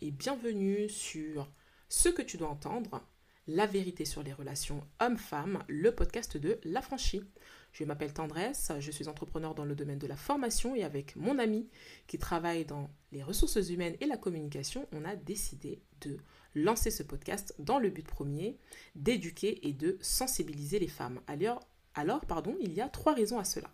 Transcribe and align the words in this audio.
et 0.00 0.10
bienvenue 0.10 0.88
sur 0.88 1.48
Ce 1.88 2.08
que 2.08 2.22
tu 2.22 2.36
dois 2.36 2.48
entendre, 2.48 3.02
la 3.46 3.66
vérité 3.66 4.04
sur 4.04 4.22
les 4.22 4.32
relations 4.32 4.82
hommes-femmes, 5.00 5.64
le 5.66 5.92
podcast 5.94 6.36
de 6.36 6.60
La 6.64 6.82
Franchie. 6.82 7.24
Je 7.72 7.84
m'appelle 7.84 8.12
Tendresse, 8.12 8.70
je 8.78 8.90
suis 8.90 9.08
entrepreneur 9.08 9.54
dans 9.54 9.64
le 9.64 9.74
domaine 9.74 9.98
de 9.98 10.06
la 10.06 10.16
formation 10.16 10.76
et 10.76 10.84
avec 10.84 11.16
mon 11.16 11.38
ami 11.38 11.68
qui 12.06 12.18
travaille 12.18 12.64
dans 12.64 12.90
les 13.12 13.22
ressources 13.22 13.70
humaines 13.70 13.96
et 14.00 14.06
la 14.06 14.16
communication, 14.16 14.86
on 14.92 15.04
a 15.04 15.16
décidé 15.16 15.82
de 16.00 16.18
lancer 16.54 16.90
ce 16.90 17.02
podcast 17.02 17.54
dans 17.58 17.78
le 17.78 17.90
but 17.90 18.06
premier 18.06 18.58
d'éduquer 18.94 19.66
et 19.66 19.72
de 19.72 19.98
sensibiliser 20.00 20.78
les 20.78 20.88
femmes. 20.88 21.20
Alors, 21.26 21.60
alors 21.94 22.24
pardon, 22.26 22.56
il 22.60 22.72
y 22.72 22.80
a 22.80 22.88
trois 22.88 23.14
raisons 23.14 23.38
à 23.38 23.44
cela. 23.44 23.70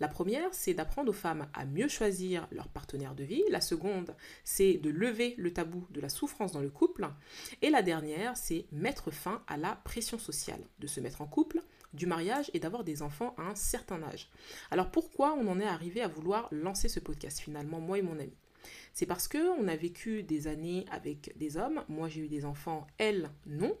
La 0.00 0.08
première, 0.08 0.52
c'est 0.52 0.74
d'apprendre 0.74 1.10
aux 1.10 1.14
femmes 1.14 1.48
à 1.54 1.64
mieux 1.64 1.88
choisir 1.88 2.46
leur 2.50 2.68
partenaire 2.68 3.14
de 3.14 3.24
vie. 3.24 3.42
La 3.50 3.60
seconde, 3.60 4.14
c'est 4.44 4.74
de 4.74 4.90
lever 4.90 5.34
le 5.38 5.52
tabou 5.52 5.86
de 5.90 6.00
la 6.00 6.08
souffrance 6.08 6.52
dans 6.52 6.60
le 6.60 6.70
couple. 6.70 7.08
Et 7.62 7.70
la 7.70 7.82
dernière, 7.82 8.36
c'est 8.36 8.66
mettre 8.72 9.10
fin 9.10 9.42
à 9.46 9.56
la 9.56 9.76
pression 9.76 10.18
sociale, 10.18 10.60
de 10.78 10.86
se 10.86 11.00
mettre 11.00 11.20
en 11.20 11.26
couple, 11.26 11.62
du 11.92 12.06
mariage 12.06 12.50
et 12.54 12.60
d'avoir 12.60 12.84
des 12.84 13.02
enfants 13.02 13.34
à 13.38 13.42
un 13.42 13.54
certain 13.54 14.02
âge. 14.02 14.30
Alors 14.70 14.90
pourquoi 14.90 15.34
on 15.34 15.46
en 15.48 15.60
est 15.60 15.66
arrivé 15.66 16.02
à 16.02 16.08
vouloir 16.08 16.48
lancer 16.50 16.88
ce 16.88 17.00
podcast 17.00 17.40
finalement, 17.40 17.80
moi 17.80 17.98
et 17.98 18.02
mon 18.02 18.18
ami? 18.18 18.36
C'est 18.92 19.06
parce 19.06 19.28
que 19.28 19.58
on 19.58 19.68
a 19.68 19.76
vécu 19.76 20.22
des 20.22 20.46
années 20.46 20.84
avec 20.90 21.36
des 21.38 21.56
hommes, 21.56 21.84
moi 21.88 22.08
j'ai 22.08 22.22
eu 22.22 22.28
des 22.28 22.44
enfants, 22.44 22.86
elle 22.98 23.30
non. 23.46 23.76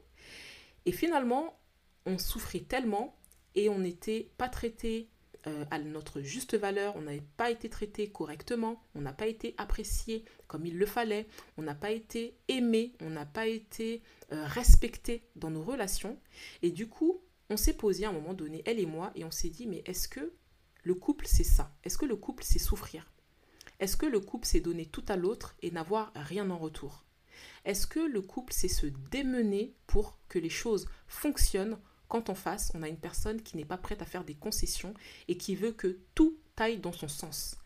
Et 0.86 0.92
finalement, 0.92 1.58
on 2.06 2.18
souffrait 2.18 2.60
tellement 2.60 3.18
et 3.54 3.68
on 3.68 3.78
n'était 3.78 4.30
pas 4.38 4.48
traité 4.48 5.10
euh, 5.48 5.64
à 5.70 5.78
notre 5.78 6.20
juste 6.20 6.54
valeur, 6.54 6.94
on 6.96 7.02
n'avait 7.02 7.22
pas 7.36 7.50
été 7.50 7.70
traité 7.70 8.10
correctement, 8.10 8.82
on 8.94 9.00
n'a 9.00 9.14
pas 9.14 9.26
été 9.26 9.54
apprécié 9.56 10.24
comme 10.46 10.66
il 10.66 10.76
le 10.76 10.84
fallait, 10.84 11.26
on 11.56 11.62
n'a 11.62 11.74
pas 11.74 11.90
été 11.90 12.36
aimé, 12.48 12.92
on 13.00 13.08
n'a 13.08 13.24
pas 13.24 13.46
été 13.46 14.02
euh, 14.32 14.44
respecté 14.44 15.22
dans 15.36 15.50
nos 15.50 15.62
relations. 15.62 16.20
Et 16.62 16.70
du 16.70 16.86
coup, 16.86 17.22
on 17.48 17.56
s'est 17.56 17.76
posé 17.76 18.04
à 18.04 18.10
un 18.10 18.12
moment 18.12 18.34
donné, 18.34 18.62
elle 18.66 18.78
et 18.78 18.86
moi, 18.86 19.10
et 19.14 19.24
on 19.24 19.30
s'est 19.30 19.48
dit, 19.48 19.66
mais 19.66 19.82
est-ce 19.86 20.08
que 20.08 20.34
le 20.82 20.94
couple, 20.94 21.26
c'est 21.26 21.44
ça? 21.44 21.74
Est-ce 21.82 21.96
que 21.96 22.06
le 22.06 22.16
couple, 22.16 22.44
c'est 22.44 22.58
souffrir? 22.58 23.10
Est-ce 23.80 23.96
que 23.96 24.06
le 24.06 24.20
couple, 24.20 24.46
c'est 24.46 24.60
donner 24.60 24.86
tout 24.86 25.04
à 25.08 25.16
l'autre 25.16 25.56
et 25.62 25.70
n'avoir 25.70 26.12
rien 26.14 26.50
en 26.50 26.58
retour? 26.58 27.06
Est-ce 27.64 27.86
que 27.86 28.00
le 28.00 28.20
couple, 28.20 28.52
c'est 28.52 28.68
se 28.68 28.86
démener 28.86 29.74
pour 29.86 30.18
que 30.28 30.38
les 30.38 30.50
choses 30.50 30.88
fonctionnent 31.06 31.78
quand 32.08 32.30
en 32.30 32.34
face, 32.34 32.72
on 32.74 32.82
a 32.82 32.88
une 32.88 32.98
personne 32.98 33.42
qui 33.42 33.56
n'est 33.56 33.64
pas 33.64 33.76
prête 33.76 34.02
à 34.02 34.06
faire 34.06 34.24
des 34.24 34.34
concessions 34.34 34.94
et 35.28 35.36
qui 35.36 35.54
veut 35.54 35.72
que 35.72 35.98
tout 36.14 36.36
aille 36.56 36.78
dans 36.78 36.92
son 36.92 37.08
sens. 37.08 37.56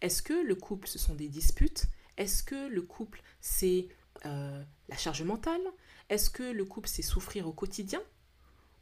Est-ce 0.00 0.22
que 0.22 0.34
le 0.44 0.54
couple, 0.54 0.88
ce 0.88 0.98
sont 0.98 1.14
des 1.14 1.28
disputes? 1.28 1.86
Est-ce 2.16 2.42
que 2.42 2.68
le 2.68 2.82
couple, 2.82 3.22
c'est 3.40 3.88
euh, 4.26 4.62
la 4.88 4.96
charge 4.96 5.22
mentale? 5.22 5.62
Est-ce 6.08 6.28
que 6.28 6.42
le 6.42 6.64
couple, 6.64 6.88
c'est 6.88 7.02
souffrir 7.02 7.46
au 7.46 7.52
quotidien? 7.52 8.02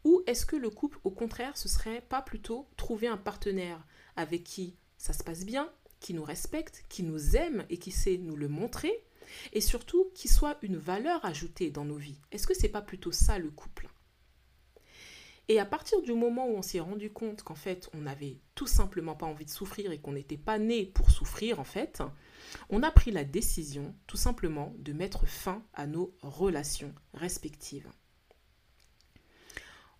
Ou 0.04 0.22
est-ce 0.26 0.46
que 0.46 0.56
le 0.56 0.70
couple, 0.70 0.98
au 1.04 1.10
contraire, 1.10 1.56
ce 1.56 1.68
serait 1.68 2.00
pas 2.00 2.22
plutôt 2.22 2.66
trouver 2.76 3.06
un 3.06 3.18
partenaire 3.18 3.86
avec 4.16 4.44
qui 4.44 4.76
ça 4.96 5.12
se 5.12 5.22
passe 5.22 5.44
bien, 5.44 5.70
qui 6.00 6.14
nous 6.14 6.24
respecte, 6.24 6.84
qui 6.88 7.02
nous 7.02 7.36
aime 7.36 7.66
et 7.68 7.76
qui 7.76 7.90
sait 7.90 8.16
nous 8.16 8.36
le 8.36 8.48
montrer? 8.48 9.04
Et 9.52 9.60
surtout 9.60 10.10
qui 10.14 10.26
soit 10.26 10.58
une 10.62 10.78
valeur 10.78 11.24
ajoutée 11.24 11.70
dans 11.70 11.84
nos 11.84 11.96
vies? 11.98 12.18
Est-ce 12.32 12.46
que 12.46 12.54
c'est 12.54 12.68
pas 12.70 12.82
plutôt 12.82 13.12
ça 13.12 13.38
le 13.38 13.50
couple? 13.50 13.88
Et 15.48 15.58
à 15.58 15.64
partir 15.64 16.00
du 16.02 16.12
moment 16.12 16.46
où 16.46 16.56
on 16.56 16.62
s'est 16.62 16.80
rendu 16.80 17.10
compte 17.10 17.42
qu'en 17.42 17.54
fait, 17.54 17.90
on 17.92 18.02
n'avait 18.02 18.38
tout 18.54 18.66
simplement 18.66 19.16
pas 19.16 19.26
envie 19.26 19.44
de 19.44 19.50
souffrir 19.50 19.90
et 19.90 19.98
qu'on 19.98 20.12
n'était 20.12 20.36
pas 20.36 20.58
né 20.58 20.86
pour 20.86 21.10
souffrir, 21.10 21.58
en 21.58 21.64
fait, 21.64 22.02
on 22.68 22.82
a 22.82 22.90
pris 22.90 23.10
la 23.10 23.24
décision 23.24 23.94
tout 24.06 24.16
simplement 24.16 24.72
de 24.78 24.92
mettre 24.92 25.26
fin 25.26 25.64
à 25.74 25.86
nos 25.86 26.14
relations 26.22 26.94
respectives. 27.14 27.90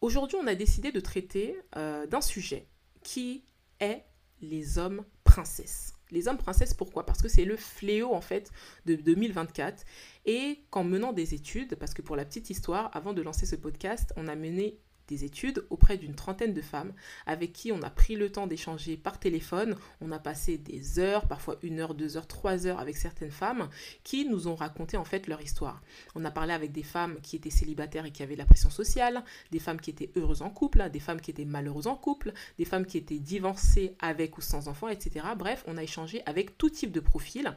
Aujourd'hui, 0.01 0.39
on 0.41 0.47
a 0.47 0.55
décidé 0.55 0.93
de 0.93 1.01
traiter 1.01 1.59
euh, 1.77 2.07
d'un 2.07 2.23
sujet 2.23 2.67
qui 3.03 3.45
est 3.81 4.05
les 4.41 4.79
hommes 4.79 5.05
princesses. 5.25 5.95
Les 6.11 6.27
hommes 6.27 6.39
princesses, 6.39 6.75
pourquoi? 6.75 7.07
Parce 7.07 7.23
que 7.23 7.29
c'est 7.29 7.45
le 7.45 7.57
fléau 7.57 8.15
en 8.15 8.21
fait 8.21 8.51
de 8.87 8.95
2024. 8.95 9.85
Et 10.27 10.65
qu'en 10.71 10.85
menant 10.85 11.13
des 11.13 11.35
études, 11.35 11.77
parce 11.77 11.95
que 11.95 12.03
pour 12.03 12.17
la 12.17 12.25
petite 12.25 12.51
histoire, 12.51 12.91
avant 12.95 13.13
de 13.13 13.23
lancer 13.23 13.47
ce 13.47 13.57
podcast, 13.57 14.13
on 14.17 14.27
a 14.27 14.35
mené 14.35 14.81
des 15.11 15.25
études 15.25 15.67
auprès 15.69 15.99
d'une 15.99 16.15
trentaine 16.15 16.55
de 16.55 16.63
femmes 16.63 16.93
avec 17.27 17.53
qui 17.53 17.73
on 17.73 17.83
a 17.83 17.91
pris 17.91 18.17
le 18.17 18.31
temps 18.31 18.47
d'échanger 18.47 18.97
par 18.97 19.19
téléphone. 19.19 19.77
On 20.01 20.13
a 20.13 20.19
passé 20.19 20.57
des 20.57 20.99
heures, 20.99 21.27
parfois 21.27 21.57
une 21.63 21.81
heure, 21.81 21.95
deux 21.95 22.17
heures, 22.17 22.29
trois 22.29 22.67
heures 22.67 22.79
avec 22.79 22.97
certaines 22.97 23.33
femmes 23.33 23.69
qui 24.05 24.25
nous 24.25 24.49
ont 24.49 24.55
raconté 24.55 24.97
en 24.97 25.05
fait 25.05 25.27
leur 25.27 25.43
histoire. 25.43 25.83
On 26.15 26.25
a 26.25 26.31
parlé 26.31 26.53
avec 26.53 26.73
des 26.73 26.85
femmes 26.85 27.21
qui 27.21 27.37
étaient 27.37 27.51
célibataires 27.51 28.07
et 28.07 28.13
qui 28.13 28.23
avaient 28.23 28.37
la 28.37 28.47
pression 28.47 28.71
sociale, 28.71 29.25
des 29.51 29.59
femmes 29.59 29.81
qui 29.81 29.91
étaient 29.91 30.11
heureuses 30.17 30.43
en 30.43 30.51
couple, 30.51 30.89
des 30.91 31.01
femmes 31.01 31.21
qui 31.21 31.31
étaient 31.31 31.45
malheureuses 31.45 31.89
en 31.89 31.97
couple, 31.97 32.33
des 32.57 32.65
femmes 32.65 32.87
qui 32.87 32.97
étaient 32.97 33.19
divorcées 33.19 33.97
avec 33.99 34.39
ou 34.39 34.41
sans 34.41 34.69
enfants, 34.69 34.89
etc. 34.89 35.27
Bref, 35.37 35.65
on 35.67 35.77
a 35.77 35.83
échangé 35.83 36.23
avec 36.27 36.57
tout 36.57 36.71
type 36.71 36.93
de 36.93 37.01
profils. 37.01 37.53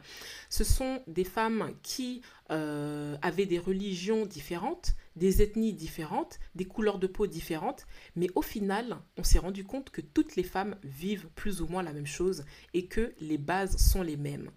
Ce 0.50 0.64
sont 0.64 1.02
des 1.06 1.24
femmes 1.24 1.72
qui 1.82 2.20
euh, 2.50 3.16
avaient 3.22 3.46
des 3.46 3.58
religions 3.58 4.26
différentes, 4.26 4.96
des 5.16 5.40
ethnies 5.40 5.72
différentes, 5.72 6.38
des 6.54 6.66
couleurs 6.66 6.98
de 6.98 7.06
peau 7.06 7.26
différentes, 7.26 7.86
mais 8.16 8.28
au 8.34 8.42
final, 8.42 8.98
on 9.16 9.24
s'est 9.24 9.38
rendu 9.38 9.64
compte 9.64 9.88
que 9.90 10.02
toutes 10.02 10.36
les 10.36 10.42
femmes 10.42 10.76
vivent 10.82 11.28
plus 11.34 11.62
ou 11.62 11.66
moins 11.68 11.82
la 11.82 11.94
même 11.94 12.06
chose 12.06 12.44
et 12.74 12.86
que 12.86 13.14
les 13.20 13.38
bases 13.38 13.78
sont 13.78 14.02
les 14.02 14.18
mêmes. 14.18 14.50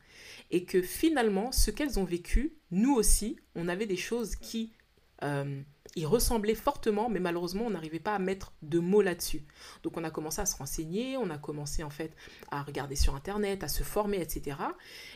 Et 0.52 0.66
que 0.66 0.82
finalement, 0.82 1.52
ce 1.54 1.72
qu'elles 1.72 1.98
ont 1.98 2.04
vécu, 2.04 2.58
nous 2.72 2.94
aussi, 2.94 3.38
on 3.56 3.70
avait 3.70 3.86
des 3.86 3.96
choses 3.96 4.36
qui 4.36 4.74
euh, 5.24 5.62
y 5.96 6.06
ressemblaient 6.06 6.56
fortement, 6.56 7.10
mais 7.10 7.20
malheureusement, 7.20 7.66
on 7.66 7.70
n'arrivait 7.72 8.00
pas 8.00 8.16
à 8.16 8.20
mettre 8.20 8.54
de 8.62 8.80
mots 8.80 9.02
là-dessus. 9.02 9.46
Donc 9.84 9.98
on 9.98 10.04
a 10.04 10.12
commencé 10.12 10.42
à 10.42 10.46
se 10.46 10.58
renseigner, 10.58 11.18
on 11.18 11.30
a 11.30 11.38
commencé 11.38 11.84
en 11.84 11.90
fait 11.90 12.16
à 12.52 12.62
regarder 12.62 12.96
sur 12.96 13.16
Internet, 13.16 13.64
à 13.64 13.68
se 13.68 13.84
former, 13.84 14.22
etc. 14.22 14.58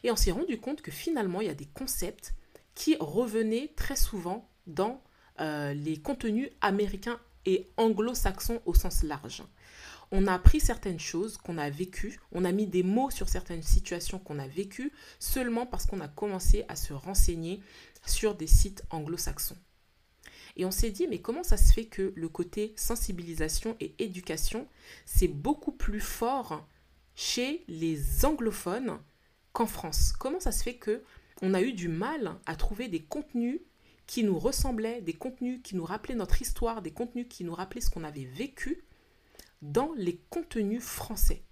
Et 0.04 0.12
on 0.12 0.16
s'est 0.16 0.31
rendu 0.31 0.58
compte 0.60 0.81
que 0.81 0.92
finalement, 0.92 1.42
il 1.42 1.48
y 1.48 1.52
a 1.52 1.54
des 1.54 1.68
concepts 1.68 2.34
qui 2.81 2.97
revenaient 3.00 3.72
très 3.75 3.96
souvent 3.96 4.50
dans 4.66 5.03
euh, 5.40 5.72
les 5.75 5.97
contenus 5.97 6.50
américains 6.62 7.19
et 7.46 7.69
anglo-saxons 7.78 8.59
au 8.66 8.74
sens 8.74 9.03
large. 9.03 9.44
On 10.12 10.25
a 10.25 10.34
appris 10.34 10.59
certaines 10.59 11.00
choses 11.00 11.38
qu'on 11.38 11.59
a 11.59 11.69
vécues, 11.69 12.19
on 12.31 12.44
a 12.44 12.52
mis 12.52 12.66
des 12.66 12.81
mots 12.81 13.12
sur 13.12 13.30
certaines 13.30 13.62
situations 13.62 14.18
qu'on 14.18 14.40
a 14.40 14.47
vécues 14.47 14.92
seulement 15.19 15.68
parce 15.68 15.86
qu'on 15.86 16.00
a 16.00 16.08
commencé 16.08 16.66
à 16.69 16.75
se 16.75 16.92
renseigner 16.92 17.62
sur 18.08 18.34
des 18.34 18.47
sites 18.47 18.84
anglo-saxons. 18.90 19.58
Et 20.56 20.66
on 20.66 20.72
s'est 20.72 20.90
dit, 20.90 21.06
mais 21.08 21.22
comment 21.22 21.44
ça 21.44 21.58
se 21.58 21.74
fait 21.74 21.86
que 21.86 22.13
le 22.16 22.30
côté 22.30 22.74
sensibilisation 22.78 23.78
et 23.80 23.94
éducation, 24.00 24.68
c'est 25.06 25.28
beaucoup 25.28 25.72
plus 25.72 26.02
fort 26.02 26.68
chez 27.13 27.63
les 27.68 28.25
anglophones 28.25 28.98
qu'en 29.53 29.68
France? 29.68 30.13
Comment 30.18 30.40
ça 30.40 30.52
se 30.52 30.63
fait 30.63 30.78
que 30.78 31.03
on 31.41 31.53
a 31.53 31.62
eu 31.62 31.74
du 31.74 31.88
mal 31.88 32.35
à 32.46 32.56
trouver 32.56 32.88
des 32.88 33.02
contenus 33.02 33.59
qui 34.07 34.24
nous 34.24 34.38
ressemblaient, 34.38 35.02
des 35.02 35.13
contenus 35.13 35.62
qui 35.63 35.75
nous 35.75 35.85
rappelaient 35.85 36.16
notre 36.16 36.41
histoire, 36.41 36.81
des 36.81 36.91
contenus 36.91 37.28
qui 37.29 37.44
nous 37.44 37.56
rappelaient 37.56 37.81
ce 37.81 37.90
qu'on 37.90 38.03
avait 38.03 38.25
vécu 38.25 38.84
dans 39.62 39.94
les 39.96 40.18
contenus 40.30 40.84
français. 40.84 41.44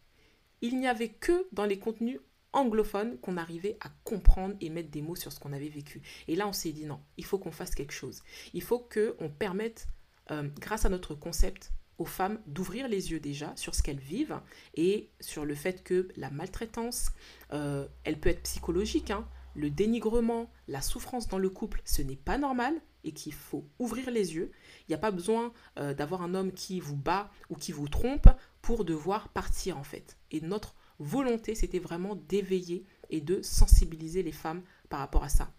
Il 0.62 0.78
n'y 0.78 0.88
avait 0.88 1.10
que 1.10 1.48
dans 1.52 1.66
les 1.66 1.80
contenus 1.80 2.20
anglophones 2.52 3.18
qu'on 3.20 3.38
arrivait 3.38 3.78
à 3.82 3.90
comprendre 4.04 4.56
et 4.60 4.70
mettre 4.70 4.90
des 4.90 5.02
mots 5.02 5.16
sur 5.16 5.32
ce 5.32 5.40
qu'on 5.40 5.54
avait 5.54 5.70
vécu. 5.70 6.02
Et 6.28 6.36
là, 6.36 6.48
on 6.48 6.54
s'est 6.54 6.72
dit 6.72 6.86
non, 6.86 7.00
il 7.18 7.26
faut 7.26 7.38
qu'on 7.38 7.52
fasse 7.52 7.76
quelque 7.76 7.94
chose. 7.94 8.24
Il 8.54 8.62
faut 8.62 8.80
qu'on 8.80 9.30
permette, 9.30 9.88
euh, 10.32 10.50
grâce 10.60 10.86
à 10.86 10.90
notre 10.90 11.16
concept, 11.16 11.72
aux 11.98 12.06
femmes 12.06 12.40
d'ouvrir 12.48 12.88
les 12.88 13.12
yeux 13.12 13.20
déjà 13.20 13.54
sur 13.56 13.76
ce 13.76 13.84
qu'elles 13.84 14.00
vivent 14.00 14.40
et 14.74 15.10
sur 15.20 15.46
le 15.46 15.54
fait 15.54 15.84
que 15.84 16.08
la 16.16 16.30
maltraitance, 16.30 17.12
euh, 17.52 17.88
elle 18.06 18.20
peut 18.20 18.30
être 18.30 18.44
psychologique. 18.44 19.12
Hein 19.12 19.28
le 19.60 19.70
dénigrement, 19.70 20.50
la 20.68 20.82
souffrance 20.82 21.28
dans 21.28 21.38
le 21.38 21.50
couple, 21.50 21.82
ce 21.86 22.02
n'est 22.02 22.16
pas 22.16 22.38
normal 22.38 22.74
et 23.04 23.12
qu'il 23.12 23.34
faut 23.34 23.66
ouvrir 23.78 24.10
les 24.10 24.36
yeux. 24.36 24.52
Il 24.82 24.92
n'y 24.92 24.96
a 24.96 25.00
pas 25.00 25.12
besoin 25.12 25.54
euh, 25.78 25.94
d'avoir 25.94 26.22
un 26.22 26.34
homme 26.34 26.52
qui 26.52 26.80
vous 26.80 26.96
bat 26.96 27.30
ou 27.50 27.56
qui 27.56 27.72
vous 27.72 27.88
trompe 27.88 28.28
pour 28.62 28.86
devoir 28.86 29.30
partir 29.30 29.78
en 29.78 29.84
fait. 29.84 30.18
Et 30.32 30.42
notre 30.42 30.76
volonté, 31.00 31.56
c'était 31.56 31.80
vraiment 31.80 32.16
d'éveiller 32.16 32.86
et 33.10 33.22
de 33.22 33.42
sensibiliser 33.42 34.24
les 34.24 34.32
femmes 34.32 34.64
par 34.90 35.00
rapport 35.00 35.24
à 35.24 35.30
ça 35.30 35.52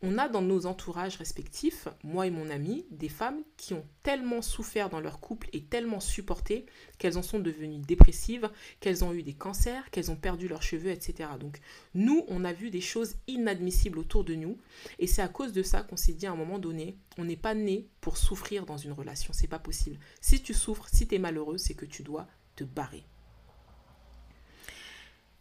on 0.00 0.16
a 0.16 0.28
dans 0.28 0.42
nos 0.42 0.66
entourages 0.66 1.16
respectifs, 1.16 1.88
moi 2.04 2.26
et 2.26 2.30
mon 2.30 2.50
ami, 2.50 2.86
des 2.90 3.08
femmes 3.08 3.42
qui 3.56 3.74
ont 3.74 3.84
tellement 4.02 4.42
souffert 4.42 4.90
dans 4.90 5.00
leur 5.00 5.18
couple 5.18 5.48
et 5.52 5.64
tellement 5.64 5.98
supporté 5.98 6.66
qu'elles 6.98 7.18
en 7.18 7.22
sont 7.22 7.40
devenues 7.40 7.80
dépressives, 7.80 8.48
qu'elles 8.78 9.04
ont 9.04 9.12
eu 9.12 9.22
des 9.24 9.34
cancers, 9.34 9.90
qu'elles 9.90 10.10
ont 10.10 10.16
perdu 10.16 10.46
leurs 10.46 10.62
cheveux, 10.62 10.90
etc. 10.90 11.30
Donc 11.40 11.58
nous, 11.94 12.24
on 12.28 12.44
a 12.44 12.52
vu 12.52 12.70
des 12.70 12.80
choses 12.80 13.16
inadmissibles 13.26 13.98
autour 13.98 14.22
de 14.22 14.34
nous 14.34 14.58
et 15.00 15.08
c'est 15.08 15.22
à 15.22 15.28
cause 15.28 15.52
de 15.52 15.64
ça 15.64 15.82
qu'on 15.82 15.96
s'est 15.96 16.12
dit 16.12 16.26
à 16.26 16.32
un 16.32 16.36
moment 16.36 16.60
donné, 16.60 16.96
on 17.16 17.24
n'est 17.24 17.36
pas 17.36 17.54
né 17.54 17.88
pour 18.00 18.16
souffrir 18.16 18.66
dans 18.66 18.76
une 18.76 18.92
relation, 18.92 19.32
c'est 19.32 19.48
pas 19.48 19.58
possible. 19.58 19.98
Si 20.20 20.40
tu 20.42 20.54
souffres, 20.54 20.88
si 20.92 21.08
tu 21.08 21.16
es 21.16 21.18
malheureux, 21.18 21.58
c'est 21.58 21.74
que 21.74 21.86
tu 21.86 22.04
dois 22.04 22.28
te 22.54 22.62
barrer. 22.62 23.04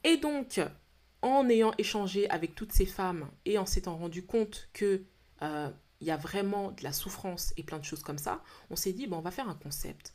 Et 0.04 0.18
donc, 0.18 0.62
en 1.22 1.50
ayant 1.50 1.74
échangé 1.78 2.30
avec 2.30 2.56
toutes 2.56 2.72
ces 2.72 2.86
femmes 2.86 3.30
et 3.46 3.58
en 3.58 3.66
s'étant 3.66 3.98
rendu 3.98 4.24
compte 4.24 4.70
que 4.74 5.04
euh, 5.42 5.70
il 6.02 6.08
y 6.08 6.12
a 6.12 6.18
vraiment 6.18 6.72
de 6.72 6.84
la 6.84 6.94
souffrance 6.94 7.54
et 7.58 7.64
plein 7.64 7.80
de 7.80 7.86
choses 7.86 8.04
comme 8.04 8.20
ça, 8.20 8.44
on 8.70 8.76
s'est 8.76 8.94
dit, 8.94 9.08
bon, 9.08 9.18
on 9.18 9.22
va 9.22 9.32
faire 9.32 9.50
un 9.50 9.56
concept 9.56 10.14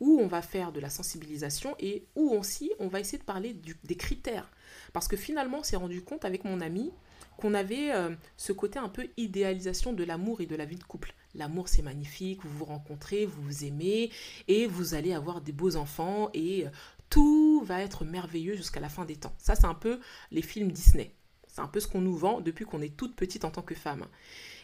où 0.00 0.18
on 0.20 0.26
va 0.26 0.42
faire 0.42 0.72
de 0.72 0.80
la 0.80 0.90
sensibilisation 0.90 1.76
et 1.78 2.06
où 2.16 2.30
aussi 2.30 2.72
on 2.78 2.88
va 2.88 3.00
essayer 3.00 3.18
de 3.18 3.24
parler 3.24 3.54
des 3.84 3.96
critères. 3.96 4.50
Parce 4.92 5.08
que 5.08 5.16
finalement, 5.16 5.58
on 5.60 5.62
s'est 5.62 5.76
rendu 5.76 6.02
compte 6.02 6.24
avec 6.24 6.44
mon 6.44 6.60
ami 6.60 6.92
qu'on 7.36 7.54
avait 7.54 7.92
euh, 7.92 8.14
ce 8.36 8.52
côté 8.52 8.78
un 8.78 8.88
peu 8.88 9.08
idéalisation 9.16 9.92
de 9.92 10.04
l'amour 10.04 10.40
et 10.40 10.46
de 10.46 10.54
la 10.54 10.64
vie 10.64 10.76
de 10.76 10.84
couple. 10.84 11.14
L'amour, 11.34 11.68
c'est 11.68 11.82
magnifique, 11.82 12.44
vous 12.44 12.58
vous 12.58 12.64
rencontrez, 12.64 13.26
vous 13.26 13.42
vous 13.42 13.64
aimez 13.64 14.10
et 14.46 14.66
vous 14.66 14.94
allez 14.94 15.12
avoir 15.12 15.40
des 15.40 15.52
beaux 15.52 15.74
enfants 15.74 16.30
euh, 16.36 16.68
tout 17.10 17.62
va 17.64 17.82
être 17.82 18.04
merveilleux 18.04 18.56
jusqu'à 18.56 18.80
la 18.80 18.88
fin 18.88 19.04
des 19.04 19.16
temps. 19.16 19.34
Ça, 19.38 19.54
c'est 19.54 19.66
un 19.66 19.74
peu 19.74 20.00
les 20.30 20.42
films 20.42 20.72
Disney. 20.72 21.14
C'est 21.46 21.60
un 21.60 21.68
peu 21.68 21.78
ce 21.78 21.86
qu'on 21.86 22.00
nous 22.00 22.16
vend 22.16 22.40
depuis 22.40 22.64
qu'on 22.64 22.82
est 22.82 22.96
toute 22.96 23.14
petite 23.14 23.44
en 23.44 23.50
tant 23.50 23.62
que 23.62 23.76
femme. 23.76 24.06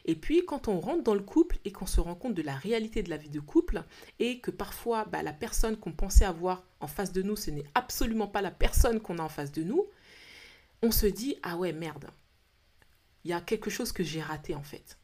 Et 0.06 0.14
puis 0.14 0.44
quand 0.44 0.68
on 0.68 0.80
rentre 0.80 1.04
dans 1.04 1.14
le 1.14 1.20
couple 1.20 1.58
et 1.64 1.72
qu'on 1.72 1.86
se 1.86 2.00
rend 2.00 2.14
compte 2.14 2.34
de 2.34 2.42
la 2.42 2.54
réalité 2.54 3.02
de 3.02 3.10
la 3.10 3.16
vie 3.16 3.28
de 3.28 3.40
couple 3.40 3.84
et 4.18 4.40
que 4.40 4.50
parfois 4.50 5.04
bah, 5.04 5.22
la 5.22 5.32
personne 5.32 5.76
qu'on 5.76 5.92
pensait 5.92 6.24
avoir 6.24 6.64
en 6.80 6.86
face 6.86 7.12
de 7.12 7.22
nous, 7.22 7.36
ce 7.36 7.50
n'est 7.50 7.66
absolument 7.74 8.26
pas 8.26 8.42
la 8.42 8.50
personne 8.50 9.00
qu'on 9.00 9.18
a 9.18 9.22
en 9.22 9.28
face 9.28 9.52
de 9.52 9.62
nous, 9.62 9.86
on 10.82 10.90
se 10.90 11.06
dit 11.06 11.36
ah 11.42 11.56
ouais 11.56 11.72
merde, 11.72 12.10
il 13.24 13.30
y 13.30 13.34
a 13.34 13.40
quelque 13.40 13.70
chose 13.70 13.92
que 13.92 14.02
j'ai 14.02 14.22
raté 14.22 14.54
en 14.54 14.62
fait. 14.62 14.98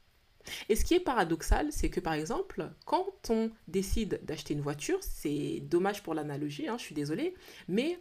Et 0.68 0.76
ce 0.76 0.84
qui 0.84 0.94
est 0.94 1.00
paradoxal, 1.00 1.68
c'est 1.70 1.90
que 1.90 2.00
par 2.00 2.14
exemple, 2.14 2.70
quand 2.84 3.30
on 3.30 3.50
décide 3.68 4.20
d'acheter 4.24 4.54
une 4.54 4.60
voiture, 4.60 4.98
c'est 5.00 5.60
dommage 5.60 6.02
pour 6.02 6.14
l'analogie, 6.14 6.68
hein, 6.68 6.76
je 6.78 6.84
suis 6.84 6.94
désolée, 6.94 7.34
mais 7.68 7.98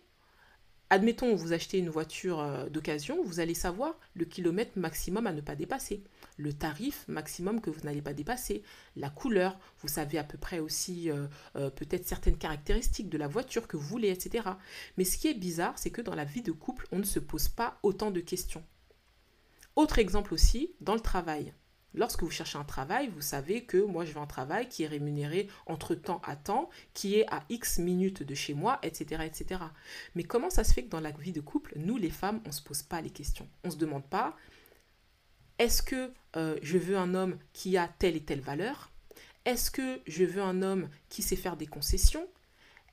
Admettons, 0.92 1.34
vous 1.34 1.52
achetez 1.52 1.80
une 1.80 1.90
voiture 1.90 2.40
euh, 2.40 2.70
d'occasion, 2.70 3.24
vous 3.24 3.40
allez 3.40 3.56
savoir 3.56 4.00
le 4.14 4.24
kilomètre 4.24 4.78
maximum 4.78 5.26
à 5.26 5.34
ne 5.34 5.42
pas 5.42 5.56
dépasser, 5.56 6.04
le 6.38 6.54
tarif 6.54 7.06
maximum 7.08 7.60
que 7.60 7.72
vous 7.72 7.82
n'allez 7.82 8.04
pas 8.04 8.14
dépasser, 8.14 8.62
la 8.96 9.10
couleur, 9.10 9.58
vous 9.80 9.88
savez 9.88 10.20
à 10.20 10.24
peu 10.24 10.38
près 10.38 10.60
aussi 10.60 11.10
euh, 11.10 11.26
euh, 11.56 11.72
peut-être 11.72 12.08
certaines 12.08 12.38
caractéristiques 12.38 13.10
de 13.10 13.18
la 13.18 13.28
voiture 13.28 13.68
que 13.68 13.78
vous 13.78 13.88
voulez, 13.88 14.10
etc. 14.10 14.48
Mais 14.98 15.06
ce 15.06 15.18
qui 15.18 15.28
est 15.28 15.34
bizarre, 15.34 15.80
c'est 15.80 15.90
que 15.90 16.04
dans 16.04 16.14
la 16.14 16.24
vie 16.24 16.44
de 16.44 16.52
couple, 16.52 16.88
on 16.92 17.00
ne 17.00 17.04
se 17.04 17.20
pose 17.20 17.48
pas 17.48 17.80
autant 17.82 18.12
de 18.12 18.20
questions. 18.20 18.64
Autre 19.76 19.98
exemple 19.98 20.36
aussi, 20.36 20.76
dans 20.82 20.94
le 20.94 21.00
travail. 21.00 21.52
Lorsque 21.96 22.24
vous 22.24 22.30
cherchez 22.30 22.58
un 22.58 22.64
travail, 22.64 23.08
vous 23.08 23.22
savez 23.22 23.64
que 23.64 23.78
moi 23.78 24.06
je 24.06 24.12
veux 24.12 24.20
un 24.20 24.28
travail 24.28 24.68
qui 24.68 24.84
est 24.84 24.88
rémunéré 24.88 25.48
entre 25.66 25.96
temps 25.96 26.22
à 26.26 26.36
temps, 26.36 26.70
qui 26.94 27.16
est 27.16 27.26
à 27.32 27.44
X 27.50 27.80
minutes 27.80 28.22
de 28.22 28.36
chez 28.36 28.54
moi, 28.54 28.80
etc. 28.84 29.24
etc. 29.26 29.62
Mais 30.14 30.24
comment 30.24 30.50
ça 30.50 30.64
se 30.64 30.74
fait 30.74 30.84
que 30.84 30.90
dans 30.90 31.00
la 31.00 31.12
vie 31.12 31.32
de 31.32 31.42
couple, 31.42 31.74
nous 31.78 31.98
les 31.98 32.10
femmes, 32.10 32.42
on 32.46 32.50
ne 32.50 32.54
se 32.54 32.62
pose 32.62 32.84
pas 32.84 33.02
les 33.02 33.10
questions? 33.10 33.48
On 33.64 33.70
ne 33.70 33.74
se 33.74 33.78
demande 33.78 34.06
pas, 34.06 34.36
est-ce 35.58 35.82
que 35.82 36.12
euh, 36.36 36.58
je 36.62 36.78
veux 36.78 36.98
un 36.98 37.16
homme 37.16 37.38
qui 37.54 37.78
a 37.78 37.88
telle 37.88 38.18
et 38.18 38.24
telle 38.24 38.42
valeur? 38.42 38.92
Est-ce 39.46 39.72
que 39.72 40.02
je 40.06 40.26
veux 40.26 40.42
un 40.42 40.62
homme 40.62 40.90
qui 41.08 41.22
sait 41.22 41.38
faire 41.38 41.56
des 41.56 41.68
concessions? 41.68 42.28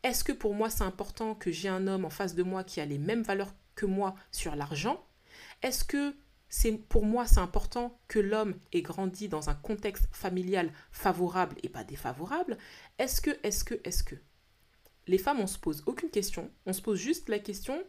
Est-ce 0.04 0.22
que 0.22 0.32
pour 0.32 0.54
moi 0.54 0.70
c'est 0.70 0.84
important 0.84 1.34
que 1.34 1.50
j'ai 1.50 1.68
un 1.68 1.86
homme 1.88 2.04
en 2.04 2.10
face 2.10 2.34
de 2.34 2.42
moi 2.42 2.62
qui 2.62 2.80
a 2.80 2.86
les 2.86 2.98
mêmes 2.98 3.22
valeurs 3.22 3.54
que 3.74 3.86
moi 3.86 4.14
sur 4.30 4.54
l'argent? 4.54 5.04
Est-ce 5.62 5.84
que 5.84 6.14
c'est 6.54 6.72
pour 6.72 7.06
moi 7.06 7.26
c'est 7.26 7.40
important 7.40 7.98
que 8.08 8.18
l'homme 8.18 8.54
ait 8.72 8.82
grandi 8.82 9.26
dans 9.26 9.48
un 9.48 9.54
contexte 9.54 10.06
familial 10.12 10.70
favorable 10.90 11.56
et 11.62 11.70
pas 11.70 11.82
défavorable. 11.82 12.58
Est-ce 12.98 13.22
que, 13.22 13.30
est-ce 13.42 13.64
que, 13.64 13.80
est-ce 13.84 14.04
que? 14.04 14.16
Les 15.06 15.16
femmes 15.16 15.40
on 15.40 15.46
se 15.46 15.58
pose 15.58 15.82
aucune 15.86 16.10
question, 16.10 16.50
on 16.66 16.74
se 16.74 16.82
pose 16.82 16.98
juste 16.98 17.30
la 17.30 17.38
question. 17.38 17.82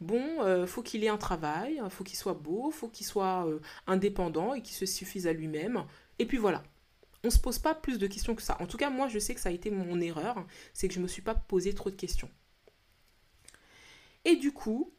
Bon, 0.00 0.42
euh, 0.42 0.66
faut 0.66 0.82
qu'il 0.82 1.04
ait 1.04 1.08
un 1.08 1.18
travail, 1.18 1.80
faut 1.88 2.02
qu'il 2.02 2.18
soit 2.18 2.34
beau, 2.34 2.72
faut 2.72 2.88
qu'il 2.88 3.06
soit 3.06 3.46
euh, 3.46 3.60
indépendant 3.86 4.54
et 4.54 4.62
qu'il 4.62 4.74
se 4.74 4.86
suffise 4.86 5.28
à 5.28 5.32
lui-même. 5.32 5.84
Et 6.18 6.26
puis 6.26 6.38
voilà. 6.38 6.64
On 7.22 7.30
se 7.30 7.38
pose 7.38 7.60
pas 7.60 7.76
plus 7.76 7.98
de 7.98 8.08
questions 8.08 8.34
que 8.34 8.42
ça. 8.42 8.56
En 8.60 8.66
tout 8.66 8.78
cas, 8.78 8.90
moi, 8.90 9.08
je 9.08 9.18
sais 9.18 9.34
que 9.34 9.40
ça 9.40 9.50
a 9.50 9.52
été 9.52 9.70
mon 9.70 10.00
erreur, 10.00 10.46
c'est 10.72 10.88
que 10.88 10.94
je 10.94 11.00
me 11.00 11.06
suis 11.06 11.20
pas 11.22 11.34
posé 11.34 11.74
trop 11.74 11.90
de 11.90 11.96
questions. 11.96 12.30
Et 14.24 14.36
du 14.36 14.52
coup, 14.52 14.94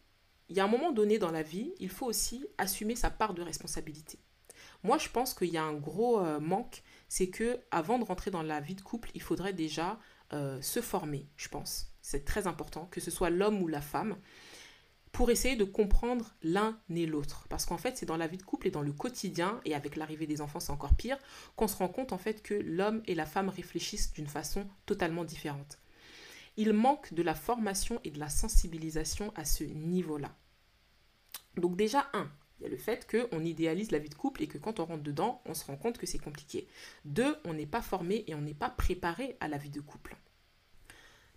il 0.51 0.57
y 0.57 0.59
a 0.59 0.65
un 0.65 0.67
moment 0.67 0.91
donné 0.91 1.17
dans 1.17 1.31
la 1.31 1.43
vie, 1.43 1.73
il 1.79 1.87
faut 1.87 2.05
aussi 2.05 2.45
assumer 2.57 2.97
sa 2.97 3.09
part 3.09 3.33
de 3.33 3.41
responsabilité. 3.41 4.19
Moi, 4.83 4.97
je 4.97 5.07
pense 5.07 5.33
qu'il 5.33 5.47
y 5.47 5.57
a 5.57 5.63
un 5.63 5.75
gros 5.75 6.19
euh, 6.19 6.41
manque, 6.41 6.83
c'est 7.07 7.29
que 7.29 7.61
avant 7.71 7.97
de 7.97 8.03
rentrer 8.03 8.31
dans 8.31 8.43
la 8.43 8.59
vie 8.59 8.75
de 8.75 8.81
couple, 8.81 9.11
il 9.13 9.21
faudrait 9.21 9.53
déjà 9.53 9.97
euh, 10.33 10.61
se 10.61 10.81
former, 10.81 11.25
je 11.37 11.47
pense. 11.47 11.93
C'est 12.01 12.25
très 12.25 12.47
important, 12.47 12.85
que 12.91 12.99
ce 12.99 13.11
soit 13.11 13.29
l'homme 13.29 13.63
ou 13.63 13.69
la 13.69 13.79
femme, 13.79 14.17
pour 15.13 15.31
essayer 15.31 15.55
de 15.55 15.63
comprendre 15.63 16.35
l'un 16.43 16.77
et 16.93 17.05
l'autre. 17.05 17.45
Parce 17.49 17.65
qu'en 17.65 17.77
fait, 17.77 17.97
c'est 17.97 18.05
dans 18.05 18.17
la 18.17 18.27
vie 18.27 18.37
de 18.37 18.43
couple 18.43 18.67
et 18.67 18.71
dans 18.71 18.81
le 18.81 18.91
quotidien, 18.91 19.61
et 19.63 19.73
avec 19.73 19.95
l'arrivée 19.95 20.27
des 20.27 20.41
enfants, 20.41 20.59
c'est 20.59 20.73
encore 20.73 20.95
pire, 20.95 21.17
qu'on 21.55 21.69
se 21.69 21.77
rend 21.77 21.87
compte 21.87 22.11
en 22.11 22.17
fait 22.17 22.43
que 22.43 22.55
l'homme 22.55 23.03
et 23.05 23.15
la 23.15 23.25
femme 23.25 23.47
réfléchissent 23.47 24.11
d'une 24.11 24.27
façon 24.27 24.67
totalement 24.85 25.23
différente. 25.23 25.79
Il 26.57 26.73
manque 26.73 27.13
de 27.13 27.23
la 27.23 27.35
formation 27.35 28.01
et 28.03 28.11
de 28.11 28.19
la 28.19 28.27
sensibilisation 28.27 29.31
à 29.37 29.45
ce 29.45 29.63
niveau-là. 29.63 30.35
Donc 31.57 31.75
déjà, 31.75 32.09
un, 32.13 32.29
il 32.59 32.63
y 32.63 32.67
a 32.67 32.69
le 32.69 32.77
fait 32.77 33.07
qu'on 33.09 33.43
idéalise 33.43 33.91
la 33.91 33.99
vie 33.99 34.09
de 34.09 34.15
couple 34.15 34.43
et 34.43 34.47
que 34.47 34.57
quand 34.57 34.79
on 34.79 34.85
rentre 34.85 35.03
dedans, 35.03 35.41
on 35.45 35.53
se 35.53 35.65
rend 35.65 35.77
compte 35.77 35.97
que 35.97 36.05
c'est 36.05 36.19
compliqué. 36.19 36.67
Deux, 37.05 37.35
on 37.45 37.53
n'est 37.53 37.65
pas 37.65 37.81
formé 37.81 38.23
et 38.27 38.35
on 38.35 38.41
n'est 38.41 38.53
pas 38.53 38.69
préparé 38.69 39.35
à 39.39 39.47
la 39.47 39.57
vie 39.57 39.71
de 39.71 39.81
couple. 39.81 40.15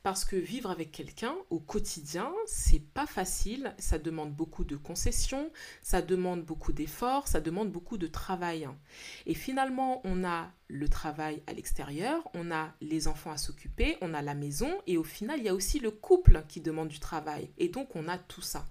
Parce 0.04 0.26
que 0.26 0.36
vivre 0.36 0.70
avec 0.70 0.92
quelqu'un 0.92 1.34
au 1.48 1.58
quotidien, 1.58 2.30
c'est 2.44 2.92
pas 2.92 3.06
facile, 3.06 3.74
ça 3.78 3.96
demande 3.96 4.34
beaucoup 4.34 4.62
de 4.62 4.76
concessions, 4.76 5.50
ça 5.80 6.02
demande 6.02 6.44
beaucoup 6.44 6.74
d'efforts, 6.74 7.26
ça 7.26 7.40
demande 7.40 7.72
beaucoup 7.72 7.96
de 7.96 8.06
travail. 8.06 8.68
Et 9.24 9.32
finalement, 9.32 10.02
on 10.04 10.22
a 10.22 10.52
le 10.68 10.90
travail 10.90 11.42
à 11.46 11.54
l'extérieur, 11.54 12.22
on 12.34 12.50
a 12.50 12.74
les 12.82 13.08
enfants 13.08 13.30
à 13.30 13.38
s'occuper, 13.38 13.96
on 14.02 14.12
a 14.12 14.20
la 14.20 14.34
maison 14.34 14.70
et 14.86 14.98
au 14.98 15.04
final, 15.04 15.38
il 15.38 15.46
y 15.46 15.48
a 15.48 15.54
aussi 15.54 15.80
le 15.80 15.90
couple 15.90 16.44
qui 16.48 16.60
demande 16.60 16.88
du 16.88 17.00
travail. 17.00 17.48
Et 17.56 17.70
donc, 17.70 17.96
on 17.96 18.06
a 18.06 18.18
tout 18.18 18.42
ça. 18.42 18.66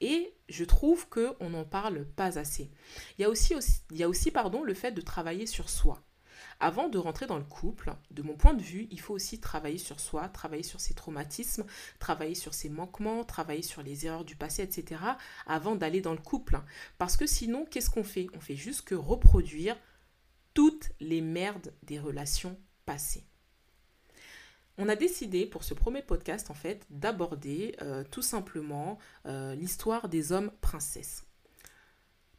Et 0.00 0.34
je 0.48 0.62
trouve 0.62 1.08
qu'on 1.08 1.50
n'en 1.50 1.64
parle 1.64 2.04
pas 2.04 2.38
assez. 2.38 2.70
Il 3.18 3.22
y 3.22 3.24
a 3.24 3.28
aussi, 3.28 3.54
il 3.90 3.96
y 3.96 4.04
a 4.04 4.08
aussi 4.08 4.30
pardon, 4.30 4.62
le 4.62 4.74
fait 4.74 4.92
de 4.92 5.00
travailler 5.00 5.46
sur 5.46 5.68
soi. 5.68 6.05
Avant 6.58 6.88
de 6.88 6.98
rentrer 6.98 7.26
dans 7.26 7.36
le 7.36 7.44
couple, 7.44 7.94
de 8.10 8.22
mon 8.22 8.34
point 8.34 8.54
de 8.54 8.62
vue, 8.62 8.88
il 8.90 8.98
faut 8.98 9.12
aussi 9.12 9.40
travailler 9.40 9.78
sur 9.78 10.00
soi, 10.00 10.28
travailler 10.28 10.62
sur 10.62 10.80
ses 10.80 10.94
traumatismes, 10.94 11.66
travailler 11.98 12.34
sur 12.34 12.54
ses 12.54 12.70
manquements, 12.70 13.24
travailler 13.24 13.62
sur 13.62 13.82
les 13.82 14.06
erreurs 14.06 14.24
du 14.24 14.36
passé, 14.36 14.62
etc. 14.62 15.00
avant 15.46 15.76
d'aller 15.76 16.00
dans 16.00 16.12
le 16.12 16.18
couple. 16.18 16.58
Parce 16.96 17.16
que 17.16 17.26
sinon, 17.26 17.66
qu'est-ce 17.66 17.90
qu'on 17.90 18.04
fait? 18.04 18.28
On 18.34 18.40
fait 18.40 18.56
juste 18.56 18.82
que 18.82 18.94
reproduire 18.94 19.76
toutes 20.54 20.92
les 21.00 21.20
merdes 21.20 21.74
des 21.82 21.98
relations 21.98 22.58
passées. 22.86 23.24
On 24.78 24.88
a 24.88 24.96
décidé 24.96 25.44
pour 25.44 25.64
ce 25.64 25.74
premier 25.74 26.02
podcast 26.02 26.50
en 26.50 26.54
fait 26.54 26.86
d'aborder 26.90 27.76
euh, 27.82 28.04
tout 28.10 28.22
simplement 28.22 28.98
euh, 29.26 29.54
l'histoire 29.54 30.08
des 30.08 30.32
hommes 30.32 30.50
princesses. 30.60 31.25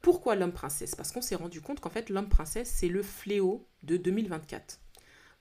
Pourquoi 0.01 0.36
l'homme 0.36 0.54
princesse? 0.54 0.96
Parce 0.96 1.12
qu'on 1.12 1.22
s'est 1.22 1.36
rendu 1.36 1.62
compte 1.62 1.80
qu'en 1.80 1.89
fait 1.89 2.10
l'homme 2.10 2.30
princesse 2.30 2.70
c'est 2.70 2.88
le 2.88 3.04
fléau 3.04 3.68
de 3.84 3.98
2024. 3.98 4.80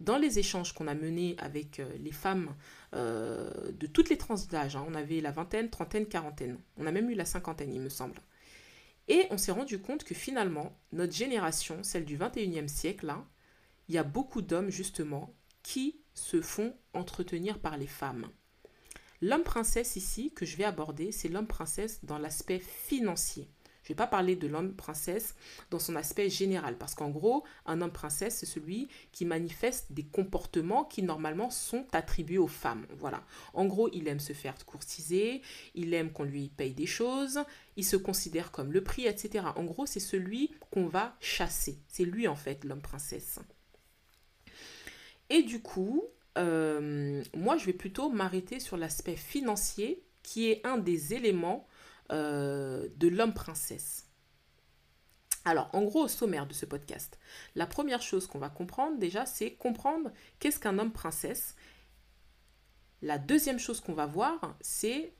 Dans 0.00 0.18
les 0.18 0.38
échanges 0.38 0.74
qu'on 0.74 0.88
a 0.88 0.94
menés 0.94 1.36
avec 1.38 1.80
euh, 1.80 1.88
les 1.98 2.12
femmes 2.12 2.54
euh, 2.94 3.50
de 3.72 3.86
toutes 3.86 4.10
les 4.10 4.18
tranches 4.18 4.46
d'âge, 4.46 4.76
hein, 4.76 4.84
on 4.86 4.94
avait 4.94 5.22
la 5.22 5.30
vingtaine, 5.30 5.70
trentaine, 5.70 6.06
quarantaine, 6.06 6.58
on 6.76 6.86
a 6.86 6.92
même 6.92 7.08
eu 7.08 7.14
la 7.14 7.24
cinquantaine 7.24 7.72
il 7.72 7.80
me 7.80 7.88
semble. 7.88 8.20
Et 9.08 9.26
on 9.30 9.38
s'est 9.38 9.52
rendu 9.52 9.78
compte 9.80 10.04
que 10.04 10.14
finalement, 10.14 10.76
notre 10.92 11.14
génération, 11.14 11.82
celle 11.82 12.04
du 12.04 12.18
21e 12.18 12.68
siècle, 12.68 13.08
hein, 13.08 13.26
il 13.88 13.94
y 13.94 13.98
a 13.98 14.02
beaucoup 14.02 14.42
d'hommes 14.42 14.70
justement 14.70 15.34
qui 15.62 16.00
se 16.14 16.40
font 16.40 16.74
entretenir 16.92 17.58
par 17.58 17.76
les 17.76 17.86
femmes. 17.86 18.28
L'homme 19.22 19.44
princesse 19.44 19.96
ici 19.96 20.32
que 20.34 20.44
je 20.44 20.56
vais 20.56 20.64
aborder, 20.64 21.12
c'est 21.12 21.28
l'homme 21.28 21.46
princesse 21.46 22.04
dans 22.04 22.18
l'aspect 22.18 22.58
financier. 22.58 23.48
Je 23.86 23.92
ne 23.92 23.94
vais 23.94 23.98
pas 23.98 24.08
parler 24.08 24.34
de 24.34 24.48
l'homme 24.48 24.74
princesse 24.74 25.36
dans 25.70 25.78
son 25.78 25.94
aspect 25.94 26.28
général, 26.28 26.76
parce 26.76 26.96
qu'en 26.96 27.08
gros, 27.08 27.44
un 27.66 27.80
homme 27.80 27.92
princesse, 27.92 28.38
c'est 28.38 28.46
celui 28.46 28.88
qui 29.12 29.24
manifeste 29.24 29.92
des 29.92 30.02
comportements 30.02 30.82
qui 30.82 31.04
normalement 31.04 31.50
sont 31.50 31.86
attribués 31.92 32.38
aux 32.38 32.48
femmes. 32.48 32.84
Voilà. 32.98 33.22
En 33.54 33.64
gros, 33.64 33.88
il 33.92 34.08
aime 34.08 34.18
se 34.18 34.32
faire 34.32 34.56
courtiser, 34.66 35.40
il 35.76 35.94
aime 35.94 36.10
qu'on 36.10 36.24
lui 36.24 36.48
paye 36.48 36.74
des 36.74 36.86
choses, 36.86 37.38
il 37.76 37.84
se 37.84 37.94
considère 37.94 38.50
comme 38.50 38.72
le 38.72 38.82
prix, 38.82 39.06
etc. 39.06 39.46
En 39.54 39.62
gros, 39.62 39.86
c'est 39.86 40.00
celui 40.00 40.50
qu'on 40.72 40.88
va 40.88 41.16
chasser. 41.20 41.78
C'est 41.86 42.04
lui, 42.04 42.26
en 42.26 42.34
fait, 42.34 42.64
l'homme 42.64 42.82
princesse. 42.82 43.38
Et 45.30 45.44
du 45.44 45.62
coup, 45.62 46.02
euh, 46.38 47.22
moi, 47.36 47.56
je 47.56 47.66
vais 47.66 47.72
plutôt 47.72 48.10
m'arrêter 48.10 48.58
sur 48.58 48.76
l'aspect 48.76 49.14
financier, 49.14 50.02
qui 50.24 50.50
est 50.50 50.66
un 50.66 50.76
des 50.76 51.14
éléments 51.14 51.68
euh, 52.10 52.88
de 52.96 53.08
l'homme 53.08 53.34
princesse. 53.34 54.06
Alors, 55.44 55.70
en 55.72 55.82
gros, 55.82 56.04
au 56.04 56.08
sommaire 56.08 56.46
de 56.46 56.52
ce 56.52 56.66
podcast, 56.66 57.18
la 57.54 57.66
première 57.66 58.02
chose 58.02 58.26
qu'on 58.26 58.40
va 58.40 58.50
comprendre 58.50 58.98
déjà, 58.98 59.26
c'est 59.26 59.52
comprendre 59.52 60.10
qu'est-ce 60.40 60.58
qu'un 60.58 60.78
homme 60.78 60.92
princesse. 60.92 61.54
La 63.00 63.18
deuxième 63.18 63.60
chose 63.60 63.80
qu'on 63.80 63.94
va 63.94 64.06
voir, 64.06 64.56
c'est 64.60 65.14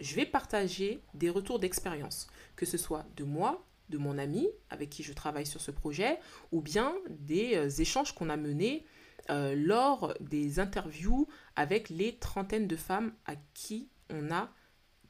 je 0.00 0.16
vais 0.16 0.26
partager 0.26 1.04
des 1.14 1.30
retours 1.30 1.60
d'expérience, 1.60 2.26
que 2.56 2.66
ce 2.66 2.76
soit 2.76 3.06
de 3.16 3.22
moi, 3.22 3.64
de 3.90 3.98
mon 3.98 4.18
ami 4.18 4.48
avec 4.70 4.90
qui 4.90 5.04
je 5.04 5.12
travaille 5.12 5.46
sur 5.46 5.60
ce 5.60 5.70
projet, 5.70 6.18
ou 6.50 6.60
bien 6.60 6.94
des 7.08 7.54
euh, 7.54 7.68
échanges 7.68 8.12
qu'on 8.12 8.30
a 8.30 8.36
menés 8.36 8.84
euh, 9.30 9.54
lors 9.56 10.14
des 10.20 10.58
interviews 10.58 11.28
avec 11.54 11.90
les 11.90 12.16
trentaines 12.16 12.66
de 12.66 12.76
femmes 12.76 13.12
à 13.24 13.36
qui 13.54 13.88
on 14.10 14.32
a 14.32 14.50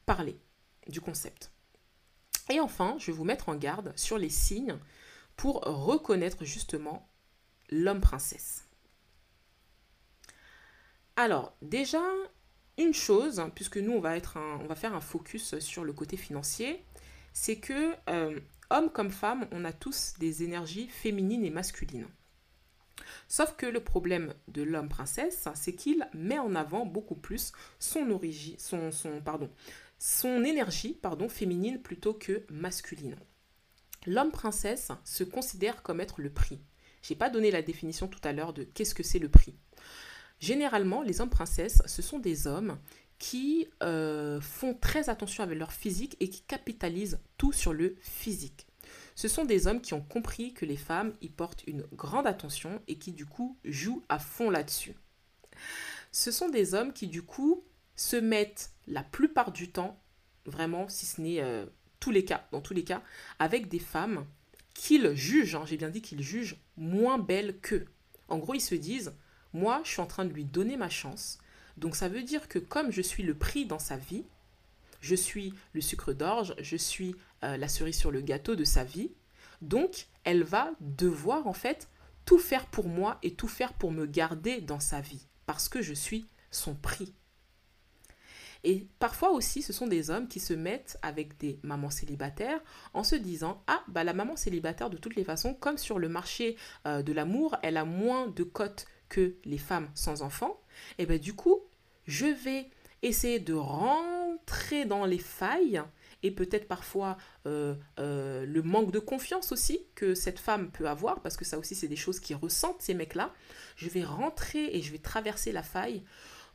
parlé 0.05 0.37
du 0.87 1.01
concept. 1.01 1.51
Et 2.49 2.59
enfin, 2.59 2.95
je 2.99 3.07
vais 3.07 3.17
vous 3.17 3.23
mettre 3.23 3.49
en 3.49 3.55
garde 3.55 3.93
sur 3.95 4.17
les 4.17 4.29
signes 4.29 4.77
pour 5.35 5.61
reconnaître 5.61 6.45
justement 6.45 7.09
l'homme 7.69 8.01
princesse. 8.01 8.65
Alors, 11.15 11.55
déjà, 11.61 12.03
une 12.77 12.93
chose, 12.93 13.41
puisque 13.55 13.77
nous, 13.77 13.93
on 13.93 14.01
va, 14.01 14.17
être 14.17 14.37
on 14.61 14.67
va 14.67 14.75
faire 14.75 14.93
un 14.93 15.01
focus 15.01 15.59
sur 15.59 15.83
le 15.83 15.93
côté 15.93 16.17
financier, 16.17 16.83
c'est 17.33 17.57
que, 17.57 17.93
euh, 18.09 18.39
hommes 18.69 18.89
comme 18.89 19.11
femmes, 19.11 19.47
on 19.51 19.65
a 19.65 19.73
tous 19.73 20.13
des 20.19 20.43
énergies 20.43 20.87
féminines 20.89 21.45
et 21.45 21.49
masculines. 21.49 22.07
Sauf 23.27 23.55
que 23.55 23.65
le 23.65 23.79
problème 23.79 24.33
de 24.47 24.61
l'homme 24.61 24.89
princesse, 24.89 25.47
c'est 25.55 25.73
qu'il 25.73 26.07
met 26.13 26.39
en 26.39 26.53
avant 26.55 26.85
beaucoup 26.85 27.15
plus 27.15 27.53
son 27.79 28.09
origine, 28.11 28.55
son, 28.57 28.91
son, 28.91 29.21
pardon, 29.21 29.49
son 29.97 30.43
énergie 30.43 30.93
pardon, 30.93 31.29
féminine 31.29 31.81
plutôt 31.81 32.13
que 32.13 32.45
masculine. 32.49 33.15
L'homme 34.05 34.31
princesse 34.31 34.91
se 35.03 35.23
considère 35.23 35.81
comme 35.81 35.99
être 35.99 36.21
le 36.21 36.29
prix. 36.29 36.59
Je 37.01 37.13
n'ai 37.13 37.17
pas 37.17 37.29
donné 37.29 37.51
la 37.51 37.61
définition 37.61 38.07
tout 38.07 38.19
à 38.23 38.33
l'heure 38.33 38.53
de 38.53 38.63
qu'est-ce 38.63 38.95
que 38.95 39.03
c'est 39.03 39.19
le 39.19 39.29
prix. 39.29 39.55
Généralement, 40.39 41.01
les 41.01 41.21
hommes 41.21 41.29
princesses, 41.29 41.81
ce 41.85 42.01
sont 42.01 42.19
des 42.19 42.47
hommes 42.47 42.77
qui 43.17 43.67
euh, 43.83 44.41
font 44.41 44.73
très 44.73 45.09
attention 45.09 45.43
avec 45.43 45.57
leur 45.57 45.71
physique 45.71 46.17
et 46.19 46.29
qui 46.29 46.41
capitalisent 46.41 47.19
tout 47.37 47.51
sur 47.51 47.73
le 47.73 47.95
physique. 48.01 48.67
Ce 49.15 49.27
sont 49.27 49.45
des 49.45 49.67
hommes 49.67 49.81
qui 49.81 49.93
ont 49.93 50.01
compris 50.01 50.53
que 50.53 50.65
les 50.65 50.75
femmes 50.75 51.13
y 51.21 51.29
portent 51.29 51.63
une 51.67 51.83
grande 51.93 52.27
attention 52.27 52.81
et 52.87 52.97
qui 52.97 53.13
du 53.13 53.25
coup 53.25 53.57
jouent 53.63 54.03
à 54.09 54.19
fond 54.19 54.49
là-dessus. 54.49 54.95
Ce 56.11 56.31
sont 56.31 56.49
des 56.49 56.73
hommes 56.73 56.91
qui 56.91 57.07
du 57.07 57.23
coup 57.23 57.63
se 57.95 58.15
mettent 58.15 58.71
la 58.87 59.03
plupart 59.03 59.51
du 59.51 59.71
temps, 59.71 59.99
vraiment 60.45 60.87
si 60.89 61.05
ce 61.05 61.21
n'est 61.21 61.41
euh, 61.41 61.65
tous 61.99 62.11
les 62.11 62.25
cas, 62.25 62.47
dans 62.51 62.61
tous 62.61 62.73
les 62.73 62.83
cas, 62.83 63.01
avec 63.39 63.67
des 63.67 63.79
femmes 63.79 64.25
qu'ils 64.73 65.15
jugent, 65.15 65.55
hein, 65.55 65.63
j'ai 65.65 65.77
bien 65.77 65.89
dit 65.89 66.01
qu'ils 66.01 66.21
jugent, 66.21 66.57
moins 66.77 67.17
belles 67.17 67.57
qu'eux. 67.59 67.85
En 68.27 68.37
gros, 68.37 68.53
ils 68.53 68.61
se 68.61 68.75
disent, 68.75 69.13
moi, 69.53 69.81
je 69.83 69.91
suis 69.91 70.01
en 70.01 70.05
train 70.05 70.25
de 70.25 70.33
lui 70.33 70.43
donner 70.43 70.77
ma 70.77 70.89
chance. 70.89 71.39
Donc 71.77 71.95
ça 71.95 72.09
veut 72.09 72.23
dire 72.23 72.47
que 72.47 72.59
comme 72.59 72.91
je 72.91 73.01
suis 73.01 73.23
le 73.23 73.35
prix 73.35 73.65
dans 73.65 73.79
sa 73.79 73.97
vie, 73.97 74.25
je 75.01 75.15
suis 75.15 75.53
le 75.73 75.81
sucre 75.81 76.13
d'orge, 76.13 76.55
je 76.59 76.77
suis 76.77 77.15
euh, 77.43 77.57
la 77.57 77.67
cerise 77.67 77.97
sur 77.97 78.11
le 78.11 78.21
gâteau 78.21 78.55
de 78.55 78.63
sa 78.63 78.83
vie. 78.83 79.11
Donc 79.61 80.07
elle 80.23 80.43
va 80.43 80.71
devoir 80.79 81.47
en 81.47 81.53
fait 81.53 81.89
tout 82.25 82.39
faire 82.39 82.65
pour 82.65 82.87
moi 82.87 83.19
et 83.23 83.33
tout 83.33 83.47
faire 83.47 83.73
pour 83.73 83.91
me 83.91 84.05
garder 84.05 84.61
dans 84.61 84.79
sa 84.79 85.01
vie 85.01 85.27
parce 85.45 85.69
que 85.69 85.81
je 85.81 85.93
suis 85.93 86.27
son 86.49 86.73
prix. 86.73 87.13
Et 88.67 88.87
parfois 88.97 89.29
aussi, 89.29 89.61
ce 89.61 89.71
sont 89.71 89.85
des 89.85 90.09
hommes 90.09 90.27
qui 90.27 90.39
se 90.39 90.53
mettent 90.53 90.97
avec 91.03 91.37
des 91.37 91.59
mamans 91.61 91.91
célibataires 91.91 92.59
en 92.95 93.03
se 93.03 93.15
disant 93.15 93.63
Ah, 93.67 93.83
bah 93.87 94.03
la 94.03 94.13
maman 94.13 94.35
célibataire, 94.35 94.89
de 94.89 94.97
toutes 94.97 95.15
les 95.15 95.23
façons, 95.23 95.53
comme 95.53 95.77
sur 95.77 95.99
le 95.99 96.09
marché 96.09 96.57
euh, 96.87 97.03
de 97.03 97.13
l'amour, 97.13 97.55
elle 97.61 97.77
a 97.77 97.85
moins 97.85 98.27
de 98.27 98.43
cotes 98.43 98.87
que 99.07 99.35
les 99.45 99.59
femmes 99.59 99.87
sans 99.93 100.23
enfants, 100.23 100.59
et 100.97 101.03
eh 101.03 101.05
bien 101.05 101.19
du 101.19 101.35
coup, 101.35 101.59
je 102.07 102.25
vais 102.25 102.67
essayer 103.03 103.39
de 103.39 103.53
rentrer 103.53 104.85
dans 104.85 105.05
les 105.05 105.19
failles 105.19 105.83
et 106.23 106.31
peut-être 106.31 106.67
parfois 106.67 107.17
euh, 107.45 107.75
euh, 107.99 108.47
le 108.47 108.63
manque 108.63 108.91
de 108.91 108.97
confiance 108.97 109.51
aussi 109.51 109.85
que 109.93 110.15
cette 110.15 110.39
femme 110.39 110.71
peut 110.71 110.89
avoir, 110.89 111.21
parce 111.21 111.37
que 111.37 111.45
ça 111.45 111.59
aussi 111.59 111.75
c'est 111.75 111.87
des 111.87 111.95
choses 111.95 112.19
qui 112.19 112.33
ressentent 112.33 112.81
ces 112.81 112.95
mecs-là. 112.95 113.31
Je 113.75 113.89
vais 113.89 114.03
rentrer 114.03 114.75
et 114.75 114.81
je 114.81 114.91
vais 114.91 114.97
traverser 114.97 115.51
la 115.51 115.61
faille 115.61 116.03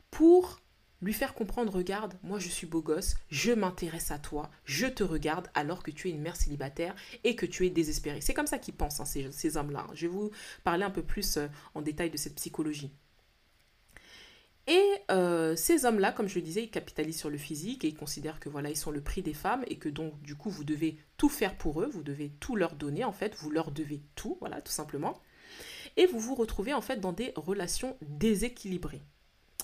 pour 0.09 0.59
lui 1.01 1.13
faire 1.13 1.33
comprendre, 1.33 1.73
regarde, 1.73 2.13
moi 2.23 2.39
je 2.39 2.47
suis 2.47 2.67
beau 2.67 2.81
gosse, 2.81 3.15
je 3.29 3.51
m'intéresse 3.51 4.11
à 4.11 4.19
toi, 4.19 4.51
je 4.65 4.87
te 4.87 5.03
regarde 5.03 5.47
alors 5.53 5.83
que 5.83 5.91
tu 5.91 6.07
es 6.07 6.11
une 6.11 6.21
mère 6.21 6.35
célibataire 6.35 6.95
et 7.23 7.35
que 7.35 7.45
tu 7.45 7.65
es 7.65 7.69
désespérée. 7.69 8.21
C'est 8.21 8.33
comme 8.33 8.47
ça 8.47 8.59
qu'ils 8.59 8.75
pensent, 8.75 8.99
hein, 8.99 9.05
ces, 9.05 9.57
hommes-là. 9.57 9.87
Je 9.93 10.07
vais 10.07 10.13
vous 10.13 10.31
parler 10.63 10.83
un 10.83 10.91
peu 10.91 11.03
plus 11.03 11.37
euh, 11.37 11.47
en 11.73 11.81
détail 11.81 12.09
de 12.09 12.17
cette 12.17 12.35
psychologie. 12.35 12.91
Et 14.67 14.83
euh, 15.09 15.55
ces 15.55 15.85
hommes-là, 15.85 16.11
comme 16.11 16.29
je 16.29 16.35
le 16.35 16.41
disais, 16.41 16.63
ils 16.63 16.69
capitalisent 16.69 17.17
sur 17.17 17.31
le 17.31 17.37
physique 17.37 17.83
et 17.83 17.87
ils 17.87 17.95
considèrent 17.95 18.39
que 18.39 18.47
voilà, 18.47 18.69
ils 18.69 18.77
sont 18.77 18.91
le 18.91 19.01
prix 19.01 19.23
des 19.23 19.33
femmes 19.33 19.63
et 19.67 19.77
que 19.77 19.89
donc 19.89 20.21
du 20.21 20.35
coup 20.35 20.51
vous 20.51 20.63
devez 20.63 20.97
tout 21.17 21.29
faire 21.29 21.57
pour 21.57 21.81
eux, 21.81 21.89
vous 21.91 22.03
devez 22.03 22.29
tout 22.39 22.55
leur 22.55 22.75
donner 22.75 23.03
en 23.03 23.11
fait, 23.11 23.35
vous 23.35 23.49
leur 23.49 23.71
devez 23.71 24.01
tout, 24.15 24.37
voilà, 24.39 24.61
tout 24.61 24.71
simplement. 24.71 25.19
Et 25.97 26.05
vous 26.05 26.19
vous 26.19 26.35
retrouvez 26.35 26.73
en 26.73 26.81
fait 26.81 26.99
dans 26.99 27.11
des 27.11 27.33
relations 27.35 27.97
déséquilibrées. 28.01 29.01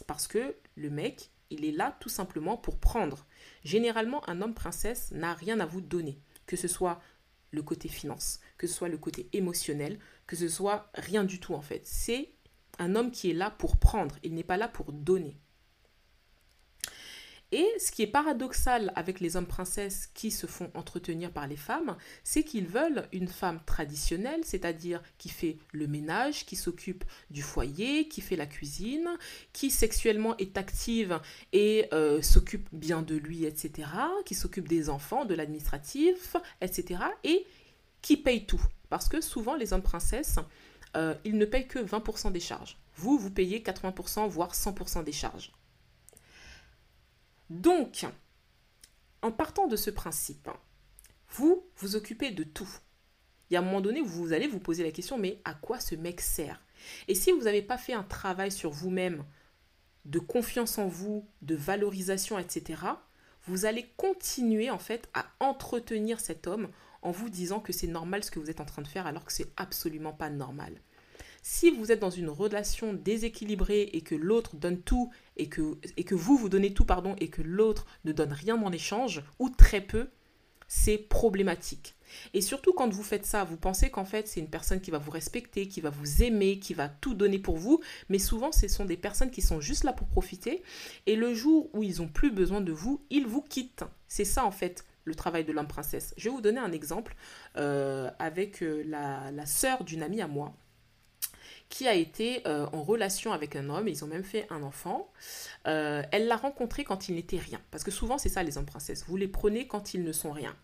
Parce 0.06 0.28
que 0.28 0.56
le 0.76 0.90
mec, 0.90 1.32
il 1.50 1.66
est 1.66 1.72
là 1.72 1.96
tout 2.00 2.10
simplement 2.10 2.58
pour 2.58 2.78
prendre. 2.78 3.26
Généralement, 3.64 4.28
un 4.30 4.42
homme 4.42 4.54
princesse 4.54 5.12
n'a 5.12 5.34
rien 5.34 5.60
à 5.60 5.66
vous 5.66 5.82
donner, 5.82 6.20
que 6.46 6.56
ce 6.56 6.68
soit 6.68 7.02
le 7.52 7.62
côté 7.64 7.88
finance, 7.88 8.40
que 8.58 8.68
ce 8.68 8.74
soit 8.74 8.90
le 8.90 8.98
côté 8.98 9.30
émotionnel, 9.34 10.00
que 10.26 10.36
ce 10.36 10.50
soit 10.50 10.92
rien 10.94 11.24
du 11.24 11.40
tout 11.40 11.54
en 11.54 11.62
fait. 11.62 11.82
C'est 11.86 12.34
un 12.80 12.96
homme 12.96 13.12
qui 13.12 13.30
est 13.30 13.34
là 13.34 13.50
pour 13.50 13.78
prendre, 13.78 14.18
il 14.24 14.34
n'est 14.34 14.44
pas 14.44 14.58
là 14.58 14.68
pour 14.68 14.92
donner. 14.92 15.38
Et 17.54 17.66
ce 17.80 17.92
qui 17.92 18.02
est 18.02 18.08
paradoxal 18.08 18.92
avec 18.96 19.22
les 19.22 19.38
hommes 19.38 19.46
princesses 19.46 20.10
qui 20.14 20.32
se 20.32 20.48
font 20.48 20.70
entretenir 20.74 21.32
par 21.32 21.48
les 21.48 21.56
femmes, 21.56 21.96
c'est 22.26 22.44
qu'ils 22.44 22.68
veulent 22.68 23.08
une 23.14 23.30
femme 23.30 23.62
traditionnelle, 23.66 24.42
c'est-à-dire 24.44 25.02
qui 25.18 25.30
fait 25.30 25.58
le 25.72 25.88
ménage, 25.88 26.46
qui 26.46 26.58
s'occupe 26.58 27.06
du 27.30 27.42
foyer, 27.42 28.10
qui 28.10 28.20
fait 28.20 28.36
la 28.36 28.48
cuisine, 28.48 29.10
qui 29.54 29.72
sexuellement 29.72 30.36
est 30.38 30.58
active 30.58 31.22
et 31.54 31.88
euh, 31.94 32.22
s'occupe 32.22 32.68
bien 32.74 33.02
de 33.02 33.16
lui, 33.16 33.46
etc., 33.46 33.90
qui 34.26 34.36
s'occupe 34.36 34.68
des 34.68 34.90
enfants, 34.90 35.24
de 35.24 35.34
l'administratif, 35.34 36.36
etc., 36.60 37.00
et 37.24 37.46
qui 38.02 38.18
paye 38.18 38.46
tout. 38.46 38.62
Parce 38.90 39.08
que 39.08 39.22
souvent, 39.22 39.56
les 39.56 39.72
hommes 39.72 39.82
princesses, 39.82 40.38
euh, 40.98 41.16
ils 41.24 41.38
ne 41.38 41.46
payent 41.46 41.68
que 41.68 41.80
20% 41.80 42.32
des 42.34 42.40
charges. 42.42 42.78
Vous, 42.96 43.18
vous 43.18 43.32
payez 43.32 43.60
80%, 43.62 44.28
voire 44.28 44.54
100% 44.54 45.04
des 45.06 45.12
charges. 45.14 45.54
Donc, 47.50 48.06
en 49.22 49.32
partant 49.32 49.68
de 49.68 49.76
ce 49.76 49.90
principe, 49.90 50.50
vous 51.30 51.66
vous 51.78 51.96
occupez 51.96 52.32
de 52.32 52.44
tout. 52.44 52.70
Il 53.50 53.54
y 53.54 53.58
a 53.58 53.60
un 53.60 53.64
moment 53.64 53.82
donné 53.82 54.02
vous 54.02 54.34
allez 54.34 54.48
vous 54.48 54.60
poser 54.60 54.84
la 54.84 54.92
question, 54.92 55.18
mais 55.18 55.42
à 55.46 55.54
quoi 55.54 55.80
ce 55.80 55.96
mec 55.96 56.22
sert? 56.22 56.62
Et 57.08 57.16
si 57.16 57.32
vous 57.32 57.44
n'avez 57.44 57.62
pas 57.62 57.78
fait 57.78 57.94
un 57.94 58.04
travail 58.04 58.52
sur 58.52 58.72
vous-même, 58.72 59.24
de 60.06 60.20
confiance 60.20 60.78
en 60.78 60.88
vous, 60.88 61.28
de 61.42 61.56
valorisation, 61.56 62.40
etc., 62.40 62.82
vous 63.46 63.66
allez 63.66 63.86
continuer 63.96 64.70
en 64.70 64.80
fait 64.80 65.10
à 65.14 65.26
entretenir 65.40 66.20
cet 66.20 66.48
homme 66.48 66.70
en 67.02 67.12
vous 67.12 67.30
disant 67.30 67.60
que 67.60 67.72
c'est 67.72 67.88
normal 67.88 68.24
ce 68.24 68.32
que 68.32 68.40
vous 68.40 68.50
êtes 68.50 68.60
en 68.60 68.66
train 68.66 68.82
de 68.82 68.88
faire 68.88 69.08
alors 69.08 69.24
que 69.24 69.32
c'est 69.32 69.52
absolument 69.56 70.14
pas 70.14 70.30
normal. 70.30 70.82
Si 71.42 71.72
vous 71.72 71.92
êtes 71.92 72.00
dans 72.00 72.10
une 72.10 72.30
relation 72.30 72.94
déséquilibrée 72.94 73.90
et 73.94 74.02
que 74.02 74.16
l'autre 74.16 74.56
donne 74.56 74.82
tout 74.82 75.12
et 75.38 75.50
que, 75.50 76.16
vous, 76.16 76.38
vous 76.38 76.50
donnez 76.50 76.74
tout, 76.74 76.86
pardon, 76.86 77.16
et 77.20 77.30
que 77.30 77.42
l'autre 77.42 77.86
ne 78.06 78.12
donne 78.12 78.34
rien 78.34 78.62
en 78.62 78.72
échange, 78.72 79.24
ou 79.40 79.50
très 79.50 79.82
peu, 79.82 80.10
c'est 80.68 80.98
problématique. 80.98 81.96
Et 82.34 82.42
surtout 82.42 82.74
quand 82.74 82.90
vous 82.90 83.04
faites 83.04 83.26
ça, 83.26 83.44
vous 83.44 83.58
pensez 83.58 83.90
qu'en 83.90 84.06
fait 84.06 84.28
c'est 84.28 84.40
une 84.40 84.50
personne 84.50 84.82
qui 84.82 84.92
va 84.92 84.98
vous 84.98 85.12
respecter, 85.12 85.68
qui 85.68 85.82
va 85.82 85.90
vous 85.90 86.24
aimer, 86.24 86.60
qui 86.60 86.74
va 86.74 86.90
tout 86.90 87.14
donner 87.14 87.40
pour 87.40 87.58
vous, 87.58 87.82
mais 88.10 88.20
souvent 88.20 88.52
ce 88.52 88.68
sont 88.68 88.86
des 88.86 88.98
personnes 88.98 89.32
qui 89.32 89.42
sont 89.42 89.62
juste 89.62 89.84
là 89.84 89.94
pour 89.94 90.08
profiter, 90.08 90.64
et 91.06 91.16
le 91.16 91.34
jour 91.34 91.70
où 91.74 91.84
ils 91.84 92.02
ont 92.02 92.08
plus 92.08 92.32
besoin 92.32 92.62
de 92.62 92.72
vous, 92.72 93.02
ils 93.10 93.28
vous 93.28 93.42
quittent. 93.42 93.84
C'est 94.08 94.26
ça 94.26 94.46
en 94.46 94.52
fait 94.52 94.86
le 95.04 95.16
travail 95.16 95.46
de 95.46 95.54
l'homme 95.54 95.68
princesse. 95.68 96.14
Je 96.18 96.26
vais 96.26 96.36
vous 96.36 96.42
donner 96.42 96.60
un 96.60 96.72
exemple 96.74 97.16
euh, 97.56 98.10
avec 98.20 98.62
euh, 98.62 98.84
la, 98.86 99.32
la 99.32 99.46
sœur 99.46 99.86
d'une 99.86 100.04
amie 100.04 100.22
à 100.22 100.28
moi 100.28 100.54
qui 101.70 101.88
a 101.88 101.94
été 101.94 102.48
euh, 102.48 102.66
en 102.72 102.84
relation 102.84 103.34
avec 103.34 103.56
un 103.56 103.70
homme, 103.70 103.88
ils 103.88 104.04
ont 104.04 104.08
même 104.08 104.24
fait 104.24 104.48
un 104.50 104.64
enfant. 104.64 105.12
Euh, 105.68 106.02
elle 106.12 106.28
l'a 106.28 106.38
rencontré 106.38 106.84
quand 106.84 107.10
il 107.10 107.16
n'était 107.16 107.40
rien. 107.40 107.60
Parce 107.72 107.84
que 107.84 107.92
souvent, 107.92 108.18
c'est 108.18 108.30
ça 108.30 108.44
les 108.44 108.58
hommes 108.58 108.66
princesses. 108.66 109.04
Vous 109.08 109.18
les 109.18 109.28
prenez 109.28 109.68
quand 109.68 109.94
ils 109.94 110.04
ne 110.04 110.12
sont 110.12 110.32
rien. 110.32 110.56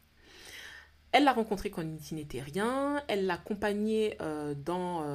Elle 1.12 1.25
l'a 1.25 1.33
rencontré 1.33 1.69
quand 1.69 1.83
il 1.83 2.15
n'était 2.15 2.41
rien, 2.41 3.03
elle 3.07 3.27
l'a 3.27 3.36
accompagné 3.36 4.17
euh, 4.19 4.55
dans, 4.55 5.05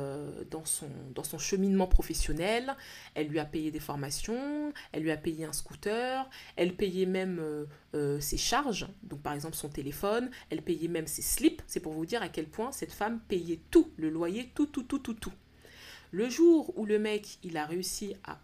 dans, 0.48 0.64
son, 0.64 0.86
dans 1.12 1.24
son 1.24 1.38
cheminement 1.38 1.88
professionnel, 1.88 2.76
elle 3.16 3.26
lui 3.26 3.40
a 3.40 3.44
payé 3.44 3.72
des 3.72 3.80
formations, 3.80 4.72
elle 4.92 5.02
lui 5.02 5.10
a 5.10 5.16
payé 5.16 5.44
un 5.44 5.52
scooter, 5.52 6.30
elle 6.54 6.76
payait 6.76 7.04
même 7.04 7.42
ses 8.20 8.36
charges, 8.36 8.86
donc 9.02 9.22
par 9.22 9.32
exemple 9.32 9.56
son 9.56 9.70
téléphone, 9.70 10.30
elle 10.50 10.62
payait 10.62 10.86
même 10.86 11.08
ses 11.08 11.22
slips, 11.22 11.62
c'est 11.66 11.80
pour 11.80 11.94
vous 11.94 12.06
dire 12.06 12.22
à 12.22 12.28
quel 12.28 12.46
point 12.46 12.70
cette 12.70 12.92
femme 12.92 13.18
payait 13.26 13.58
tout, 13.72 13.90
le 13.96 14.08
loyer, 14.08 14.52
tout, 14.54 14.66
tout, 14.66 14.84
tout, 14.84 15.00
tout, 15.00 15.14
tout. 15.14 15.32
Le 16.10 16.28
jour 16.28 16.72
où 16.76 16.86
le 16.86 16.98
mec, 16.98 17.38
il 17.42 17.56
a 17.56 17.66
réussi 17.66 18.14
à 18.24 18.38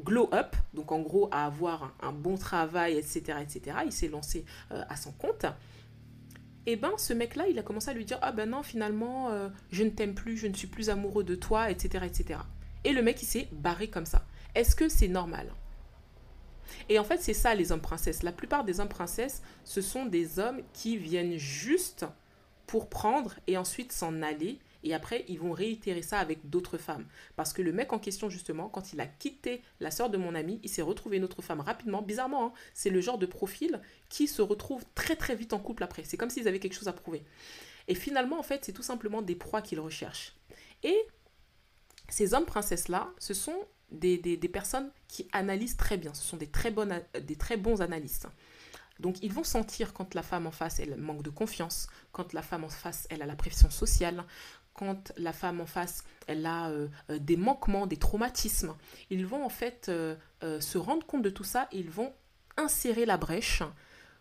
glow 0.00 0.28
up, 0.32 0.56
donc 0.74 0.90
en 0.92 1.00
gros 1.00 1.28
à 1.30 1.44
avoir 1.44 1.94
un, 2.00 2.12
bon 2.12 2.36
travail, 2.36 2.96
etc., 2.96 3.38
etc. 3.42 3.78
Il 3.84 3.92
s'est 3.92 4.08
lancé 4.08 4.44
euh, 4.70 4.82
à 4.88 4.96
son 4.96 5.12
compte. 5.12 5.46
Et 6.64 6.76
ben 6.76 6.92
ce 6.96 7.12
mec-là, 7.12 7.48
il 7.48 7.58
a 7.58 7.62
commencé 7.62 7.90
à 7.90 7.92
lui 7.92 8.04
dire 8.04 8.18
ah 8.22 8.32
ben 8.32 8.48
non 8.48 8.62
finalement 8.62 9.30
euh, 9.30 9.48
je 9.70 9.82
ne 9.82 9.90
t'aime 9.90 10.14
plus, 10.14 10.36
je 10.36 10.46
ne 10.46 10.54
suis 10.54 10.68
plus 10.68 10.90
amoureux 10.90 11.24
de 11.24 11.34
toi, 11.34 11.70
etc., 11.70 12.06
etc. 12.06 12.40
Et 12.84 12.92
le 12.92 13.02
mec 13.02 13.20
il 13.20 13.26
s'est 13.26 13.48
barré 13.52 13.88
comme 13.88 14.06
ça. 14.06 14.24
Est-ce 14.54 14.76
que 14.76 14.88
c'est 14.88 15.08
normal? 15.08 15.52
Et 16.88 16.98
en 16.98 17.04
fait 17.04 17.20
c'est 17.20 17.34
ça 17.34 17.54
les 17.54 17.72
hommes 17.72 17.80
princesses. 17.80 18.22
La 18.22 18.32
plupart 18.32 18.64
des 18.64 18.80
hommes 18.80 18.88
princesses, 18.88 19.42
ce 19.64 19.80
sont 19.80 20.06
des 20.06 20.38
hommes 20.38 20.62
qui 20.72 20.96
viennent 20.96 21.36
juste 21.36 22.06
pour 22.66 22.88
prendre 22.88 23.34
et 23.48 23.58
ensuite 23.58 23.92
s'en 23.92 24.22
aller 24.22 24.58
et 24.82 24.94
après, 24.94 25.24
ils 25.28 25.38
vont 25.38 25.52
réitérer 25.52 26.02
ça 26.02 26.18
avec 26.18 26.48
d'autres 26.50 26.78
femmes. 26.78 27.06
Parce 27.36 27.52
que 27.52 27.62
le 27.62 27.72
mec 27.72 27.92
en 27.92 27.98
question, 27.98 28.28
justement, 28.28 28.68
quand 28.68 28.92
il 28.92 29.00
a 29.00 29.06
quitté 29.06 29.62
la 29.80 29.90
sœur 29.90 30.10
de 30.10 30.16
mon 30.16 30.34
ami, 30.34 30.60
il 30.62 30.68
s'est 30.68 30.82
retrouvé 30.82 31.18
une 31.18 31.24
autre 31.24 31.42
femme 31.42 31.60
rapidement. 31.60 32.02
Bizarrement, 32.02 32.46
hein, 32.46 32.52
c'est 32.74 32.90
le 32.90 33.00
genre 33.00 33.18
de 33.18 33.26
profil 33.26 33.80
qui 34.08 34.26
se 34.26 34.42
retrouve 34.42 34.84
très 34.94 35.16
très 35.16 35.36
vite 35.36 35.52
en 35.52 35.58
couple 35.58 35.84
après. 35.84 36.04
C'est 36.04 36.16
comme 36.16 36.30
s'ils 36.30 36.48
avaient 36.48 36.58
quelque 36.58 36.74
chose 36.74 36.88
à 36.88 36.92
prouver. 36.92 37.24
Et 37.88 37.94
finalement, 37.94 38.38
en 38.38 38.42
fait, 38.42 38.64
c'est 38.64 38.72
tout 38.72 38.82
simplement 38.82 39.22
des 39.22 39.34
proies 39.34 39.62
qu'ils 39.62 39.80
recherchent. 39.80 40.34
Et 40.82 40.96
ces 42.08 42.34
hommes 42.34 42.46
princesses-là, 42.46 43.12
ce 43.18 43.34
sont 43.34 43.66
des, 43.90 44.18
personnes 44.52 44.90
qui 45.08 45.28
analysent 45.32 45.76
très 45.76 45.96
bien. 45.96 46.14
Ce 46.14 46.22
sont 46.22 46.36
des 46.36 46.46
très, 46.46 46.70
bonnes, 46.70 47.02
des 47.20 47.36
très 47.36 47.56
bons 47.56 47.82
analystes. 47.82 48.28
Donc 49.00 49.16
ils 49.22 49.32
vont 49.32 49.44
sentir 49.44 49.92
quand 49.92 50.14
la 50.14 50.22
femme 50.22 50.46
en 50.46 50.50
face, 50.50 50.78
elle 50.78 50.96
manque 50.96 51.22
de 51.22 51.30
confiance, 51.30 51.88
quand 52.12 52.32
la 52.32 52.42
femme 52.42 52.64
en 52.64 52.68
face, 52.68 53.06
elle 53.10 53.22
a 53.22 53.26
la 53.26 53.34
pression 53.34 53.70
sociale, 53.70 54.24
quand 54.74 55.12
la 55.16 55.32
femme 55.32 55.60
en 55.60 55.66
face, 55.66 56.04
elle 56.26 56.46
a 56.46 56.70
euh, 56.70 56.88
euh, 57.10 57.18
des 57.18 57.36
manquements, 57.36 57.86
des 57.86 57.96
traumatismes, 57.96 58.74
ils 59.10 59.26
vont 59.26 59.44
en 59.44 59.48
fait 59.48 59.88
euh, 59.88 60.16
se 60.60 60.78
rendre 60.78 61.06
compte 61.06 61.22
de 61.22 61.30
tout 61.30 61.44
ça, 61.44 61.68
ils 61.72 61.90
vont 61.90 62.12
insérer 62.56 63.04
la 63.06 63.16
brèche 63.16 63.62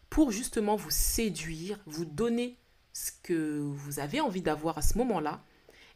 pour 0.10 0.32
justement 0.32 0.76
vous 0.76 0.92
séduire, 0.92 1.80
vous 1.86 2.06
donner 2.06 2.58
ce 2.94 3.12
que 3.24 3.60
vous 3.60 4.00
avez 4.00 4.20
envie 4.20 4.42
d'avoir 4.42 4.78
à 4.78 4.82
ce 4.82 4.98
moment-là, 4.98 5.42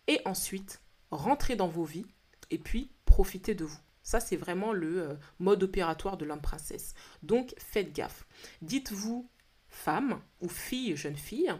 et 0.08 0.22
ensuite 0.26 0.82
rentrer 1.12 1.56
dans 1.56 1.68
vos 1.68 1.84
vies 1.84 2.06
et 2.52 2.58
puis 2.58 2.92
profiter 3.06 3.56
de 3.56 3.66
vous. 3.66 3.80
Ça, 4.04 4.20
c'est 4.20 4.38
vraiment 4.38 4.72
le 4.72 5.18
mode 5.40 5.64
opératoire 5.64 6.16
de 6.16 6.26
l'homme 6.26 6.42
princesse. 6.42 6.94
Donc, 7.24 7.56
faites 7.58 7.92
gaffe. 7.92 8.28
Dites-vous, 8.62 9.28
femme 9.68 10.22
ou 10.42 10.48
fille, 10.48 10.96
jeune 10.96 11.18
fille, 11.18 11.52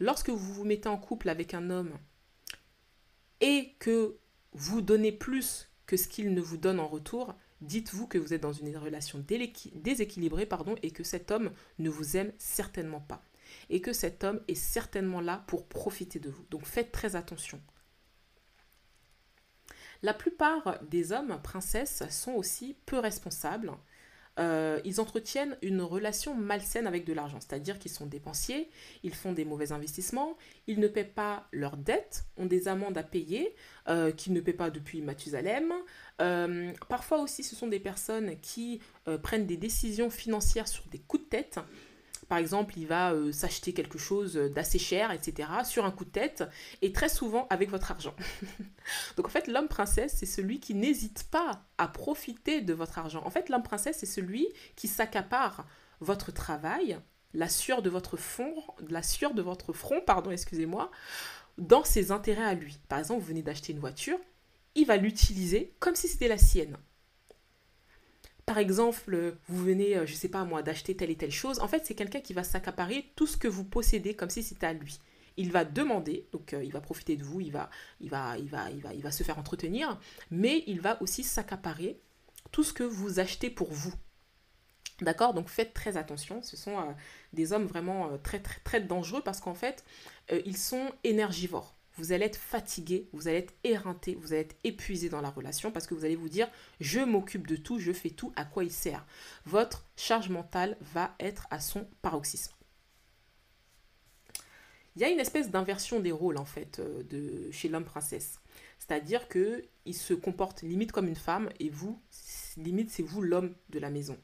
lorsque 0.00 0.30
vous 0.30 0.54
vous 0.54 0.64
mettez 0.64 0.88
en 0.88 0.96
couple 0.96 1.28
avec 1.28 1.52
un 1.52 1.68
homme 1.68 1.92
et 3.44 3.74
que 3.78 4.16
vous 4.52 4.80
donnez 4.80 5.12
plus 5.12 5.68
que 5.84 5.98
ce 5.98 6.08
qu'il 6.08 6.32
ne 6.32 6.40
vous 6.40 6.56
donne 6.56 6.80
en 6.80 6.88
retour, 6.88 7.34
dites-vous 7.60 8.06
que 8.06 8.16
vous 8.16 8.32
êtes 8.32 8.40
dans 8.40 8.54
une 8.54 8.74
relation 8.74 9.22
déséquilibrée 9.74 10.46
pardon, 10.46 10.76
et 10.82 10.90
que 10.90 11.04
cet 11.04 11.30
homme 11.30 11.52
ne 11.78 11.90
vous 11.90 12.16
aime 12.16 12.32
certainement 12.38 13.02
pas. 13.02 13.22
Et 13.68 13.82
que 13.82 13.92
cet 13.92 14.24
homme 14.24 14.40
est 14.48 14.54
certainement 14.54 15.20
là 15.20 15.44
pour 15.46 15.66
profiter 15.66 16.18
de 16.18 16.30
vous. 16.30 16.46
Donc 16.50 16.64
faites 16.64 16.90
très 16.90 17.16
attention. 17.16 17.60
La 20.02 20.14
plupart 20.14 20.82
des 20.84 21.12
hommes 21.12 21.38
princesses 21.42 22.02
sont 22.08 22.32
aussi 22.32 22.78
peu 22.86 22.98
responsables 22.98 23.72
euh, 24.38 24.80
ils 24.84 25.00
entretiennent 25.00 25.56
une 25.62 25.80
relation 25.80 26.34
malsaine 26.34 26.86
avec 26.86 27.04
de 27.04 27.12
l'argent, 27.12 27.38
c'est-à-dire 27.40 27.78
qu'ils 27.78 27.90
sont 27.90 28.06
dépensiers, 28.06 28.68
ils 29.02 29.14
font 29.14 29.32
des 29.32 29.44
mauvais 29.44 29.72
investissements, 29.72 30.36
ils 30.66 30.80
ne 30.80 30.88
paient 30.88 31.04
pas 31.04 31.46
leurs 31.52 31.76
dettes, 31.76 32.24
ont 32.36 32.46
des 32.46 32.66
amendes 32.66 32.98
à 32.98 33.02
payer 33.02 33.54
euh, 33.88 34.10
qu'ils 34.10 34.32
ne 34.32 34.40
paient 34.40 34.52
pas 34.52 34.70
depuis 34.70 35.02
Mathusalem. 35.02 35.72
Euh, 36.20 36.72
parfois 36.88 37.20
aussi, 37.20 37.42
ce 37.42 37.54
sont 37.54 37.68
des 37.68 37.80
personnes 37.80 38.38
qui 38.40 38.80
prennent 39.22 39.46
des 39.46 39.56
décisions 39.56 40.10
financières 40.10 40.68
sur 40.68 40.84
des 40.86 40.98
coups 40.98 41.24
de 41.24 41.28
tête 41.28 41.60
par 42.28 42.38
exemple, 42.38 42.74
il 42.76 42.86
va 42.86 43.12
euh, 43.12 43.32
s'acheter 43.32 43.72
quelque 43.72 43.98
chose 43.98 44.34
d'assez 44.34 44.78
cher, 44.78 45.10
etc., 45.10 45.48
sur 45.64 45.84
un 45.84 45.90
coup 45.90 46.04
de 46.04 46.10
tête, 46.10 46.44
et 46.82 46.92
très 46.92 47.08
souvent 47.08 47.46
avec 47.50 47.70
votre 47.70 47.90
argent. 47.90 48.14
Donc 49.16 49.26
en 49.26 49.30
fait, 49.30 49.46
l'homme 49.46 49.68
princesse, 49.68 50.16
c'est 50.18 50.26
celui 50.26 50.60
qui 50.60 50.74
n'hésite 50.74 51.24
pas 51.30 51.62
à 51.78 51.88
profiter 51.88 52.60
de 52.60 52.72
votre 52.72 52.98
argent. 52.98 53.22
En 53.24 53.30
fait, 53.30 53.48
l'homme 53.48 53.62
princesse, 53.62 53.98
c'est 53.98 54.06
celui 54.06 54.48
qui 54.76 54.88
s'accapare 54.88 55.66
votre 56.00 56.32
travail, 56.32 56.98
la 57.32 57.48
sueur 57.48 57.82
de 57.82 57.90
votre 57.90 58.16
fond, 58.16 58.54
la 58.88 59.02
sueur 59.02 59.34
de 59.34 59.42
votre 59.42 59.72
front, 59.72 60.00
pardon, 60.00 60.30
excusez-moi, 60.30 60.90
dans 61.58 61.84
ses 61.84 62.10
intérêts 62.10 62.44
à 62.44 62.54
lui. 62.54 62.78
Par 62.88 62.98
exemple, 62.98 63.20
vous 63.20 63.28
venez 63.28 63.42
d'acheter 63.42 63.72
une 63.72 63.78
voiture, 63.78 64.18
il 64.74 64.86
va 64.86 64.96
l'utiliser 64.96 65.74
comme 65.78 65.94
si 65.94 66.08
c'était 66.08 66.28
la 66.28 66.38
sienne 66.38 66.76
par 68.46 68.58
exemple, 68.58 69.36
vous 69.48 69.64
venez, 69.64 69.96
euh, 69.96 70.06
je 70.06 70.12
ne 70.12 70.16
sais 70.16 70.28
pas 70.28 70.44
moi, 70.44 70.62
d'acheter 70.62 70.96
telle 70.96 71.10
et 71.10 71.16
telle 71.16 71.30
chose, 71.30 71.60
en 71.60 71.68
fait, 71.68 71.86
c'est 71.86 71.94
quelqu'un 71.94 72.20
qui 72.20 72.34
va 72.34 72.44
s'accaparer 72.44 73.10
tout 73.16 73.26
ce 73.26 73.36
que 73.36 73.48
vous 73.48 73.64
possédez 73.64 74.14
comme 74.14 74.30
si 74.30 74.42
c'était 74.42 74.66
à 74.66 74.72
lui. 74.72 74.98
Il 75.36 75.50
va 75.50 75.64
demander, 75.64 76.28
donc 76.32 76.52
euh, 76.52 76.62
il 76.62 76.70
va 76.70 76.80
profiter 76.80 77.16
de 77.16 77.24
vous, 77.24 77.40
il 77.40 77.50
va, 77.50 77.70
se 78.00 79.22
faire 79.22 79.38
entretenir, 79.38 79.98
mais 80.30 80.62
il 80.66 80.80
va 80.80 81.00
aussi 81.02 81.24
s'accaparer 81.24 81.98
tout 82.52 82.62
ce 82.62 82.72
que 82.72 82.84
vous 82.84 83.18
achetez 83.18 83.50
pour 83.50 83.72
vous. 83.72 83.94
D'accord? 85.00 85.34
Donc 85.34 85.48
faites 85.48 85.74
très 85.74 85.96
attention, 85.96 86.42
ce 86.42 86.56
sont 86.56 86.78
euh, 86.78 86.92
des 87.32 87.52
hommes 87.52 87.66
vraiment 87.66 88.16
très, 88.18 88.40
très, 88.40 88.60
très 88.60 88.80
dangereux 88.80 89.22
parce 89.24 89.40
qu'en 89.40 89.54
fait, 89.54 89.84
ils 90.30 90.56
sont 90.56 90.92
énergivores 91.02 91.74
vous 91.96 92.12
allez 92.12 92.26
être 92.26 92.38
fatigué, 92.38 93.08
vous 93.12 93.28
allez 93.28 93.38
être 93.38 93.54
éreinté, 93.64 94.16
vous 94.16 94.32
allez 94.32 94.42
être 94.42 94.56
épuisé 94.64 95.08
dans 95.08 95.20
la 95.20 95.30
relation 95.30 95.70
parce 95.70 95.86
que 95.86 95.94
vous 95.94 96.04
allez 96.04 96.16
vous 96.16 96.28
dire 96.28 96.48
je 96.80 97.00
m'occupe 97.00 97.46
de 97.46 97.56
tout, 97.56 97.78
je 97.78 97.92
fais 97.92 98.10
tout, 98.10 98.32
à 98.36 98.44
quoi 98.44 98.64
il 98.64 98.72
sert? 98.72 99.06
Votre 99.44 99.86
charge 99.96 100.28
mentale 100.28 100.76
va 100.80 101.14
être 101.20 101.46
à 101.50 101.60
son 101.60 101.86
paroxysme. 102.02 102.52
Il 104.96 105.02
y 105.02 105.04
a 105.04 105.08
une 105.08 105.20
espèce 105.20 105.50
d'inversion 105.50 105.98
des 105.98 106.12
rôles 106.12 106.36
en 106.36 106.44
fait 106.44 106.78
euh, 106.78 107.50
chez 107.50 107.68
l'homme 107.68 107.84
princesse. 107.84 108.40
C'est-à-dire 108.78 109.28
que 109.28 109.64
il 109.86 109.94
se 109.94 110.14
comporte 110.14 110.62
limite 110.62 110.92
comme 110.92 111.08
une 111.08 111.16
femme 111.16 111.48
et 111.58 111.68
vous, 111.68 112.00
limite 112.56 112.90
c'est 112.90 113.02
vous 113.02 113.22
l'homme 113.22 113.54
de 113.70 113.78
la 113.78 113.90
maison. 113.90 114.18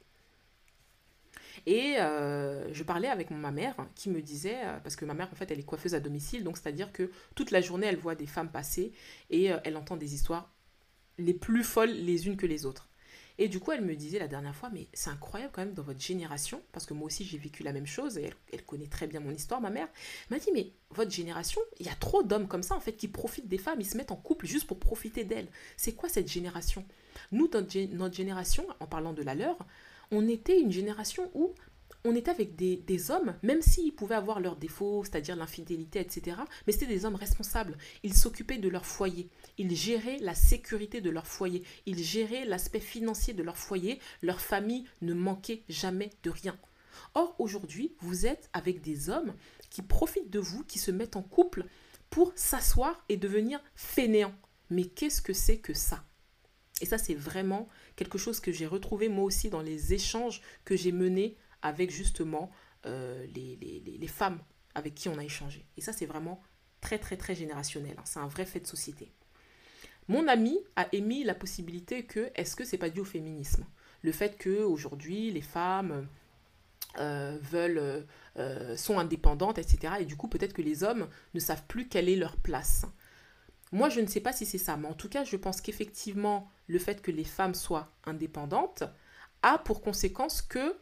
Et 1.67 1.97
euh, 1.99 2.73
je 2.73 2.83
parlais 2.83 3.09
avec 3.09 3.31
ma 3.31 3.51
mère 3.51 3.75
qui 3.95 4.11
me 4.11 4.21
disait, 4.23 4.59
euh, 4.65 4.79
parce 4.83 4.97
que 4.97 5.05
ma 5.05 5.15
mère 5.15 5.29
en 5.33 5.37
fait 5.37 5.51
elle 5.51 5.59
est 5.59 5.65
coiffeuse 5.65 5.95
à 5.95 6.01
domicile, 6.01 6.45
donc 6.45 6.57
c'est-à-dire 6.57 6.93
que 6.93 7.11
toute 7.35 7.51
la 7.51 7.61
journée 7.61 7.87
elle 7.87 7.97
voit 7.97 8.15
des 8.15 8.27
femmes 8.27 8.51
passer 8.51 8.93
et 9.31 9.53
euh, 9.53 9.59
elle 9.65 9.77
entend 9.77 9.97
des 9.97 10.15
histoires 10.15 10.53
les 11.19 11.35
plus 11.35 11.65
folles 11.65 11.91
les 11.91 12.27
unes 12.27 12.37
que 12.37 12.47
les 12.47 12.67
autres. 12.67 12.91
Et 13.43 13.49
du 13.49 13.59
coup, 13.59 13.73
elle 13.73 13.81
me 13.81 13.97
disait 13.97 14.19
la 14.19 14.29
dernière 14.29 14.55
fois, 14.55 14.69
mais 14.71 14.87
c'est 14.93 15.09
incroyable 15.09 15.51
quand 15.55 15.65
même 15.65 15.73
dans 15.73 15.83
votre 15.83 15.99
génération, 15.99 16.61
parce 16.73 16.85
que 16.85 16.93
moi 16.93 17.07
aussi 17.07 17.25
j'ai 17.25 17.39
vécu 17.39 17.63
la 17.63 17.73
même 17.73 17.87
chose, 17.87 18.19
et 18.19 18.31
elle, 18.53 18.63
connaît 18.67 18.87
très 18.87 19.07
bien 19.07 19.19
mon 19.19 19.31
histoire, 19.31 19.63
ma 19.63 19.71
mère, 19.71 19.89
m'a 20.29 20.39
dit, 20.39 20.51
mais 20.53 20.73
votre 20.91 21.11
génération, 21.11 21.59
il 21.79 21.87
y 21.87 21.89
a 21.89 21.95
trop 21.95 22.23
d'hommes 22.23 22.49
comme 22.49 22.63
ça, 22.63 22.75
en 22.75 22.81
fait, 22.81 22.93
qui 22.93 23.09
profitent 23.09 23.49
des 23.49 23.57
femmes, 23.57 23.81
ils 23.81 23.87
se 23.87 23.97
mettent 23.97 24.13
en 24.13 24.17
couple 24.17 24.47
juste 24.47 24.67
pour 24.67 24.79
profiter 24.79 25.25
d'elles. 25.25 25.49
C'est 25.79 25.93
quoi 25.93 26.11
cette 26.11 26.31
génération? 26.31 26.85
Nous, 27.33 27.49
notre, 27.51 27.79
notre, 27.95 28.15
génération, 28.15 28.67
en 28.79 28.87
parlant 28.87 29.15
de 29.15 29.23
la 29.23 29.35
leur, 29.35 29.57
on 30.11 30.29
était 30.29 30.61
une 30.61 30.73
génération 30.73 31.31
où 31.35 31.55
on 32.05 32.15
était 32.15 32.31
avec 32.31 32.57
des, 32.57 33.11
hommes, 33.11 33.35
même 33.43 33.61
s'ils 33.61 33.95
pouvaient 33.95 34.15
avoir 34.15 34.41
leurs 34.41 34.57
défauts, 34.57 35.05
c'est-à-dire 35.05 35.37
l'infidélité, 35.37 36.01
etc., 36.01 36.39
mais 36.67 36.73
c'était 36.73 36.87
des 36.87 37.05
hommes 37.05 37.15
responsables. 37.15 37.77
Ils 38.03 38.15
s'occupaient 38.15 38.59
de 38.59 38.69
leur 38.69 38.87
foyer, 38.87 39.29
ils 39.59 39.75
géraient 39.77 40.19
la 40.21 40.35
sécurité 40.35 41.01
de 41.01 41.11
leur 41.11 41.27
foyer, 41.27 41.63
ils 41.87 42.03
géraient 42.03 42.47
l'aspect 42.47 42.81
financier 42.81 43.35
de 43.35 43.43
leur 43.43 43.59
foyer, 43.59 44.01
leur 44.23 44.41
famille 44.41 44.87
ne 45.03 45.13
manquait 45.13 45.63
jamais 45.69 46.11
de 46.23 46.31
rien. 46.31 46.59
Or, 47.15 47.35
aujourd'hui, 47.39 47.95
vous 48.01 48.27
êtes 48.27 48.49
avec 48.53 48.81
des 48.81 49.11
hommes 49.11 49.35
qui 49.69 49.83
profitent 49.83 50.31
de 50.31 50.41
vous, 50.41 50.65
qui 50.65 50.79
se 50.79 50.91
mettent 50.91 51.17
en 51.17 51.23
couple 51.23 51.67
pour 52.09 52.33
s'asseoir 52.35 53.05
et 53.09 53.17
devenir 53.17 53.61
fainéants. 53.75 54.35
Mais 54.71 54.85
qu'est-ce 54.85 55.23
que 55.23 55.33
c'est 55.33 55.59
que 55.59 55.75
ça? 55.75 56.05
Et 56.81 56.87
ça, 56.87 56.99
c'est 56.99 57.15
vraiment 57.15 57.69
quelque 58.01 58.17
chose 58.17 58.41
que 58.41 58.51
j'ai 58.51 58.67
retrouvé 58.67 59.11
moi 59.11 59.25
aussi 59.25 59.51
dans 59.51 59.61
les 59.61 59.93
échanges 59.93 60.41
que 60.65 60.75
j'ai 60.75 60.91
menés 60.91 61.37
avec 61.61 61.91
justement 61.91 62.51
euh, 62.87 63.27
les, 63.35 63.59
les, 64.01 64.07
femmes 64.07 64.41
avec 64.75 64.95
qui 64.95 65.11
on 65.11 65.19
a 65.19 65.25
échangé. 65.25 65.67
Et 65.77 65.83
ça, 65.83 65.93
c'est 65.93 66.07
vraiment 66.07 66.41
très, 66.81 66.99
très, 66.99 67.19
très 67.19 67.35
générationnel. 67.35 67.97
Hein. 67.99 68.03
C'est 68.07 68.19
un 68.19 68.27
vrai 68.27 68.47
fait 68.47 68.61
de 68.61 68.67
société. 68.67 69.13
Mon 70.09 70.29
ami 70.29 70.57
a 70.77 70.89
émis 70.93 71.25
la 71.25 71.35
possibilité 71.35 72.07
que, 72.07 72.31
est-ce 72.37 72.57
que 72.57 72.65
c'est 72.65 72.79
pas 72.79 72.89
dû 72.89 73.01
au 73.01 73.05
féminisme? 73.05 73.67
Le 74.01 74.13
fait 74.13 74.39
que 74.39 74.63
aujourd'hui 74.63 75.31
les 75.31 75.43
femmes 75.43 76.09
euh, 76.99 77.37
veulent, 77.43 78.07
euh, 78.39 78.77
sont 78.79 78.99
indépendantes, 78.99 79.59
etc. 79.59 79.97
Et 80.01 80.07
du 80.07 80.17
coup, 80.17 80.29
peut-être 80.29 80.55
que 80.55 80.63
les 80.63 80.85
hommes 80.85 81.07
ne 81.35 81.39
savent 81.39 81.67
plus 81.69 81.87
quelle 81.87 82.09
est 82.09 82.17
leur 82.17 82.39
place. 82.39 82.87
Moi, 83.73 83.89
je 83.89 84.01
ne 84.01 84.07
sais 84.07 84.21
pas 84.21 84.33
si 84.33 84.47
c'est 84.47 84.59
ça, 84.59 84.77
mais 84.77 84.89
en 84.89 84.95
tout 84.95 85.09
cas, 85.09 85.25
je 85.25 85.37
pense 85.37 85.61
qu'effectivement, 85.61 86.51
le 86.67 86.79
fait 86.79 87.03
que 87.03 87.11
les 87.11 87.25
femmes 87.25 87.55
soient 87.55 87.93
indépendantes 88.05 88.83
a 89.43 89.59
pour 89.59 89.81
conséquence 89.81 90.43
que 90.43 90.77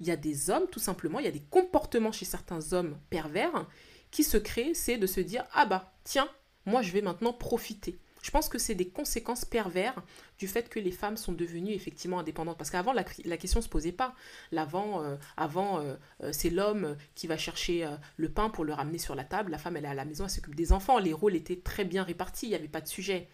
il 0.00 0.06
y 0.06 0.10
a 0.10 0.16
des 0.16 0.50
hommes, 0.50 0.66
tout 0.68 0.80
simplement, 0.80 1.20
il 1.20 1.26
y 1.26 1.28
a 1.28 1.32
des 1.32 1.44
comportements 1.50 2.10
chez 2.10 2.24
certains 2.24 2.72
hommes 2.72 2.98
pervers 3.08 3.68
qui 4.10 4.24
se 4.24 4.36
créent, 4.36 4.74
c'est 4.74 4.98
de 4.98 5.06
se 5.06 5.20
dire 5.20 5.44
ah 5.52 5.66
bah 5.66 5.94
tiens, 6.02 6.28
moi 6.66 6.82
je 6.82 6.92
vais 6.92 7.02
maintenant 7.02 7.32
profiter. 7.32 8.00
Je 8.22 8.30
pense 8.30 8.48
que 8.48 8.58
c'est 8.58 8.76
des 8.76 8.88
conséquences 8.88 9.44
pervers 9.44 10.00
du 10.38 10.46
fait 10.46 10.68
que 10.68 10.78
les 10.78 10.92
femmes 10.92 11.16
sont 11.16 11.32
devenues 11.32 11.72
effectivement 11.72 12.20
indépendantes. 12.20 12.56
Parce 12.56 12.70
qu'avant, 12.70 12.92
la, 12.92 13.04
question 13.04 13.58
ne 13.58 13.64
se 13.64 13.68
posait 13.68 13.92
pas. 13.92 14.14
Euh, 14.52 15.16
avant, 15.36 15.80
euh, 15.80 15.96
euh, 16.22 16.30
c'est 16.32 16.50
l'homme 16.50 16.96
qui 17.16 17.26
va 17.26 17.36
chercher 17.36 17.88
le 18.16 18.28
pain 18.30 18.48
pour 18.48 18.64
le 18.64 18.72
ramener 18.72 18.98
sur 18.98 19.16
la 19.16 19.24
table. 19.24 19.50
La 19.50 19.58
femme, 19.58 19.76
elle 19.76 19.84
est 19.84 19.88
à 19.88 19.94
la 19.94 20.04
maison, 20.04 20.24
elle 20.24 20.30
s'occupe 20.30 20.54
des 20.54 20.72
enfants. 20.72 20.98
Les 20.98 21.12
rôles 21.12 21.34
étaient 21.34 21.60
très 21.60 21.84
bien 21.84 22.04
répartis, 22.04 22.46
il 22.46 22.50
n'y 22.50 22.54
avait 22.54 22.68
pas 22.68 22.80
de 22.80 22.88
sujet. 22.88 23.28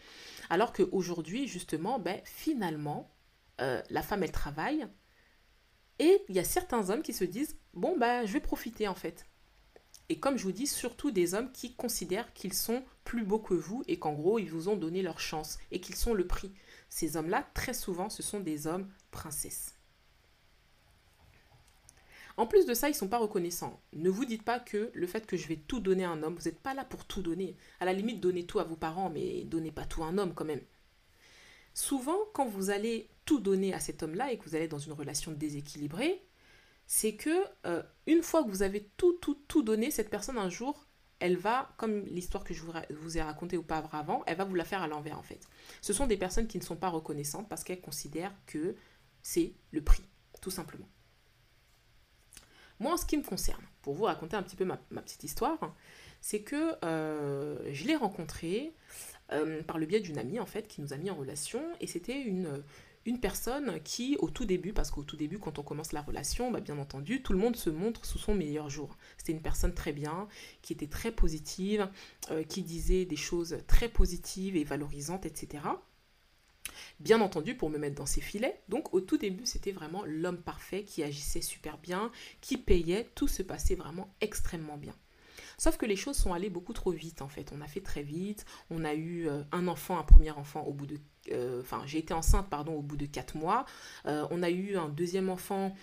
Alors 0.48 0.72
qu'aujourd'hui, 0.72 1.46
justement, 1.46 1.98
ben, 1.98 2.20
finalement, 2.24 3.14
la 3.58 4.02
femme, 4.02 4.22
elle 4.22 4.32
travaille. 4.32 4.86
Et 5.98 6.22
il 6.28 6.34
y 6.34 6.38
a 6.38 6.44
certains 6.44 6.90
hommes 6.90 7.02
qui 7.02 7.12
se 7.12 7.24
disent, 7.24 7.58
bon, 7.74 7.98
ben, 7.98 8.24
je 8.24 8.32
vais 8.32 8.40
profiter 8.40 8.88
en 8.88 8.94
fait. 8.94 9.26
Et 10.08 10.18
comme 10.18 10.38
je 10.38 10.44
vous 10.44 10.52
dis, 10.52 10.66
surtout 10.66 11.10
des 11.10 11.34
hommes 11.34 11.52
qui 11.52 11.74
considèrent 11.74 12.32
qu'ils 12.32 12.54
sont 12.54 12.82
plus 13.04 13.24
beaux 13.24 13.38
que 13.38 13.54
vous 13.54 13.84
et 13.88 13.98
qu'en 13.98 14.14
gros, 14.14 14.38
ils 14.38 14.50
vous 14.50 14.68
ont 14.68 14.76
donné 14.76 15.02
leur 15.02 15.20
chance 15.20 15.58
et 15.70 15.80
qu'ils 15.80 15.96
sont 15.96 16.14
le 16.14 16.26
prix. 16.26 16.52
Ces 16.88 17.16
hommes-là, 17.16 17.46
très 17.54 17.74
souvent, 17.74 18.08
ce 18.08 18.22
sont 18.22 18.40
des 18.40 18.66
hommes 18.66 18.88
princesses. 19.10 19.74
En 22.38 22.46
plus 22.46 22.66
de 22.66 22.72
ça, 22.72 22.88
ils 22.88 22.92
ne 22.92 22.96
sont 22.96 23.08
pas 23.08 23.18
reconnaissants. 23.18 23.82
Ne 23.92 24.08
vous 24.08 24.24
dites 24.24 24.44
pas 24.44 24.60
que 24.60 24.90
le 24.94 25.06
fait 25.08 25.26
que 25.26 25.36
je 25.36 25.48
vais 25.48 25.56
tout 25.56 25.80
donner 25.80 26.04
à 26.04 26.10
un 26.10 26.22
homme, 26.22 26.36
vous 26.36 26.44
n'êtes 26.44 26.60
pas 26.60 26.72
là 26.72 26.84
pour 26.84 27.04
tout 27.04 27.20
donner. 27.20 27.56
À 27.80 27.84
la 27.84 27.92
limite, 27.92 28.20
donnez 28.20 28.46
tout 28.46 28.60
à 28.60 28.64
vos 28.64 28.76
parents, 28.76 29.10
mais 29.10 29.42
donnez 29.42 29.72
pas 29.72 29.84
tout 29.84 30.04
à 30.04 30.06
un 30.06 30.18
homme 30.18 30.34
quand 30.34 30.44
même. 30.44 30.62
Souvent, 31.74 32.18
quand 32.32 32.46
vous 32.46 32.70
allez 32.70 33.10
tout 33.24 33.40
donner 33.40 33.74
à 33.74 33.80
cet 33.80 34.04
homme-là 34.04 34.32
et 34.32 34.38
que 34.38 34.44
vous 34.48 34.54
allez 34.54 34.68
dans 34.68 34.78
une 34.78 34.92
relation 34.92 35.32
déséquilibrée, 35.32 36.27
c'est 36.88 37.14
que 37.14 37.44
euh, 37.66 37.82
une 38.06 38.22
fois 38.22 38.42
que 38.42 38.48
vous 38.48 38.62
avez 38.62 38.90
tout, 38.96 39.12
tout, 39.20 39.38
tout 39.46 39.62
donné, 39.62 39.90
cette 39.90 40.08
personne 40.08 40.38
un 40.38 40.48
jour, 40.48 40.88
elle 41.20 41.36
va, 41.36 41.70
comme 41.76 42.06
l'histoire 42.06 42.42
que 42.42 42.54
je 42.54 42.62
vous 42.62 43.18
ai 43.18 43.22
racontée 43.22 43.58
auparavant, 43.58 44.22
elle 44.26 44.38
va 44.38 44.44
vous 44.44 44.54
la 44.54 44.64
faire 44.64 44.82
à 44.82 44.88
l'envers 44.88 45.18
en 45.18 45.22
fait. 45.22 45.46
Ce 45.82 45.92
sont 45.92 46.06
des 46.06 46.16
personnes 46.16 46.46
qui 46.46 46.58
ne 46.58 46.62
sont 46.62 46.76
pas 46.76 46.88
reconnaissantes 46.88 47.48
parce 47.48 47.62
qu'elles 47.62 47.82
considèrent 47.82 48.34
que 48.46 48.74
c'est 49.22 49.52
le 49.70 49.82
prix, 49.82 50.02
tout 50.40 50.50
simplement. 50.50 50.88
Moi, 52.80 52.92
en 52.92 52.96
ce 52.96 53.04
qui 53.04 53.18
me 53.18 53.24
concerne, 53.24 53.62
pour 53.82 53.94
vous 53.94 54.04
raconter 54.04 54.36
un 54.36 54.42
petit 54.42 54.56
peu 54.56 54.64
ma, 54.64 54.78
petite 54.78 55.24
histoire, 55.24 55.74
c'est 56.22 56.40
que 56.40 56.82
euh, 56.84 57.58
je 57.70 57.84
l'ai 57.84 57.96
rencontré 57.96 58.72
euh, 59.32 59.62
par 59.62 59.78
le 59.78 59.84
biais 59.84 60.00
d'une 60.00 60.18
amie 60.18 60.40
en 60.40 60.46
fait 60.46 60.66
qui 60.68 60.80
nous 60.80 60.94
a 60.94 60.96
mis 60.96 61.10
en 61.10 61.16
relation 61.16 61.60
et 61.80 61.86
c'était 61.86 62.18
une, 62.18 62.62
une 63.08 63.20
personne 63.20 63.80
qui, 63.82 64.18
au 64.20 64.28
tout 64.28 64.44
début, 64.44 64.74
parce 64.74 64.90
qu'au 64.90 65.02
tout 65.02 65.16
début, 65.16 65.38
quand 65.38 65.58
on 65.58 65.62
commence 65.62 65.92
la 65.92 66.02
relation, 66.02 66.50
bah, 66.50 66.60
bien 66.60 66.78
entendu, 66.78 67.22
tout 67.22 67.32
le 67.32 67.38
monde 67.38 67.56
se 67.56 67.70
montre 67.70 68.04
sous 68.04 68.18
son 68.18 68.34
meilleur 68.34 68.68
jour. 68.68 68.98
C'était 69.16 69.32
une 69.32 69.40
personne 69.40 69.72
très 69.72 69.94
bien, 69.94 70.28
qui 70.60 70.74
était 70.74 70.88
très 70.88 71.10
positive, 71.10 71.88
euh, 72.30 72.42
qui 72.42 72.62
disait 72.62 73.06
des 73.06 73.16
choses 73.16 73.58
très 73.66 73.88
positives 73.88 74.56
et 74.56 74.64
valorisantes, 74.64 75.24
etc. 75.24 75.64
Bien 77.00 77.22
entendu, 77.22 77.56
pour 77.56 77.70
me 77.70 77.78
mettre 77.78 77.96
dans 77.96 78.04
ses 78.04 78.20
filets. 78.20 78.60
Donc, 78.68 78.92
au 78.92 79.00
tout 79.00 79.16
début, 79.16 79.46
c'était 79.46 79.72
vraiment 79.72 80.04
l'homme 80.04 80.42
parfait 80.42 80.84
qui 80.84 81.02
agissait 81.02 81.40
super 81.40 81.78
bien, 81.78 82.12
qui 82.42 82.58
payait, 82.58 83.08
tout 83.14 83.28
se 83.28 83.42
passait 83.42 83.74
vraiment 83.74 84.14
extrêmement 84.20 84.76
bien. 84.76 84.94
Sauf 85.58 85.76
que 85.76 85.86
les 85.86 85.96
choses 85.96 86.16
sont 86.16 86.32
allées 86.32 86.50
beaucoup 86.50 86.72
trop 86.72 86.92
vite 86.92 87.20
en 87.20 87.28
fait. 87.28 87.52
On 87.52 87.60
a 87.60 87.66
fait 87.66 87.80
très 87.80 88.02
vite. 88.02 88.46
On 88.70 88.84
a 88.84 88.94
eu 88.94 89.28
euh, 89.28 89.42
un 89.50 89.66
enfant, 89.66 89.98
un 89.98 90.04
premier 90.04 90.30
enfant 90.30 90.62
au 90.62 90.72
bout 90.72 90.86
de... 90.86 90.98
Euh, 91.32 91.60
enfin, 91.60 91.82
j'ai 91.84 91.98
été 91.98 92.14
enceinte, 92.14 92.48
pardon, 92.48 92.74
au 92.74 92.82
bout 92.82 92.96
de 92.96 93.06
quatre 93.06 93.36
mois. 93.36 93.66
Euh, 94.06 94.26
on 94.30 94.42
a 94.44 94.50
eu 94.50 94.76
un 94.76 94.88
deuxième 94.88 95.28
enfant 95.28 95.74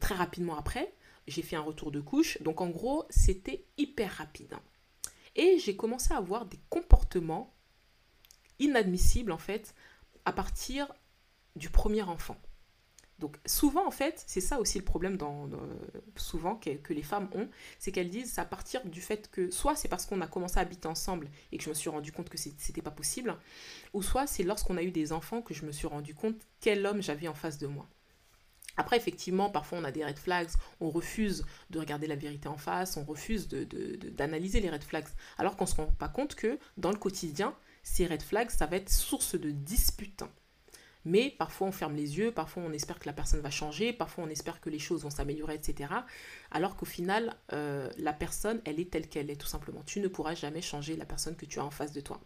très 0.00 0.14
rapidement 0.14 0.56
après. 0.56 0.94
J'ai 1.26 1.42
fait 1.42 1.56
un 1.56 1.60
retour 1.60 1.90
de 1.90 2.00
couche. 2.00 2.40
Donc 2.40 2.60
en 2.62 2.68
gros, 2.68 3.04
c'était 3.10 3.66
hyper 3.76 4.10
rapide. 4.12 4.54
Et 5.34 5.58
j'ai 5.58 5.76
commencé 5.76 6.14
à 6.14 6.16
avoir 6.16 6.46
des 6.46 6.58
comportements 6.70 7.52
inadmissibles 8.58 9.32
en 9.32 9.38
fait 9.38 9.74
à 10.24 10.32
partir 10.32 10.90
du 11.56 11.68
premier 11.68 12.02
enfant. 12.02 12.38
Donc 13.18 13.38
souvent 13.46 13.86
en 13.86 13.90
fait, 13.90 14.22
c'est 14.26 14.40
ça 14.40 14.60
aussi 14.60 14.78
le 14.78 14.84
problème 14.84 15.18
souvent 16.16 16.56
que, 16.56 16.92
les 16.92 17.02
femmes 17.02 17.28
ont, 17.34 17.48
c'est 17.78 17.90
qu'elles 17.90 18.10
disent 18.10 18.38
à 18.38 18.44
partir 18.44 18.84
du 18.84 19.00
fait 19.00 19.30
que 19.30 19.50
soit 19.50 19.74
c'est 19.74 19.88
parce 19.88 20.04
qu'on 20.06 20.20
a 20.20 20.26
commencé 20.26 20.58
à 20.58 20.62
habiter 20.62 20.86
ensemble 20.86 21.30
et 21.50 21.58
que 21.58 21.64
je 21.64 21.70
me 21.70 21.74
suis 21.74 21.88
rendu 21.88 22.12
compte 22.12 22.28
que 22.28 22.36
c'était 22.36 22.82
pas 22.82 22.90
possible, 22.90 23.36
ou 23.94 24.02
soit 24.02 24.26
c'est 24.26 24.42
lorsqu'on 24.42 24.76
a 24.76 24.82
eu 24.82 24.90
des 24.90 25.12
enfants 25.12 25.40
que 25.40 25.54
je 25.54 25.64
me 25.64 25.72
suis 25.72 25.86
rendu 25.86 26.14
compte 26.14 26.36
quel 26.60 26.84
homme 26.84 27.02
j'avais 27.02 27.28
en 27.28 27.34
face 27.34 27.58
de 27.58 27.66
moi. 27.66 27.88
Après, 28.76 28.98
effectivement, 28.98 29.48
parfois 29.48 29.78
on 29.78 29.84
a 29.84 29.92
des 29.92 30.04
red 30.04 30.18
flags, 30.18 30.50
on 30.80 30.90
refuse 30.90 31.46
de 31.70 31.78
regarder 31.78 32.06
la 32.06 32.16
vérité 32.16 32.48
en 32.48 32.58
face, 32.58 32.98
on 32.98 33.04
refuse 33.04 33.48
d'analyser 33.48 34.60
les 34.60 34.68
red 34.68 34.84
flags, 34.84 35.08
alors 35.38 35.56
qu'on 35.56 35.64
ne 35.64 35.70
se 35.70 35.76
rend 35.76 35.86
pas 35.86 36.10
compte 36.10 36.34
que 36.34 36.58
dans 36.76 36.90
le 36.90 36.98
quotidien, 36.98 37.56
ces 37.82 38.06
red 38.06 38.20
flags, 38.20 38.50
ça 38.50 38.66
va 38.66 38.76
être 38.76 38.90
source 38.90 39.34
de 39.34 39.50
disputes 39.50 40.22
mais 41.06 41.30
parfois 41.30 41.68
on 41.68 41.72
ferme 41.72 41.94
les 41.94 42.18
yeux, 42.18 42.32
parfois 42.32 42.64
on 42.66 42.72
espère 42.72 42.98
que 42.98 43.06
la 43.06 43.12
personne 43.12 43.40
va 43.40 43.50
changer, 43.50 43.92
parfois 43.92 44.24
on 44.24 44.28
espère 44.28 44.60
que 44.60 44.68
les 44.68 44.80
choses 44.80 45.04
vont 45.04 45.10
s'améliorer, 45.10 45.54
etc. 45.54 45.94
Alors 46.50 46.76
qu'au 46.76 46.84
final, 46.84 47.36
euh, 47.52 47.88
la 47.96 48.12
personne, 48.12 48.60
elle 48.64 48.80
est 48.80 48.90
telle 48.90 49.08
qu'elle 49.08 49.30
est, 49.30 49.36
tout 49.36 49.46
simplement. 49.46 49.82
Tu 49.86 50.00
ne 50.00 50.08
pourras 50.08 50.34
jamais 50.34 50.60
changer 50.60 50.96
la 50.96 51.06
personne 51.06 51.36
que 51.36 51.46
tu 51.46 51.60
as 51.60 51.64
en 51.64 51.70
face 51.70 51.92
de 51.92 52.00
toi. 52.00 52.20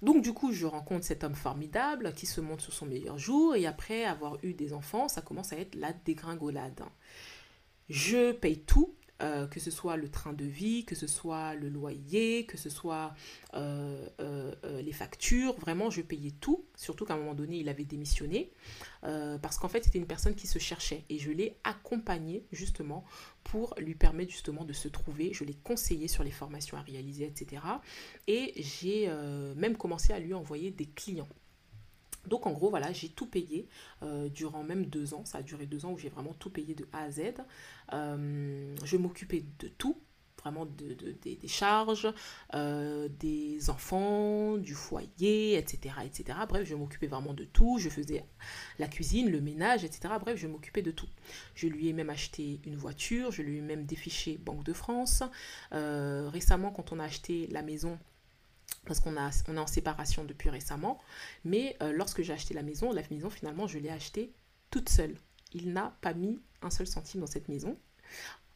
Donc 0.00 0.22
du 0.22 0.32
coup, 0.32 0.52
je 0.52 0.64
rencontre 0.64 1.04
cet 1.04 1.24
homme 1.24 1.34
formidable 1.34 2.14
qui 2.14 2.24
se 2.24 2.40
montre 2.40 2.62
sur 2.62 2.72
son 2.72 2.86
meilleur 2.86 3.18
jour 3.18 3.54
et 3.54 3.66
après 3.66 4.04
avoir 4.04 4.38
eu 4.42 4.54
des 4.54 4.72
enfants, 4.72 5.08
ça 5.08 5.20
commence 5.20 5.52
à 5.52 5.58
être 5.58 5.74
la 5.74 5.92
dégringolade. 5.92 6.82
Je 7.90 8.32
paye 8.32 8.60
tout, 8.60 8.94
euh, 9.20 9.48
que 9.48 9.58
ce 9.58 9.72
soit 9.72 9.96
le 9.96 10.08
train 10.08 10.32
de 10.32 10.44
vie, 10.44 10.84
que 10.84 10.94
ce 10.94 11.08
soit 11.08 11.54
le 11.54 11.68
loyer, 11.68 12.46
que 12.46 12.56
ce 12.56 12.70
soit 12.70 13.14
euh, 13.54 14.08
euh, 14.20 14.82
les 14.82 14.92
factures. 14.92 15.58
Vraiment, 15.58 15.90
je 15.90 16.02
payais 16.02 16.30
tout, 16.30 16.64
surtout 16.76 17.04
qu'à 17.04 17.14
un 17.14 17.16
moment 17.16 17.34
donné, 17.34 17.58
il 17.58 17.68
avait 17.68 17.84
démissionné, 17.84 18.52
parce 19.02 19.58
qu'en 19.58 19.68
fait, 19.68 19.84
c'était 19.84 19.98
une 19.98 20.06
personne 20.06 20.36
qui 20.36 20.46
se 20.46 20.60
cherchait. 20.60 21.04
Et 21.08 21.18
je 21.18 21.32
l'ai 21.32 21.56
accompagné 21.64 22.44
justement 22.52 23.04
pour 23.42 23.74
lui 23.78 23.94
permettre 23.96 24.30
justement 24.30 24.64
de 24.64 24.72
se 24.72 24.86
trouver. 24.86 25.32
Je 25.32 25.42
l'ai 25.42 25.54
conseillé 25.54 26.06
sur 26.06 26.22
les 26.22 26.30
formations 26.30 26.76
à 26.76 26.82
réaliser, 26.82 27.24
etc. 27.24 27.62
Et 28.28 28.52
j'ai 28.56 29.10
même 29.56 29.76
commencé 29.76 30.12
à 30.12 30.20
lui 30.20 30.34
envoyer 30.34 30.70
des 30.70 30.86
clients. 30.86 31.28
Donc 32.26 32.46
en 32.46 32.52
gros, 32.52 32.70
voilà, 32.70 32.92
j'ai 32.92 33.08
tout 33.08 33.26
payé 33.26 33.68
euh, 34.02 34.28
durant 34.28 34.62
même 34.62 34.86
deux 34.86 35.14
ans. 35.14 35.24
Ça 35.24 35.38
a 35.38 35.42
duré 35.42 35.66
deux 35.66 35.84
ans 35.84 35.92
où 35.92 35.98
j'ai 35.98 36.08
vraiment 36.08 36.34
tout 36.34 36.50
payé 36.50 36.74
de 36.74 36.86
A 36.92 37.04
à 37.04 37.10
Z. 37.10 37.20
Euh, 37.92 38.76
je 38.84 38.96
m'occupais 38.96 39.44
de 39.58 39.68
tout, 39.68 39.96
vraiment 40.38 40.66
de, 40.66 40.94
des, 41.22 41.38
charges, 41.48 42.12
euh, 42.54 43.08
des 43.18 43.70
enfants, 43.70 44.56
du 44.58 44.74
foyer, 44.74 45.56
etc., 45.56 45.94
etc. 46.04 46.38
Bref, 46.48 46.66
je 46.66 46.74
m'occupais 46.74 47.06
vraiment 47.06 47.34
de 47.34 47.44
tout. 47.44 47.78
Je 47.78 47.88
faisais 47.88 48.24
la 48.78 48.88
cuisine, 48.88 49.30
le 49.30 49.40
ménage, 49.40 49.84
etc. 49.84 50.14
Bref, 50.20 50.38
je 50.38 50.46
m'occupais 50.46 50.82
de 50.82 50.90
tout. 50.90 51.08
Je 51.54 51.66
lui 51.66 51.88
ai 51.88 51.92
même 51.92 52.10
acheté 52.10 52.60
une 52.66 52.76
voiture, 52.76 53.32
je 53.32 53.42
lui 53.42 53.58
ai 53.58 53.62
même 53.62 53.84
défiché 53.84 54.38
Banque 54.38 54.64
de 54.64 54.72
France. 54.72 55.22
récemment, 55.72 56.70
quand 56.70 56.92
on 56.92 56.98
a 56.98 57.04
acheté 57.04 57.46
la 57.48 57.62
maison, 57.62 57.98
parce 58.88 59.00
qu'on 59.00 59.16
on 59.16 59.56
est 59.56 59.58
en 59.58 59.66
séparation 59.66 60.24
depuis 60.24 60.50
récemment. 60.50 60.98
Mais 61.44 61.76
euh, 61.82 61.92
lorsque 61.92 62.22
j'ai 62.22 62.32
acheté 62.32 62.54
la 62.54 62.62
maison, 62.62 62.90
la 62.92 63.02
maison 63.10 63.30
finalement 63.30 63.68
je 63.68 63.78
l'ai 63.78 63.90
achetée 63.90 64.32
toute 64.70 64.88
seule. 64.88 65.14
Il 65.52 65.72
n'a 65.72 65.96
pas 66.00 66.14
mis 66.14 66.40
un 66.62 66.70
seul 66.70 66.86
centime 66.86 67.20
dans 67.20 67.26
cette 67.26 67.48
maison. 67.48 67.78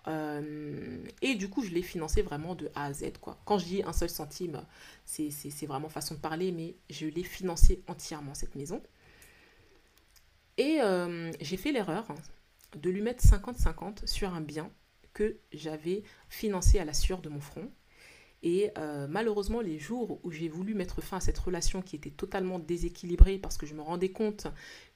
Euh, 0.08 1.04
et 1.20 1.34
du 1.36 1.48
coup, 1.48 1.62
je 1.62 1.70
l'ai 1.70 1.82
financée 1.82 2.22
vraiment 2.22 2.54
de 2.54 2.70
A 2.74 2.86
à 2.86 2.92
Z. 2.92 3.18
Quoi. 3.20 3.38
Quand 3.44 3.58
je 3.58 3.64
dis 3.66 3.82
un 3.84 3.92
seul 3.92 4.10
centime, 4.10 4.64
c'est, 5.04 5.30
vraiment 5.66 5.88
façon 5.88 6.14
de 6.14 6.20
parler, 6.20 6.52
mais 6.52 6.74
je 6.90 7.06
l'ai 7.06 7.22
financée 7.22 7.82
entièrement, 7.86 8.34
cette 8.34 8.56
maison. 8.56 8.82
Et 10.58 10.80
euh, 10.80 11.30
j'ai 11.40 11.56
fait 11.56 11.72
l'erreur 11.72 12.06
de 12.76 12.90
lui 12.90 13.00
mettre 13.00 13.24
50-50 13.24 14.06
sur 14.06 14.34
un 14.34 14.40
bien 14.40 14.70
que 15.14 15.36
j'avais 15.52 16.02
financé 16.28 16.78
à 16.78 16.84
la 16.84 16.94
sueur 16.94 17.20
de 17.20 17.28
mon 17.28 17.40
front. 17.40 17.70
Et 18.42 18.70
euh, 18.76 19.06
malheureusement, 19.08 19.60
les 19.60 19.78
jours 19.78 20.18
où 20.24 20.30
j'ai 20.30 20.48
voulu 20.48 20.74
mettre 20.74 21.00
fin 21.00 21.18
à 21.18 21.20
cette 21.20 21.38
relation 21.38 21.80
qui 21.80 21.96
était 21.96 22.10
totalement 22.10 22.58
déséquilibrée 22.58 23.38
parce 23.38 23.56
que 23.56 23.66
je 23.66 23.74
me 23.74 23.82
rendais 23.82 24.10
compte 24.10 24.48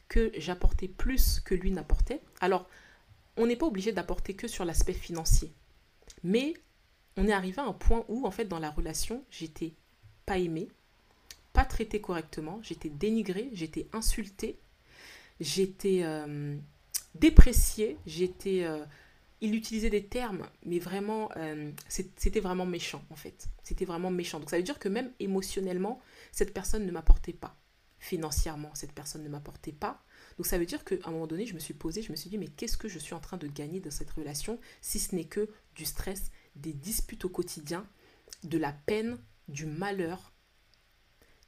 que 0.08 0.32
j'apportais 0.36 0.88
plus 0.88 1.40
que 1.40 1.54
lui 1.54 1.70
n'apportait. 1.70 2.20
Alors, 2.40 2.68
on 3.36 3.46
n'est 3.46 3.56
pas 3.56 3.66
obligé 3.66 3.92
d'apporter 3.92 4.34
que 4.34 4.48
sur 4.48 4.64
l'aspect 4.64 4.92
financier. 4.92 5.52
Mais 6.24 6.54
on 7.16 7.28
est 7.28 7.32
arrivé 7.32 7.60
à 7.60 7.66
un 7.66 7.72
point 7.72 8.04
où, 8.08 8.26
en 8.26 8.30
fait, 8.30 8.46
dans 8.46 8.58
la 8.58 8.70
relation, 8.70 9.24
j'étais 9.30 9.74
pas 10.26 10.38
aimée, 10.38 10.68
pas 11.52 11.64
traitée 11.64 12.00
correctement, 12.00 12.60
j'étais 12.62 12.88
dénigrée, 12.88 13.50
j'étais 13.52 13.88
insultée, 13.92 14.58
j'étais 15.40 16.00
euh, 16.02 16.56
dépréciée, 17.14 17.96
j'étais... 18.06 18.64
Euh, 18.64 18.84
il 19.40 19.54
utilisait 19.54 19.90
des 19.90 20.06
termes, 20.06 20.48
mais 20.64 20.78
vraiment, 20.78 21.30
euh, 21.36 21.70
c'était 21.88 22.40
vraiment 22.40 22.66
méchant 22.66 23.04
en 23.10 23.16
fait. 23.16 23.48
C'était 23.62 23.84
vraiment 23.84 24.10
méchant. 24.10 24.40
Donc 24.40 24.50
ça 24.50 24.56
veut 24.56 24.62
dire 24.62 24.78
que 24.78 24.88
même 24.88 25.12
émotionnellement, 25.20 26.00
cette 26.32 26.54
personne 26.54 26.86
ne 26.86 26.90
m'apportait 26.90 27.32
pas. 27.32 27.58
Financièrement, 27.98 28.70
cette 28.74 28.92
personne 28.92 29.22
ne 29.22 29.28
m'apportait 29.28 29.72
pas. 29.72 30.02
Donc 30.36 30.46
ça 30.46 30.58
veut 30.58 30.66
dire 30.66 30.84
qu'à 30.84 30.96
un 31.04 31.10
moment 31.10 31.26
donné, 31.26 31.46
je 31.46 31.54
me 31.54 31.58
suis 31.58 31.74
posée, 31.74 32.02
je 32.02 32.10
me 32.10 32.16
suis 32.16 32.30
dit, 32.30 32.38
mais 32.38 32.48
qu'est-ce 32.48 32.76
que 32.76 32.88
je 32.88 32.98
suis 32.98 33.14
en 33.14 33.20
train 33.20 33.36
de 33.36 33.46
gagner 33.46 33.80
dans 33.80 33.90
cette 33.90 34.10
relation 34.10 34.58
si 34.80 34.98
ce 34.98 35.14
n'est 35.14 35.24
que 35.24 35.50
du 35.74 35.84
stress, 35.84 36.30
des 36.54 36.72
disputes 36.72 37.24
au 37.24 37.28
quotidien, 37.28 37.86
de 38.44 38.58
la 38.58 38.72
peine, 38.72 39.18
du 39.48 39.66
malheur? 39.66 40.32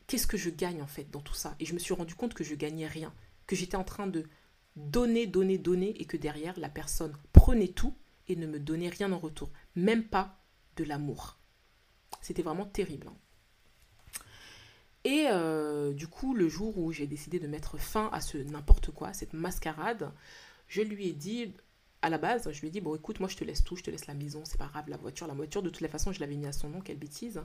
Qu'est-ce 0.07 0.27
que 0.27 0.39
je 0.39 0.51
gagne 0.51 0.83
en 0.83 0.87
fait 0.87 1.11
dans 1.11 1.21
tout 1.21 1.35
ça? 1.35 1.55
Et 1.61 1.67
je 1.67 1.75
me 1.75 1.79
suis 1.79 1.95
rendu 1.95 2.15
compte 2.15 2.35
que 2.35 2.45
je 2.45 2.55
gagnais 2.55 2.87
rien, 2.87 3.15
que 3.47 3.57
j'étais 3.57 3.77
en 3.77 3.85
train 3.85 4.07
de 4.07 4.25
donner, 4.79 5.27
donner, 5.27 5.59
donner, 5.59 6.01
et 6.01 6.05
que 6.05 6.17
derrière, 6.17 6.59
la 6.59 6.69
personne 6.69 7.17
prenait 7.39 7.69
tout 7.69 7.95
et 8.29 8.37
ne 8.37 8.47
me 8.47 8.59
donnait 8.59 8.89
rien 8.89 9.13
en 9.13 9.19
retour, 9.19 9.51
même 9.77 10.05
pas 10.05 10.39
de 10.77 10.85
l'amour. 10.85 11.39
C'était 12.21 12.43
vraiment 12.43 12.67
terrible. 12.67 13.09
Hein. 13.09 13.17
Et 15.05 15.27
euh, 15.31 15.93
du 15.93 16.09
coup, 16.09 16.35
le 16.35 16.49
jour 16.49 16.77
où 16.79 16.93
j'ai 16.93 17.07
décidé 17.07 17.39
de 17.39 17.47
mettre 17.47 17.79
fin 17.79 18.11
à 18.13 18.21
ce 18.21 18.37
n'importe 18.39 18.91
quoi, 18.91 19.13
cette 19.13 19.33
mascarade, 19.33 20.13
je 20.67 20.83
lui 20.83 21.09
ai 21.09 21.13
dit, 21.13 21.55
à 22.03 22.11
la 22.11 22.19
base, 22.19 22.51
je 22.51 22.61
lui 22.61 22.69
ai 22.69 22.71
dit, 22.71 22.81
bon 22.81 22.95
écoute, 22.95 23.21
moi 23.21 23.29
je 23.29 23.37
te 23.37 23.45
laisse 23.45 23.65
tout, 23.65 23.77
je 23.77 23.83
te 23.83 23.91
laisse 23.91 24.07
la 24.07 24.15
maison, 24.15 24.43
c'est 24.45 24.59
pas 24.59 24.67
grave, 24.67 24.89
la 24.89 24.97
voiture, 24.97 25.27
la 25.27 25.35
voiture, 25.35 25.63
de 25.63 25.71
toutes 25.71 25.81
les 25.81 25.89
façons, 25.89 26.13
je 26.13 26.21
l'avais 26.21 26.37
mis 26.37 26.47
à 26.47 26.53
son 26.53 26.69
nom, 26.69 26.81
quelle 26.81 26.99
bêtise. 26.99 27.41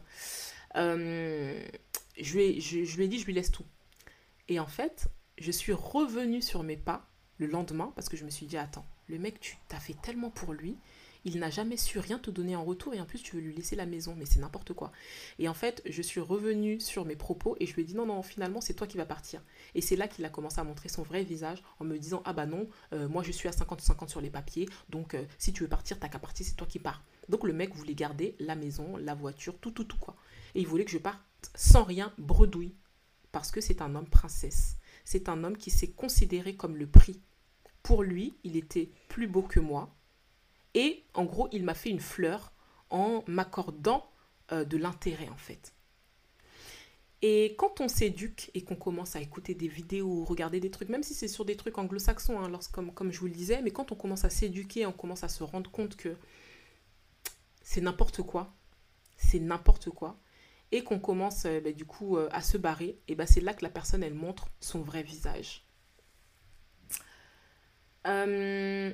Euh, 0.76 1.64
je, 2.20 2.34
lui 2.34 2.44
ai, 2.44 2.60
je, 2.60 2.98
lui 2.98 3.06
ai 3.06 3.08
dit, 3.08 3.20
je 3.20 3.26
lui 3.26 3.34
laisse 3.34 3.52
tout. 3.52 3.66
Et 4.50 4.60
en 4.60 4.68
fait, 4.68 5.08
je 5.38 5.52
suis 5.52 5.74
revenue 5.74 6.42
sur 6.42 6.64
mes 6.64 6.78
pas 6.78 7.08
le 7.38 7.46
lendemain 7.46 7.94
parce 7.96 8.10
que 8.10 8.18
je 8.18 8.26
me 8.26 8.30
suis 8.30 8.48
dit, 8.48 8.58
attends, 8.58 8.86
le 9.08 9.20
mec, 9.20 9.40
tu 9.40 9.58
t'as 9.68 9.80
fait 9.80 9.96
tellement 10.02 10.30
pour 10.30 10.54
lui, 10.54 10.78
il 11.26 11.40
n'a 11.40 11.50
jamais 11.50 11.78
su 11.78 12.00
rien 12.00 12.20
te 12.20 12.30
donner 12.30 12.56
en 12.56 12.66
retour 12.66 12.94
et 12.94 13.00
en 13.00 13.06
plus 13.06 13.22
tu 13.22 13.36
veux 13.36 13.42
lui 13.42 13.56
laisser 13.56 13.76
la 13.76 13.86
maison, 13.86 14.16
mais 14.18 14.26
c'est 14.26 14.40
n'importe 14.40 14.74
quoi. 14.74 14.92
Et 15.40 15.48
en 15.48 15.54
fait, 15.54 15.82
je 15.86 16.02
suis 16.02 16.20
revenue 16.20 16.80
sur 16.80 17.06
mes 17.06 17.16
propos 17.16 17.56
et 17.60 17.66
je 17.66 17.74
lui 17.74 17.84
ai 17.84 17.86
dit 17.86 17.96
non, 17.96 18.06
non, 18.06 18.22
finalement 18.24 18.62
c'est 18.62 18.74
toi 18.74 18.88
qui 18.88 18.98
vas 18.98 19.06
partir. 19.06 19.42
Et 19.76 19.82
c'est 19.82 19.96
là 19.96 20.08
qu'il 20.08 20.26
a 20.26 20.30
commencé 20.30 20.60
à 20.60 20.64
montrer 20.64 20.90
son 20.90 21.04
vrai 21.04 21.24
visage 21.24 21.64
en 21.80 21.86
me 21.86 21.98
disant 21.98 22.22
ah 22.26 22.34
bah 22.34 22.46
non, 22.46 22.68
euh, 22.92 23.08
moi 23.08 23.24
je 23.24 23.32
suis 23.32 23.48
à 23.48 23.52
50-50 23.52 24.10
sur 24.10 24.22
les 24.22 24.30
papiers, 24.30 24.68
donc 24.90 25.14
euh, 25.14 25.24
si 25.38 25.54
tu 25.54 25.64
veux 25.64 25.70
partir, 25.70 26.00
t'as 26.00 26.10
qu'à 26.10 26.20
partir, 26.20 26.46
c'est 26.46 26.56
toi 26.56 26.68
qui 26.68 26.80
pars. 26.80 27.04
Donc 27.30 27.46
le 27.46 27.54
mec 27.54 27.74
voulait 27.74 27.96
garder 27.96 28.36
la 28.40 28.56
maison, 28.56 28.98
la 28.98 29.16
voiture, 29.16 29.58
tout, 29.60 29.72
tout, 29.72 29.86
tout 29.86 29.98
quoi. 29.98 30.16
Et 30.56 30.62
il 30.62 30.68
voulait 30.68 30.86
que 30.86 30.92
je 30.92 30.98
parte 30.98 31.20
sans 31.56 31.84
rien 31.84 32.14
bredouille 32.18 32.76
parce 33.32 33.52
que 33.52 33.62
c'est 33.62 33.82
un 33.82 33.96
homme 33.96 34.08
princesse. 34.08 34.78
C'est 35.06 35.28
un 35.28 35.44
homme 35.44 35.58
qui 35.58 35.72
s'est 35.72 35.92
considéré 35.92 36.56
comme 36.56 36.78
le 36.78 36.88
prix. 36.88 37.20
Pour 37.84 38.04
lui, 38.04 38.34
il 38.44 38.56
était 38.56 38.90
plus 39.10 39.28
beau 39.28 39.42
que 39.42 39.60
moi, 39.60 39.94
et 40.74 41.04
en 41.14 41.26
gros, 41.26 41.50
il 41.52 41.64
m'a 41.64 41.74
fait 41.74 41.90
une 41.90 42.00
fleur 42.00 42.54
en 42.90 43.24
m'accordant 43.28 44.10
euh, 44.52 44.66
de 44.66 44.78
l'intérêt 44.78 45.30
en 45.30 45.38
fait. 45.38 45.74
Et 47.22 47.56
quand 47.58 47.80
on 47.80 47.88
s'éduque 47.88 48.52
et 48.54 48.64
qu'on 48.64 48.76
commence 48.76 49.16
à 49.16 49.22
écouter 49.22 49.56
des 49.56 49.70
vidéos, 49.70 50.26
regarder 50.26 50.60
des 50.60 50.70
trucs, 50.70 50.90
même 50.90 51.04
si 51.04 51.14
c'est 51.14 51.30
sur 51.30 51.46
des 51.46 51.56
trucs 51.56 51.78
anglo-saxons, 51.78 52.38
hein, 52.38 52.52
comme, 52.74 52.94
comme 52.94 53.14
je 53.14 53.20
vous 53.20 53.28
le 53.28 53.34
disais, 53.34 53.62
mais 53.62 53.72
quand 53.72 53.94
on 53.94 53.96
commence 53.96 54.26
à 54.26 54.30
s'éduquer, 54.30 54.86
on 54.86 54.92
commence 54.92 55.24
à 55.24 55.30
se 55.30 55.42
rendre 55.42 55.72
compte 55.72 55.96
que 55.96 56.18
c'est 57.62 57.80
n'importe 57.80 58.22
quoi, 58.24 58.54
c'est 59.16 59.40
n'importe 59.40 59.90
quoi, 59.90 60.20
et 60.74 60.84
qu'on 60.84 61.00
commence 61.00 61.46
euh, 61.46 61.62
bah, 61.62 61.72
du 61.72 61.86
coup 61.86 62.18
euh, 62.18 62.28
à 62.34 62.42
se 62.42 62.58
barrer, 62.58 63.00
et 63.08 63.16
bah, 63.16 63.26
c'est 63.26 63.40
là 63.40 63.54
que 63.54 63.64
la 63.64 63.70
personne, 63.70 64.04
elle 64.04 64.16
montre 64.16 64.50
son 64.60 64.82
vrai 64.82 65.02
visage. 65.02 65.63
Euh, 68.08 68.92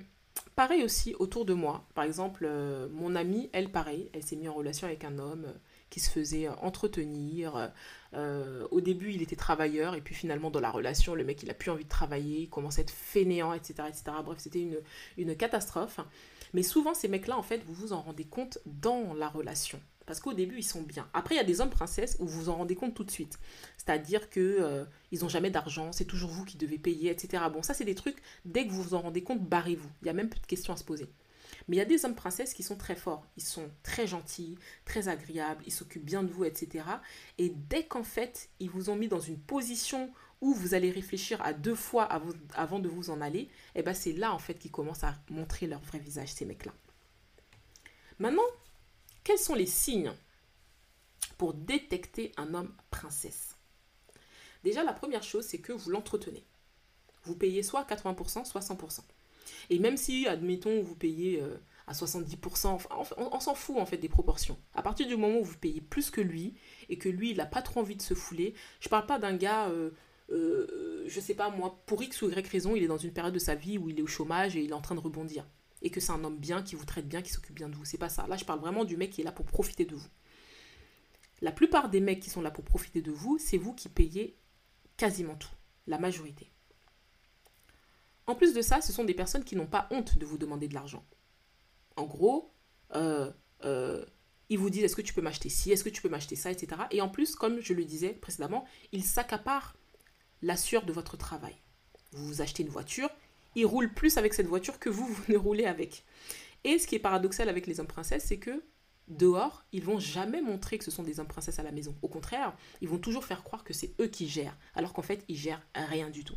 pareil 0.56 0.84
aussi 0.84 1.16
autour 1.20 1.46
de 1.46 1.54
moi. 1.54 1.88
Par 1.96 2.04
exemple, 2.04 2.46
euh, 2.48 2.88
mon 2.92 3.16
amie, 3.16 3.50
elle, 3.54 3.70
pareil, 3.70 4.10
elle 4.14 4.24
s'est 4.24 4.36
mise 4.36 4.50
en 4.50 4.54
relation 4.54 4.88
avec 4.88 5.04
un 5.04 5.18
homme 5.18 5.46
euh, 5.46 5.54
qui 5.90 6.00
se 6.00 6.10
faisait 6.10 6.48
entretenir. 6.48 7.72
au 8.72 8.82
début, 8.82 9.12
il 9.12 9.22
était 9.22 9.36
travailleur, 9.36 9.96
et 9.96 10.02
puis 10.02 10.14
finalement, 10.14 10.52
dans 10.52 10.60
la 10.60 10.70
relation, 10.70 11.16
le 11.16 11.24
mec, 11.24 11.42
il 11.42 11.50
a 11.50 11.56
plus 11.56 11.72
envie 11.72 11.84
de 11.84 11.90
travailler, 11.90 12.42
il 12.42 12.50
commence 12.50 12.78
à 12.78 12.82
être 12.82 12.92
fainéant, 12.92 13.54
etc. 13.54 13.74
etc. 13.88 14.04
Bref, 14.24 14.38
c'était 14.40 14.62
une, 14.62 14.80
une 15.18 15.36
catastrophe. 15.36 16.00
Mais 16.54 16.64
souvent, 16.64 16.94
ces 16.94 17.08
mecs-là, 17.08 17.38
en 17.38 17.44
fait, 17.44 17.64
vous 17.66 17.74
vous 17.74 17.94
en 17.94 18.02
rendez 18.02 18.26
compte 18.26 18.60
dans 18.66 19.14
la 19.14 19.30
relation. 19.30 19.80
Parce 20.10 20.22
qu'au 20.22 20.34
début, 20.34 20.58
ils 20.58 20.64
sont 20.64 20.82
bien. 20.82 21.08
Après, 21.14 21.36
il 21.36 21.38
y 21.38 21.42
a 21.42 21.44
des 21.44 21.62
hommes 21.62 21.70
princesses 21.70 22.18
où 22.18 22.26
vous 22.26 22.42
vous 22.42 22.50
en 22.50 22.56
rendez 22.56 22.74
compte 22.74 22.96
tout 22.96 23.04
de 23.04 23.12
suite. 23.12 23.38
C'est-à-dire 23.78 24.32
que 24.32 24.40
euh, 24.40 24.84
ils 25.12 25.20
n'ont 25.20 25.30
jamais 25.30 25.52
d'argent, 25.52 25.92
c'est 25.92 26.06
toujours 26.06 26.32
vous 26.32 26.46
qui 26.46 26.58
devez 26.58 26.80
payer, 26.80 27.12
etc. 27.12 27.44
Bon, 27.54 27.62
ça, 27.62 27.76
c'est 27.76 27.86
des 27.86 27.94
trucs, 27.94 28.18
dès 28.44 28.66
que 28.66 28.72
vous 28.72 28.82
vous 28.82 28.94
en 28.96 29.02
rendez 29.02 29.22
compte, 29.22 29.48
barrez-vous. 29.48 29.88
Il 30.02 30.06
n'y 30.06 30.10
a 30.10 30.14
même 30.14 30.30
plus 30.30 30.40
de 30.40 30.48
questions 30.48 30.74
à 30.74 30.78
se 30.78 30.84
poser. 30.84 31.06
Mais 31.68 31.76
il 31.76 31.78
y 31.78 31.82
a 31.84 31.86
des 31.86 32.06
hommes 32.06 32.16
princesses 32.16 32.56
qui 32.56 32.64
sont 32.64 32.76
très 32.76 32.96
forts. 32.96 33.24
Ils 33.38 33.44
sont 33.44 33.70
très 33.84 34.08
gentils, 34.08 34.58
très 34.84 35.10
agréables, 35.10 35.62
ils 35.68 35.72
s'occupent 35.72 36.06
bien 36.06 36.24
de 36.24 36.32
vous, 36.32 36.44
etc. 36.44 36.86
Et 37.38 37.54
dès 37.70 37.86
qu'en 37.86 38.04
fait, 38.04 38.50
ils 38.60 38.72
vous 38.72 38.90
ont 38.90 38.96
mis 38.96 39.10
dans 39.10 39.20
une 39.20 39.38
position 39.38 40.12
où 40.42 40.56
vous 40.56 40.74
allez 40.74 40.90
réfléchir 40.90 41.40
à 41.44 41.54
deux 41.54 41.76
fois 41.76 42.06
avant 42.56 42.80
de 42.80 42.90
vous 42.90 43.12
en 43.12 43.22
aller, 43.22 43.42
et 43.42 43.50
eh 43.76 43.84
ben 43.84 43.94
c'est 43.94 44.14
là 44.14 44.34
en 44.34 44.40
fait 44.40 44.56
qu'ils 44.56 44.72
commencent 44.72 45.04
à 45.04 45.14
montrer 45.30 45.68
leur 45.68 45.82
vrai 45.82 46.00
visage, 46.00 46.34
ces 46.34 46.46
mecs-là. 46.46 46.72
Maintenant, 48.18 48.42
quels 49.30 49.38
sont 49.38 49.54
les 49.54 49.68
signes 49.68 50.12
pour 51.38 51.54
détecter 51.54 52.32
un 52.36 52.56
homme 52.56 52.76
princesse? 52.90 53.60
Déjà, 54.64 54.84
la 54.84 54.92
première 54.92 55.22
chose, 55.22 55.46
c'est 55.46 55.60
que 55.60 55.72
vous 55.72 55.92
l'entretenez. 55.92 56.44
Vous 57.26 57.36
payez 57.36 57.62
soit 57.62 57.84
80%, 57.84 58.44
soit 58.44 58.62
100%. 58.62 59.02
Et 59.70 59.78
même 59.78 59.98
si, 59.98 60.28
admettons, 60.28 60.82
vous 60.82 60.96
payez 60.96 61.44
euh, 61.44 61.62
à 61.86 61.94
70%, 61.94 62.80
on, 63.18 63.40
s'en 63.40 63.54
fout 63.54 63.78
en 63.78 63.86
fait 63.86 63.98
des 63.98 64.10
proportions. 64.10 64.58
À 64.74 64.82
partir 64.82 65.06
du 65.06 65.16
moment 65.16 65.38
où 65.38 65.44
vous 65.44 65.60
payez 65.60 65.82
plus 65.82 66.10
que 66.10 66.22
lui 66.22 66.56
et 66.90 66.98
que 66.98 67.08
lui, 67.08 67.30
il 67.30 67.38
n'a 67.38 67.46
pas 67.46 67.62
trop 67.62 67.82
envie 67.82 67.98
de 67.98 68.02
se 68.02 68.16
fouler, 68.16 68.56
je 68.80 68.90
parle 68.90 69.06
pas 69.06 69.20
d'un 69.20 69.38
gars, 69.38 69.70
euh, 69.70 69.92
euh, 70.32 71.04
je 71.06 71.20
sais 71.20 71.36
pas 71.36 71.52
moi, 71.52 71.84
pour 71.86 72.02
X 72.02 72.24
ou 72.24 72.32
Y 72.32 72.48
raison, 72.48 72.76
il 72.76 72.82
est 72.82 72.88
dans 72.88 72.98
une 72.98 73.14
période 73.14 73.36
de 73.36 73.38
sa 73.38 73.54
vie 73.54 73.78
où 73.78 73.90
il 73.90 74.00
est 74.00 74.02
au 74.02 74.08
chômage 74.08 74.56
et 74.56 74.64
il 74.64 74.72
est 74.72 74.74
en 74.74 74.82
train 74.82 74.96
de 74.96 75.02
rebondir 75.02 75.46
et 75.82 75.90
que 75.90 76.00
c'est 76.00 76.12
un 76.12 76.24
homme 76.24 76.38
bien, 76.38 76.62
qui 76.62 76.76
vous 76.76 76.86
traite 76.86 77.08
bien, 77.08 77.22
qui 77.22 77.32
s'occupe 77.32 77.56
bien 77.56 77.70
de 77.70 77.76
vous. 77.76 77.86
C'est 77.86 77.98
pas 77.98 78.10
ça. 78.10 78.28
Là, 78.28 78.38
je 78.38 78.46
parle 78.46 78.60
vraiment 78.60 78.86
du 78.86 78.98
mec 78.98 79.12
qui 79.12 79.22
est 79.22 79.24
là 79.24 79.32
pour 79.32 79.46
profiter 79.46 79.86
de 79.86 79.96
vous. 79.96 80.08
La 81.42 81.52
plupart 81.52 81.90
des 81.90 82.02
mecs 82.02 82.20
qui 82.20 82.30
sont 82.30 82.42
là 82.42 82.52
pour 82.52 82.66
profiter 82.66 83.02
de 83.02 83.12
vous, 83.12 83.38
c'est 83.38 83.58
vous 83.58 83.74
qui 83.74 83.88
payez 83.88 84.38
quasiment 84.98 85.36
tout, 85.36 85.50
la 85.88 85.98
majorité. 85.98 86.52
En 88.28 88.36
plus 88.36 88.54
de 88.54 88.62
ça, 88.62 88.82
ce 88.82 88.92
sont 88.92 89.06
des 89.06 89.14
personnes 89.14 89.44
qui 89.44 89.56
n'ont 89.56 89.66
pas 89.66 89.88
honte 89.92 90.18
de 90.18 90.26
vous 90.26 90.38
demander 90.38 90.68
de 90.68 90.74
l'argent. 90.74 91.06
En 91.96 92.06
gros, 92.06 92.54
euh, 92.94 93.32
euh, 93.64 94.06
ils 94.50 94.60
vous 94.60 94.70
disent 94.70 94.84
est-ce 94.84 94.96
que 94.96 95.02
tu 95.02 95.14
peux 95.14 95.22
m'acheter 95.22 95.50
ci, 95.50 95.72
est-ce 95.72 95.84
que 95.84 95.90
tu 95.90 96.02
peux 96.02 96.10
m'acheter 96.10 96.36
ça, 96.36 96.52
etc. 96.52 96.82
Et 96.92 97.02
en 97.02 97.10
plus, 97.10 97.36
comme 97.36 97.60
je 97.62 97.74
le 97.74 97.86
disais 97.86 98.10
précédemment, 98.10 98.66
ils 98.92 99.04
s'accaparent 99.04 99.76
la 100.42 100.58
sueur 100.58 100.86
de 100.86 100.92
votre 100.92 101.18
travail. 101.18 101.56
Vous 102.12 102.26
vous 102.26 102.42
achetez 102.42 102.64
une 102.64 102.70
voiture, 102.70 103.10
ils 103.56 103.66
roulent 103.66 103.94
plus 103.94 104.18
avec 104.18 104.34
cette 104.34 104.48
voiture 104.48 104.80
que 104.80 104.90
vous, 104.90 105.18
ne 105.28 105.38
roulez 105.38 105.66
avec. 105.66 106.04
Et 106.64 106.78
ce 106.78 106.88
qui 106.88 106.96
est 106.96 107.00
paradoxal 107.00 107.50
avec 107.50 107.68
les 107.68 107.80
hommes 107.80 107.88
princesses, 107.88 108.26
c'est 108.26 108.38
que 108.38 108.64
dehors, 109.08 109.64
ils 109.72 109.84
vont 109.84 110.00
jamais 110.00 110.42
montrer 110.42 110.78
que 110.78 110.84
ce 110.84 110.92
sont 110.92 111.04
des 111.04 111.20
hommes 111.20 111.28
princesses 111.28 111.60
à 111.60 111.64
la 111.64 111.72
maison. 111.72 111.96
Au 112.02 112.08
contraire, 112.08 112.56
ils 112.82 112.88
vont 112.88 113.00
toujours 113.00 113.26
faire 113.26 113.44
croire 113.44 113.64
que 113.64 113.74
c'est 113.74 113.94
eux 114.00 114.08
qui 114.08 114.28
gèrent, 114.28 114.58
alors 114.76 114.94
qu'en 114.94 115.02
fait, 115.02 115.24
ils 115.28 115.38
gèrent 115.38 115.66
rien 115.74 116.10
du 116.10 116.24
tout. 116.24 116.36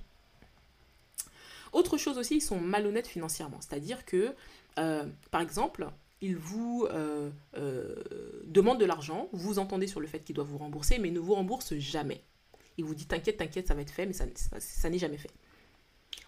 Autre 1.72 1.96
chose 1.96 2.18
aussi, 2.18 2.36
ils 2.36 2.42
sont 2.42 2.60
malhonnêtes 2.60 3.06
financièrement. 3.06 3.58
C'est-à-dire 3.60 4.04
que, 4.04 4.34
euh, 4.78 5.06
par 5.30 5.40
exemple, 5.40 5.88
ils 6.20 6.36
vous 6.36 6.86
euh, 6.90 7.30
euh, 7.56 7.94
demandent 8.46 8.80
de 8.80 8.84
l'argent, 8.84 9.28
vous 9.32 9.58
entendez 9.58 9.86
sur 9.86 10.00
le 10.00 10.06
fait 10.06 10.20
qu'ils 10.20 10.34
doivent 10.34 10.48
vous 10.48 10.58
rembourser, 10.58 10.98
mais 10.98 11.10
ne 11.10 11.18
vous 11.18 11.34
remboursent 11.34 11.74
jamais. 11.74 12.22
Ils 12.78 12.84
vous 12.84 12.94
disent 12.94 13.08
t'inquiète, 13.08 13.38
t'inquiète, 13.38 13.68
ça 13.68 13.74
va 13.74 13.82
être 13.82 13.90
fait, 13.90 14.06
mais 14.06 14.12
ça 14.12 14.90
n'est 14.90 14.98
jamais 14.98 15.18
fait. 15.18 15.30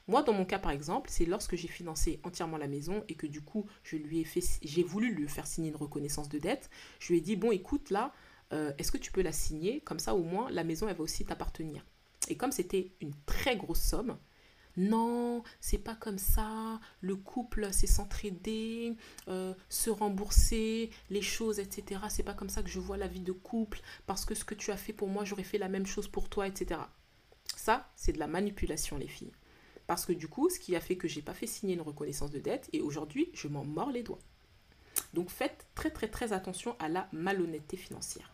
Moi, 0.07 0.23
dans 0.23 0.35
mon 0.35 0.45
cas, 0.45 0.59
par 0.59 0.71
exemple, 0.71 1.09
c'est 1.11 1.25
lorsque 1.25 1.57
j'ai 1.57 1.69
financé 1.69 2.21
entièrement 2.25 2.59
la 2.59 2.67
maison 2.67 3.05
et 3.09 3.14
que 3.14 3.27
du 3.27 3.40
coup, 3.40 3.67
je 3.83 3.97
lui 3.97 4.21
ai 4.21 4.25
fait, 4.25 4.43
j'ai 4.62 4.83
voulu 4.83 5.14
lui 5.14 5.29
faire 5.29 5.47
signer 5.47 5.71
une 5.71 5.77
reconnaissance 5.77 6.29
de 6.29 6.38
dette. 6.38 6.69
Je 7.01 7.12
lui 7.12 7.19
ai 7.19 7.21
dit, 7.23 7.37
bon, 7.37 7.53
écoute, 7.53 7.90
là, 7.90 8.12
euh, 8.53 8.73
est-ce 8.79 8.93
que 8.93 8.99
tu 8.99 9.12
peux 9.12 9.23
la 9.23 9.33
signer? 9.33 9.81
Comme 9.81 9.99
ça, 9.99 10.14
au 10.14 10.23
moins, 10.23 10.51
la 10.51 10.64
maison, 10.64 10.88
elle 10.88 10.97
va 10.97 11.03
aussi 11.03 11.25
t'appartenir. 11.25 11.87
Et 12.29 12.37
comme 12.37 12.53
c'était 12.53 12.93
une 13.01 13.14
très 13.27 13.57
grosse 13.57 13.81
somme, 13.81 14.19
non, 14.77 15.43
c'est 15.61 15.79
pas 15.79 15.95
comme 15.95 16.19
ça. 16.19 16.81
Le 17.01 17.17
couple, 17.17 17.69
c'est 17.73 17.87
s'entraider, 17.87 18.97
euh, 19.29 19.55
se 19.69 19.88
rembourser, 19.88 20.90
les 21.11 21.23
choses, 21.23 21.61
etc. 21.61 22.01
C'est 22.11 22.25
pas 22.25 22.35
comme 22.35 22.49
ça 22.49 22.62
que 22.62 22.69
je 22.71 22.81
vois 22.81 22.97
la 22.97 23.07
vie 23.07 23.21
de 23.21 23.33
couple. 23.33 23.81
Parce 24.07 24.25
que 24.25 24.35
ce 24.35 24.45
que 24.45 24.55
tu 24.55 24.71
as 24.71 24.77
fait 24.77 24.93
pour 24.93 25.09
moi, 25.09 25.25
j'aurais 25.25 25.45
fait 25.45 25.59
la 25.59 25.69
même 25.69 25.87
chose 25.87 26.09
pour 26.09 26.29
toi, 26.29 26.47
etc. 26.49 26.81
Ça, 27.57 27.90
c'est 27.97 28.12
de 28.12 28.19
la 28.19 28.27
manipulation, 28.27 28.99
les 28.99 29.09
filles. 29.09 29.33
Parce 29.87 30.07
que 30.07 30.12
du 30.12 30.29
coup, 30.29 30.49
ce 30.49 30.59
qui 30.59 30.77
a 30.77 30.81
fait 30.81 30.97
que 30.97 31.09
j'ai 31.09 31.23
pas 31.23 31.35
fait 31.35 31.47
signer 31.47 31.75
une 31.75 31.83
reconnaissance 31.83 32.31
de 32.31 32.38
dette 32.38 32.68
et 32.73 32.81
aujourd'hui, 32.81 33.31
je 33.35 33.49
m'en 33.49 33.64
mords 33.64 33.90
les 33.90 34.03
doigts. 34.03 34.20
Donc 35.12 35.31
faites 35.31 35.66
très 35.75 35.90
très 35.90 36.09
très 36.09 36.33
attention 36.33 36.77
à 36.79 36.88
la 36.88 37.09
malhonnêteté 37.12 37.77
financière. 37.77 38.33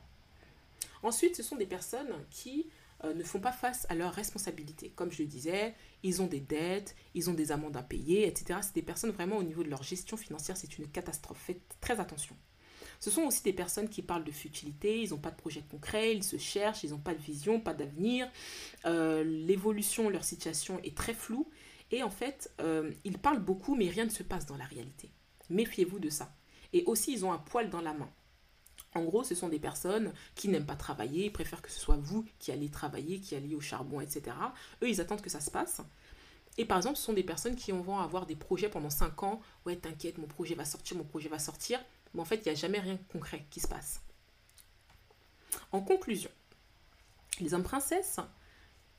Ensuite, 1.02 1.36
ce 1.36 1.42
sont 1.42 1.56
des 1.56 1.66
personnes 1.66 2.12
qui 2.30 2.68
euh, 3.04 3.14
ne 3.14 3.24
font 3.24 3.40
pas 3.40 3.52
face 3.52 3.86
à 3.88 3.94
leurs 3.94 4.12
responsabilités. 4.12 4.90
Comme 4.90 5.10
je 5.10 5.22
le 5.22 5.28
disais, 5.28 5.74
ils 6.02 6.20
ont 6.20 6.26
des 6.26 6.40
dettes, 6.40 6.94
ils 7.14 7.30
ont 7.30 7.34
des 7.34 7.52
amendes 7.52 7.76
à 7.76 7.82
payer, 7.82 8.26
etc. 8.26 8.60
C'est 8.62 8.74
des 8.74 8.82
personnes 8.82 9.10
vraiment 9.10 9.38
au 9.38 9.42
niveau 9.42 9.64
de 9.64 9.70
leur 9.70 9.82
gestion 9.82 10.16
financière, 10.16 10.56
c'est 10.56 10.78
une 10.78 10.88
catastrophe. 10.88 11.38
Faites 11.38 11.76
très 11.80 11.98
attention. 12.00 12.36
Ce 13.00 13.10
sont 13.10 13.22
aussi 13.22 13.42
des 13.42 13.54
personnes 13.54 13.88
qui 13.88 14.02
parlent 14.02 14.24
de 14.24 14.30
futilité, 14.30 15.00
ils 15.02 15.10
n'ont 15.10 15.18
pas 15.18 15.30
de 15.30 15.36
projet 15.36 15.64
concret, 15.70 16.14
ils 16.14 16.22
se 16.22 16.36
cherchent, 16.36 16.84
ils 16.84 16.90
n'ont 16.90 16.98
pas 16.98 17.14
de 17.14 17.22
vision, 17.22 17.58
pas 17.58 17.72
d'avenir. 17.72 18.28
Euh, 18.84 19.24
l'évolution, 19.24 20.10
leur 20.10 20.22
situation 20.22 20.78
est 20.84 20.94
très 20.94 21.14
floue. 21.14 21.48
Et 21.92 22.02
en 22.02 22.10
fait, 22.10 22.52
euh, 22.60 22.92
ils 23.04 23.18
parlent 23.18 23.40
beaucoup, 23.40 23.74
mais 23.74 23.88
rien 23.88 24.04
ne 24.04 24.10
se 24.10 24.22
passe 24.22 24.44
dans 24.44 24.56
la 24.56 24.66
réalité. 24.66 25.10
Méfiez-vous 25.48 25.98
de 25.98 26.10
ça. 26.10 26.36
Et 26.74 26.84
aussi, 26.84 27.12
ils 27.12 27.24
ont 27.24 27.32
un 27.32 27.38
poil 27.38 27.70
dans 27.70 27.80
la 27.80 27.94
main. 27.94 28.10
En 28.94 29.04
gros, 29.04 29.24
ce 29.24 29.34
sont 29.34 29.48
des 29.48 29.58
personnes 29.58 30.12
qui 30.34 30.48
n'aiment 30.48 30.66
pas 30.66 30.76
travailler, 30.76 31.30
préfèrent 31.30 31.62
que 31.62 31.70
ce 31.70 31.80
soit 31.80 31.96
vous 31.96 32.26
qui 32.38 32.52
allez 32.52 32.68
travailler, 32.68 33.20
qui 33.20 33.34
allez 33.34 33.54
au 33.54 33.60
charbon, 33.60 34.00
etc. 34.00 34.36
Eux, 34.82 34.88
ils 34.88 35.00
attendent 35.00 35.22
que 35.22 35.30
ça 35.30 35.40
se 35.40 35.50
passe. 35.50 35.80
Et 36.58 36.64
par 36.64 36.76
exemple, 36.76 36.96
ce 36.96 37.04
sont 37.04 37.12
des 37.12 37.22
personnes 37.22 37.56
qui 37.56 37.70
vont 37.70 37.98
avoir 37.98 38.26
des 38.26 38.36
projets 38.36 38.68
pendant 38.68 38.90
5 38.90 39.22
ans. 39.22 39.40
Ouais, 39.64 39.76
t'inquiète, 39.76 40.18
mon 40.18 40.26
projet 40.26 40.54
va 40.54 40.64
sortir, 40.64 40.96
mon 40.96 41.04
projet 41.04 41.28
va 41.28 41.38
sortir. 41.38 41.80
Mais 42.14 42.20
en 42.20 42.24
fait, 42.24 42.36
il 42.36 42.44
n'y 42.44 42.50
a 42.50 42.54
jamais 42.54 42.80
rien 42.80 42.94
de 42.94 43.12
concret 43.12 43.46
qui 43.50 43.60
se 43.60 43.68
passe. 43.68 44.02
En 45.72 45.80
conclusion, 45.80 46.30
les 47.40 47.54
hommes 47.54 47.62
princesses 47.62 48.18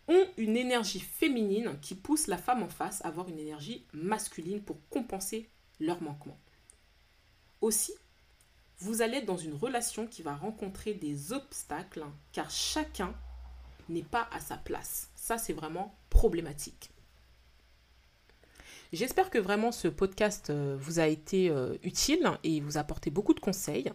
ont 0.07 0.27
une 0.37 0.57
énergie 0.57 0.99
féminine 0.99 1.77
qui 1.81 1.95
pousse 1.95 2.27
la 2.27 2.37
femme 2.37 2.63
en 2.63 2.69
face 2.69 3.03
à 3.03 3.07
avoir 3.07 3.29
une 3.29 3.39
énergie 3.39 3.85
masculine 3.93 4.61
pour 4.61 4.77
compenser 4.89 5.49
leur 5.79 6.01
manquement. 6.01 6.39
Aussi, 7.61 7.93
vous 8.79 9.01
allez 9.01 9.17
être 9.17 9.25
dans 9.25 9.37
une 9.37 9.53
relation 9.53 10.07
qui 10.07 10.23
va 10.23 10.35
rencontrer 10.35 10.93
des 10.93 11.33
obstacles 11.33 12.05
car 12.31 12.49
chacun 12.49 13.13
n'est 13.89 14.03
pas 14.03 14.27
à 14.31 14.39
sa 14.39 14.57
place. 14.57 15.09
Ça, 15.15 15.37
c'est 15.37 15.53
vraiment 15.53 15.95
problématique. 16.09 16.89
J'espère 18.93 19.29
que 19.29 19.37
vraiment 19.37 19.71
ce 19.71 19.87
podcast 19.87 20.49
euh, 20.49 20.75
vous 20.77 20.99
a 20.99 21.07
été 21.07 21.49
euh, 21.49 21.77
utile 21.81 22.29
et 22.43 22.59
vous 22.59 22.77
a 22.77 22.81
apporté 22.81 23.09
beaucoup 23.09 23.33
de 23.33 23.39
conseils. 23.39 23.89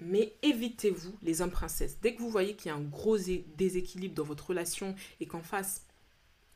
Mais 0.00 0.34
évitez-vous 0.42 1.16
les 1.22 1.40
hommes 1.40 1.52
princesses. 1.52 1.98
Dès 2.00 2.14
que 2.14 2.20
vous 2.20 2.30
voyez 2.30 2.56
qu'il 2.56 2.70
y 2.70 2.74
a 2.74 2.76
un 2.76 2.82
gros 2.82 3.16
déséquilibre 3.56 4.14
dans 4.16 4.24
votre 4.24 4.48
relation 4.48 4.96
et 5.20 5.26
qu'en 5.26 5.42
face, 5.42 5.86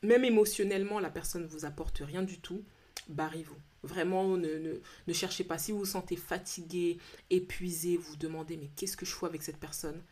même 0.03 0.25
émotionnellement, 0.25 0.99
la 0.99 1.11
personne 1.11 1.43
ne 1.43 1.47
vous 1.47 1.65
apporte 1.65 2.03
rien 2.05 2.25
du 2.25 2.41
tout, 2.41 2.65
barrez-vous. 3.09 3.59
Vraiment, 3.85 4.37
ne, 4.37 4.81
ne, 5.07 5.13
cherchez 5.13 5.45
pas. 5.45 5.59
Si 5.59 5.71
vous 5.71 5.79
vous 5.79 5.85
sentez 5.85 6.17
fatigué, 6.17 6.99
épuisé, 7.31 7.97
vous 7.97 8.11
vous 8.11 8.17
demandez 8.17 8.57
mais 8.57 8.71
qu'est-ce 8.75 8.97
que 8.97 9.07
je 9.07 9.15
fais 9.15 9.27
avec 9.27 9.43
cette 9.43 9.59
personne? 9.59 10.03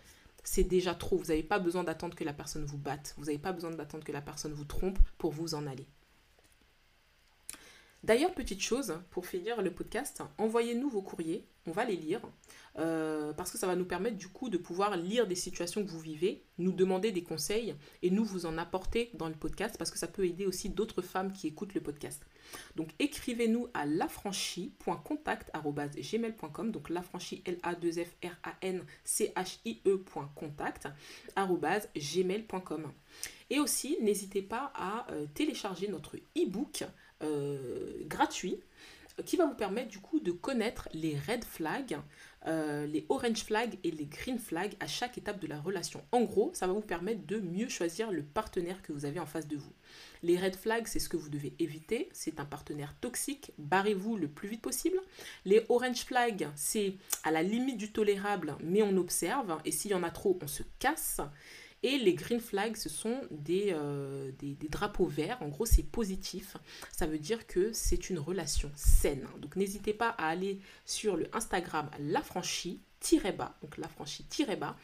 C'est 0.44 0.62
déjà 0.64 0.94
trop. 0.94 1.16
Vous 1.16 1.26
n'avez 1.26 1.42
pas 1.42 1.58
besoin 1.58 1.82
d'attendre 1.82 2.14
que 2.14 2.22
la 2.22 2.34
personne 2.34 2.64
vous 2.64 2.78
batte. 2.78 3.14
Vous 3.16 3.24
n'avez 3.24 3.38
pas 3.38 3.52
besoin 3.52 3.72
d'attendre 3.72 4.04
que 4.04 4.12
la 4.12 4.22
personne 4.22 4.52
vous 4.52 4.66
trompe 4.66 5.00
pour 5.18 5.32
vous 5.32 5.54
en 5.54 5.66
aller. 5.66 5.88
D'ailleurs, 8.04 8.34
petite 8.34 8.60
chose, 8.60 8.98
pour 9.10 9.26
finir 9.26 9.62
le 9.62 9.70
podcast, 9.70 10.22
envoyez-nous 10.36 10.90
vos 10.90 11.02
courriers, 11.02 11.46
on 11.66 11.70
va 11.70 11.84
les 11.84 11.94
lire, 11.94 12.20
euh, 12.78 13.32
parce 13.32 13.52
que 13.52 13.58
ça 13.58 13.68
va 13.68 13.76
nous 13.76 13.84
permettre 13.84 14.16
du 14.16 14.26
coup 14.26 14.48
de 14.48 14.58
pouvoir 14.58 14.96
lire 14.96 15.28
des 15.28 15.36
situations 15.36 15.84
que 15.84 15.88
vous 15.88 16.00
vivez, 16.00 16.42
nous 16.58 16.72
demander 16.72 17.12
des 17.12 17.22
conseils 17.22 17.76
et 18.02 18.10
nous 18.10 18.24
vous 18.24 18.44
en 18.44 18.58
apporter 18.58 19.12
dans 19.14 19.28
le 19.28 19.36
podcast, 19.36 19.76
parce 19.78 19.92
que 19.92 20.00
ça 20.00 20.08
peut 20.08 20.26
aider 20.26 20.46
aussi 20.46 20.68
d'autres 20.68 21.00
femmes 21.00 21.32
qui 21.32 21.46
écoutent 21.46 21.74
le 21.74 21.80
podcast. 21.80 22.26
Donc 22.74 22.88
écrivez-nous 22.98 23.68
à 23.72 23.86
lafranchi.contact.gmail.com, 23.86 26.72
donc 26.72 26.90
lafranchi, 26.90 27.44
l 27.46 27.60
a 27.62 27.76
2 27.76 27.92
f 27.92 28.16
r 28.24 28.36
a 28.42 28.56
n 28.62 28.84
c 29.04 29.32
h 29.36 29.60
i 29.64 29.80
e.contact, 29.86 30.88
gmail.com. 31.36 32.92
Et 33.50 33.60
aussi, 33.60 33.96
n'hésitez 34.00 34.42
pas 34.42 34.72
à 34.74 35.06
euh, 35.12 35.26
télécharger 35.34 35.86
notre 35.86 36.16
e-book 36.36 36.82
euh, 37.22 37.92
gratuit 38.06 38.60
qui 39.24 39.36
va 39.36 39.46
vous 39.46 39.54
permettre 39.54 39.88
du 39.88 39.98
coup 39.98 40.20
de 40.20 40.32
connaître 40.32 40.88
les 40.92 41.16
red 41.28 41.44
flags, 41.44 41.98
euh, 42.46 42.86
les 42.86 43.04
orange 43.08 43.44
flags 43.44 43.78
et 43.84 43.90
les 43.90 44.06
green 44.06 44.38
flags 44.38 44.74
à 44.80 44.86
chaque 44.86 45.18
étape 45.18 45.38
de 45.40 45.46
la 45.46 45.60
relation. 45.60 46.02
En 46.12 46.22
gros, 46.22 46.50
ça 46.54 46.66
va 46.66 46.72
vous 46.72 46.80
permettre 46.80 47.26
de 47.26 47.38
mieux 47.38 47.68
choisir 47.68 48.10
le 48.10 48.22
partenaire 48.22 48.82
que 48.82 48.92
vous 48.92 49.04
avez 49.04 49.20
en 49.20 49.26
face 49.26 49.46
de 49.46 49.56
vous. 49.56 49.72
Les 50.22 50.38
red 50.38 50.56
flags, 50.56 50.86
c'est 50.86 50.98
ce 50.98 51.08
que 51.08 51.16
vous 51.16 51.28
devez 51.28 51.52
éviter. 51.58 52.08
C'est 52.12 52.40
un 52.40 52.44
partenaire 52.44 52.94
toxique. 53.00 53.52
Barrez-vous 53.58 54.16
le 54.16 54.28
plus 54.28 54.48
vite 54.48 54.62
possible. 54.62 54.98
Les 55.44 55.64
orange 55.68 56.04
flags, 56.04 56.48
c'est 56.56 56.94
à 57.24 57.30
la 57.30 57.42
limite 57.42 57.76
du 57.76 57.92
tolérable, 57.92 58.56
mais 58.62 58.82
on 58.82 58.96
observe. 58.96 59.58
Et 59.64 59.72
s'il 59.72 59.90
y 59.90 59.94
en 59.94 60.02
a 60.02 60.10
trop, 60.10 60.38
on 60.42 60.48
se 60.48 60.62
casse. 60.78 61.20
Et 61.82 61.98
les 61.98 62.14
green 62.14 62.40
flags, 62.40 62.76
ce 62.76 62.88
sont 62.88 63.20
euh, 63.50 64.30
des, 64.38 64.56
drapeaux 64.68 65.06
verts. 65.06 65.38
En 65.40 65.48
gros, 65.48 65.66
c'est 65.66 65.82
positif. 65.82 66.56
Ça 66.92 67.06
veut 67.06 67.18
dire 67.18 67.46
que 67.46 67.72
c'est 67.72 68.08
une 68.08 68.18
relation 68.18 68.70
saine. 68.76 69.26
Donc, 69.40 69.56
n'hésitez 69.56 69.92
pas 69.92 70.10
à 70.10 70.28
aller 70.28 70.60
sur 70.86 71.16
le 71.16 71.28
Instagram 71.32 71.90
lafranchi-bas. 71.98 73.56
Donc, 73.62 73.78
lafranchi-bas 73.78 74.76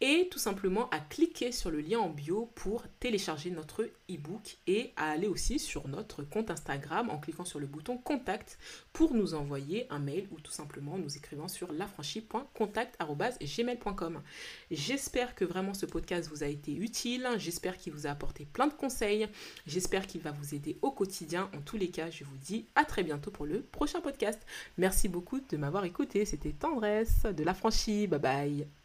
et 0.00 0.28
tout 0.30 0.38
simplement 0.38 0.88
à 0.90 1.00
cliquer 1.00 1.50
sur 1.50 1.70
le 1.70 1.80
lien 1.80 1.98
en 1.98 2.08
bio 2.08 2.52
pour 2.54 2.84
télécharger 3.00 3.50
notre 3.50 3.82
e-book 4.10 4.56
et 4.66 4.92
à 4.96 5.10
aller 5.10 5.26
aussi 5.26 5.58
sur 5.58 5.86
notre 5.88 6.22
compte 6.22 6.50
Instagram 6.50 7.10
en 7.10 7.18
cliquant 7.18 7.44
sur 7.44 7.58
le 7.58 7.66
bouton 7.66 7.98
contact 7.98 8.58
pour 8.92 9.12
nous 9.14 9.34
envoyer 9.34 9.88
un 9.90 9.98
mail 9.98 10.28
ou 10.30 10.38
tout 10.40 10.52
simplement 10.52 10.96
nous 10.98 11.16
écrivant 11.16 11.48
sur 11.48 11.72
lafranchi.contact.gmail.com. 11.72 14.22
J'espère 14.70 15.34
que 15.34 15.44
vraiment 15.44 15.74
ce 15.74 15.86
podcast 15.86 16.28
vous 16.28 16.44
a 16.44 16.46
été 16.46 16.72
utile, 16.72 17.28
j'espère 17.38 17.76
qu'il 17.76 17.92
vous 17.92 18.06
a 18.06 18.10
apporté 18.10 18.44
plein 18.44 18.68
de 18.68 18.74
conseils, 18.74 19.26
j'espère 19.66 20.06
qu'il 20.06 20.20
va 20.20 20.30
vous 20.30 20.54
aider 20.54 20.78
au 20.82 20.92
quotidien. 20.92 21.50
En 21.56 21.60
tous 21.60 21.76
les 21.76 21.90
cas, 21.90 22.10
je 22.10 22.22
vous 22.24 22.36
dis 22.36 22.66
à 22.76 22.84
très 22.84 23.02
bientôt 23.02 23.32
pour 23.32 23.46
le 23.46 23.62
prochain 23.62 24.00
podcast. 24.00 24.40
Merci 24.76 25.08
beaucoup 25.08 25.40
de 25.40 25.56
m'avoir 25.56 25.84
écouté, 25.84 26.24
c'était 26.24 26.52
Tendresse 26.52 27.24
de 27.24 27.42
la 27.42 27.54
franchise. 27.54 28.08
Bye 28.08 28.20
bye. 28.20 28.77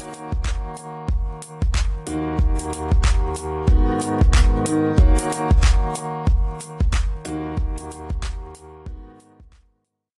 We'll 0.00 0.30